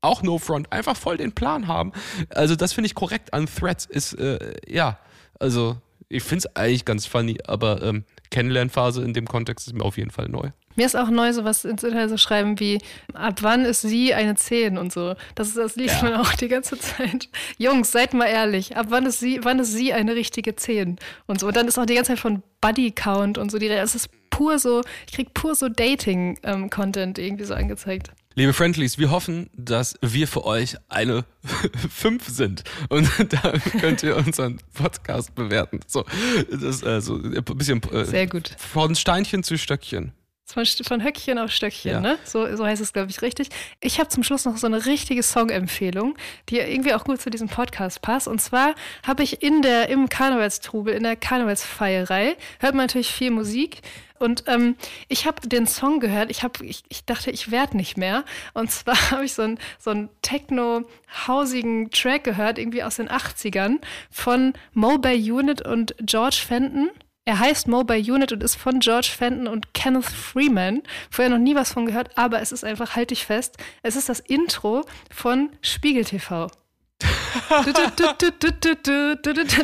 auch 0.00 0.22
no 0.22 0.38
front, 0.38 0.72
einfach 0.72 0.96
voll 0.96 1.16
den 1.16 1.32
Plan 1.32 1.68
haben. 1.68 1.92
Also 2.30 2.56
das 2.56 2.72
finde 2.72 2.86
ich 2.86 2.94
korrekt 2.94 3.32
an 3.32 3.46
Threads 3.46 3.86
ist, 3.86 4.14
äh, 4.14 4.54
ja, 4.66 4.98
also 5.38 5.76
ich 6.08 6.22
finde 6.24 6.46
es 6.46 6.56
eigentlich 6.56 6.84
ganz 6.84 7.06
funny, 7.06 7.38
aber 7.46 7.82
ähm, 7.82 8.04
Kennenlernphase 8.30 9.02
in 9.02 9.14
dem 9.14 9.26
Kontext 9.26 9.66
ist 9.66 9.74
mir 9.74 9.84
auf 9.84 9.96
jeden 9.96 10.10
Fall 10.10 10.28
neu. 10.28 10.50
Mir 10.74 10.86
ist 10.86 10.96
auch 10.96 11.10
neu, 11.10 11.32
so 11.32 11.44
was 11.44 11.64
ins 11.64 11.82
Internet 11.82 12.10
so 12.10 12.16
schreiben 12.16 12.58
wie, 12.58 12.78
ab 13.12 13.42
wann 13.42 13.64
ist 13.64 13.82
sie 13.82 14.14
eine 14.14 14.34
10 14.34 14.78
und 14.78 14.92
so. 14.92 15.14
Das, 15.34 15.54
das 15.54 15.76
liest 15.76 16.02
ja. 16.02 16.10
man 16.10 16.14
auch 16.14 16.32
die 16.34 16.48
ganze 16.48 16.78
Zeit. 16.78 17.28
Jungs, 17.58 17.92
seid 17.92 18.14
mal 18.14 18.26
ehrlich, 18.26 18.76
ab 18.76 18.86
wann 18.88 19.06
ist 19.06 19.20
sie, 19.20 19.40
wann 19.42 19.58
ist 19.58 19.72
sie 19.72 19.92
eine 19.92 20.14
richtige 20.14 20.56
10 20.56 20.98
und 21.26 21.40
so. 21.40 21.46
Und 21.46 21.56
dann 21.56 21.68
ist 21.68 21.78
auch 21.78 21.86
die 21.86 21.94
ganze 21.94 22.12
Zeit 22.12 22.20
von 22.20 22.42
Buddy 22.60 22.90
Count 22.90 23.36
und 23.38 23.50
so. 23.50 23.58
Die, 23.58 23.68
es 23.68 23.94
ist 23.94 24.08
pur 24.32 24.58
so, 24.58 24.80
ich 25.06 25.12
krieg 25.12 25.32
pur 25.34 25.54
so 25.54 25.68
Dating-Content 25.68 27.18
ähm, 27.18 27.24
irgendwie 27.24 27.44
so 27.44 27.54
angezeigt. 27.54 28.10
Liebe 28.34 28.54
Friendlies, 28.54 28.96
wir 28.98 29.10
hoffen, 29.10 29.50
dass 29.52 29.94
wir 30.00 30.26
für 30.26 30.44
euch 30.46 30.76
eine 30.88 31.24
5 31.90 32.26
sind. 32.28 32.64
Und 32.88 33.08
da 33.28 33.52
könnt 33.78 34.02
ihr 34.02 34.16
unseren 34.16 34.58
Podcast 34.74 35.34
bewerten. 35.34 35.80
So, 35.86 36.04
das 36.50 36.62
ist 36.62 36.84
also 36.84 37.16
ein 37.16 37.44
bisschen 37.44 37.82
äh, 37.92 38.04
Sehr 38.06 38.26
gut. 38.26 38.54
von 38.56 38.94
Steinchen 38.94 39.42
zu 39.42 39.58
Stöckchen. 39.58 40.12
Von, 40.46 40.66
von 40.66 41.02
Höckchen 41.04 41.38
auf 41.38 41.50
Stöckchen, 41.50 41.92
Ja. 41.92 42.00
ne? 42.00 42.18
So, 42.24 42.56
so 42.56 42.64
heißt 42.66 42.82
es, 42.82 42.92
glaube 42.92 43.10
ich, 43.10 43.22
richtig. 43.22 43.48
Ich 43.80 43.98
habe 43.98 44.08
zum 44.08 44.22
Schluss 44.22 44.44
noch 44.44 44.56
so 44.58 44.66
eine 44.66 44.84
richtige 44.86 45.22
Songempfehlung, 45.22 46.14
die 46.48 46.58
irgendwie 46.58 46.92
auch 46.94 47.04
gut 47.04 47.20
zu 47.20 47.30
diesem 47.30 47.48
Podcast 47.48 48.02
passt. 48.02 48.28
Und 48.28 48.40
zwar 48.40 48.74
habe 49.06 49.22
ich 49.22 49.42
in 49.42 49.62
der, 49.62 49.88
im 49.88 50.08
Karnevalstrubel, 50.10 50.92
in 50.94 51.04
der 51.04 51.16
Karnevalsfeierei, 51.16 52.36
hört 52.60 52.74
man 52.74 52.84
natürlich 52.86 53.12
viel 53.12 53.30
Musik. 53.30 53.80
Und 54.22 54.44
ähm, 54.46 54.76
ich 55.08 55.26
habe 55.26 55.46
den 55.46 55.66
Song 55.66 56.00
gehört, 56.00 56.30
ich, 56.30 56.42
hab, 56.42 56.60
ich, 56.60 56.82
ich 56.88 57.04
dachte, 57.04 57.30
ich 57.30 57.50
werde 57.50 57.76
nicht 57.76 57.96
mehr. 57.96 58.24
Und 58.54 58.70
zwar 58.70 58.96
habe 59.10 59.24
ich 59.24 59.34
so 59.34 59.42
einen 59.42 59.58
so 59.78 59.90
einen 59.90 60.08
techno-hausigen 60.22 61.90
Track 61.90 62.24
gehört, 62.24 62.58
irgendwie 62.58 62.82
aus 62.82 62.96
den 62.96 63.08
80ern, 63.08 63.78
von 64.10 64.54
Mobile 64.72 65.34
Unit 65.34 65.66
und 65.66 65.94
George 66.00 66.40
Fenton. 66.46 66.90
Er 67.24 67.38
heißt 67.38 67.68
Mobile 67.68 68.00
Unit 68.12 68.32
und 68.32 68.42
ist 68.42 68.56
von 68.56 68.80
George 68.80 69.10
Fenton 69.16 69.46
und 69.46 69.74
Kenneth 69.74 70.06
Freeman. 70.06 70.82
Vorher 71.10 71.30
noch 71.30 71.38
nie 71.38 71.54
was 71.54 71.72
von 71.72 71.86
gehört, 71.86 72.16
aber 72.18 72.40
es 72.40 72.50
ist 72.50 72.64
einfach, 72.64 72.96
halt 72.96 73.10
dich 73.10 73.24
fest, 73.26 73.58
es 73.82 73.94
ist 73.94 74.08
das 74.08 74.18
Intro 74.20 74.84
von 75.10 75.50
Spiegel 75.60 76.04
TV. 76.04 76.48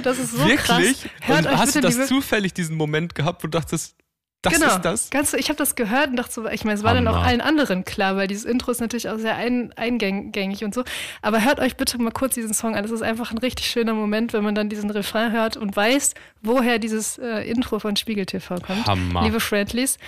Das 0.03 0.19
ist 0.19 0.33
so 0.33 0.47
Wirklich? 0.47 0.59
krass. 0.59 1.05
Hört 1.21 1.47
und 1.47 1.59
hast 1.59 1.75
du 1.75 1.81
bitte, 1.81 1.89
das 1.89 1.97
liebe 1.97 2.07
zufällig 2.07 2.55
diesen 2.55 2.77
Moment 2.77 3.15
gehabt, 3.15 3.43
wo 3.43 3.49
du 3.49 3.59
dachtest, 3.59 3.98
das 4.43 4.55
genau. 4.55 4.67
ist 4.69 4.83
das? 4.83 5.11
Ganz, 5.11 5.33
ich 5.33 5.49
habe 5.49 5.57
das 5.57 5.75
gehört 5.75 6.11
und 6.11 6.17
dachte 6.17 6.33
so, 6.33 6.47
ich 6.47 6.65
meine, 6.65 6.79
es 6.79 6.85
war 6.85 6.95
dann 6.95 7.09
auch 7.09 7.17
Hammer. 7.17 7.27
allen 7.27 7.41
anderen 7.41 7.85
klar, 7.85 8.15
weil 8.17 8.29
dieses 8.29 8.45
Intro 8.45 8.71
ist 8.71 8.81
natürlich 8.81 9.09
auch 9.09 9.19
sehr 9.19 9.35
ein, 9.35 9.73
eingängig 9.75 10.63
und 10.63 10.73
so. 10.73 10.85
Aber 11.23 11.45
hört 11.45 11.59
euch 11.59 11.77
bitte 11.77 11.99
mal 11.99 12.13
kurz 12.13 12.35
diesen 12.35 12.55
Song 12.55 12.77
an. 12.77 12.85
Es 12.85 12.93
ist 12.93 13.03
einfach 13.03 13.33
ein 13.33 13.39
richtig 13.39 13.67
schöner 13.67 13.95
Moment, 13.95 14.33
wenn 14.33 14.45
man 14.45 14.55
dann 14.55 14.69
diesen 14.69 14.91
Refrain 14.91 15.33
hört 15.33 15.57
und 15.57 15.75
weiß, 15.75 16.15
woher 16.41 16.79
dieses 16.79 17.19
äh, 17.19 17.51
Intro 17.51 17.81
von 17.81 17.97
Spiegel 17.97 18.27
TV 18.27 18.57
kommt. 18.61 18.87
Hammer. 18.87 19.23
Liebe 19.25 19.41
Friendlies, 19.41 19.99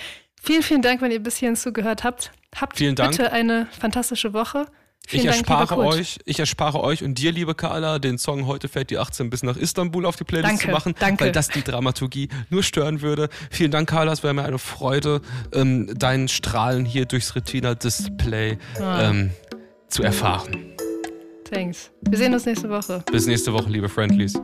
vielen, 0.41 0.63
vielen 0.63 0.81
Dank, 0.81 1.01
wenn 1.01 1.11
ihr 1.11 1.21
bis 1.21 1.37
hierhin 1.37 1.57
zugehört 1.57 2.05
habt. 2.05 2.31
Habt 2.55 2.77
Vielen 2.77 2.95
Dank. 2.95 3.11
bitte 3.11 3.33
eine 3.33 3.67
fantastische 3.79 4.33
Woche. 4.33 4.65
Vielen 5.07 5.25
Ich 5.25 5.29
Dank, 5.41 5.49
erspare 5.49 5.77
euch, 5.77 6.19
ich 6.25 6.39
erspare 6.39 6.79
euch 6.81 7.03
und 7.03 7.15
dir, 7.17 7.31
liebe 7.31 7.53
Carla, 7.53 7.99
den 7.99 8.17
Song 8.17 8.45
heute 8.47 8.69
fährt 8.69 8.91
die 8.91 8.97
18 8.97 9.29
bis 9.29 9.43
nach 9.43 9.57
Istanbul 9.57 10.05
auf 10.05 10.15
die 10.15 10.23
Playlist 10.23 10.51
Danke, 10.51 10.65
zu 10.67 10.71
machen, 10.71 10.95
danke. 10.99 11.25
weil 11.25 11.31
das 11.33 11.49
die 11.49 11.63
Dramaturgie 11.63 12.29
nur 12.49 12.63
stören 12.63 13.01
würde. 13.01 13.27
Vielen 13.49 13.71
Dank, 13.71 13.89
Carla, 13.89 14.13
es 14.13 14.23
wäre 14.23 14.33
mir 14.33 14.43
eine 14.43 14.59
Freude, 14.59 15.21
ähm, 15.53 15.91
deinen 15.97 16.27
Strahlen 16.29 16.85
hier 16.85 17.05
durchs 17.05 17.35
Retina-Display 17.35 18.57
Ah. 18.79 19.09
ähm, 19.09 19.31
zu 19.89 20.03
erfahren. 20.03 20.55
Thanks. 21.49 21.91
Wir 22.09 22.17
sehen 22.17 22.33
uns 22.33 22.45
nächste 22.45 22.69
Woche. 22.69 23.03
Bis 23.11 23.27
nächste 23.27 23.51
Woche, 23.51 23.69
liebe 23.69 23.89
Friendlies. 23.89 24.39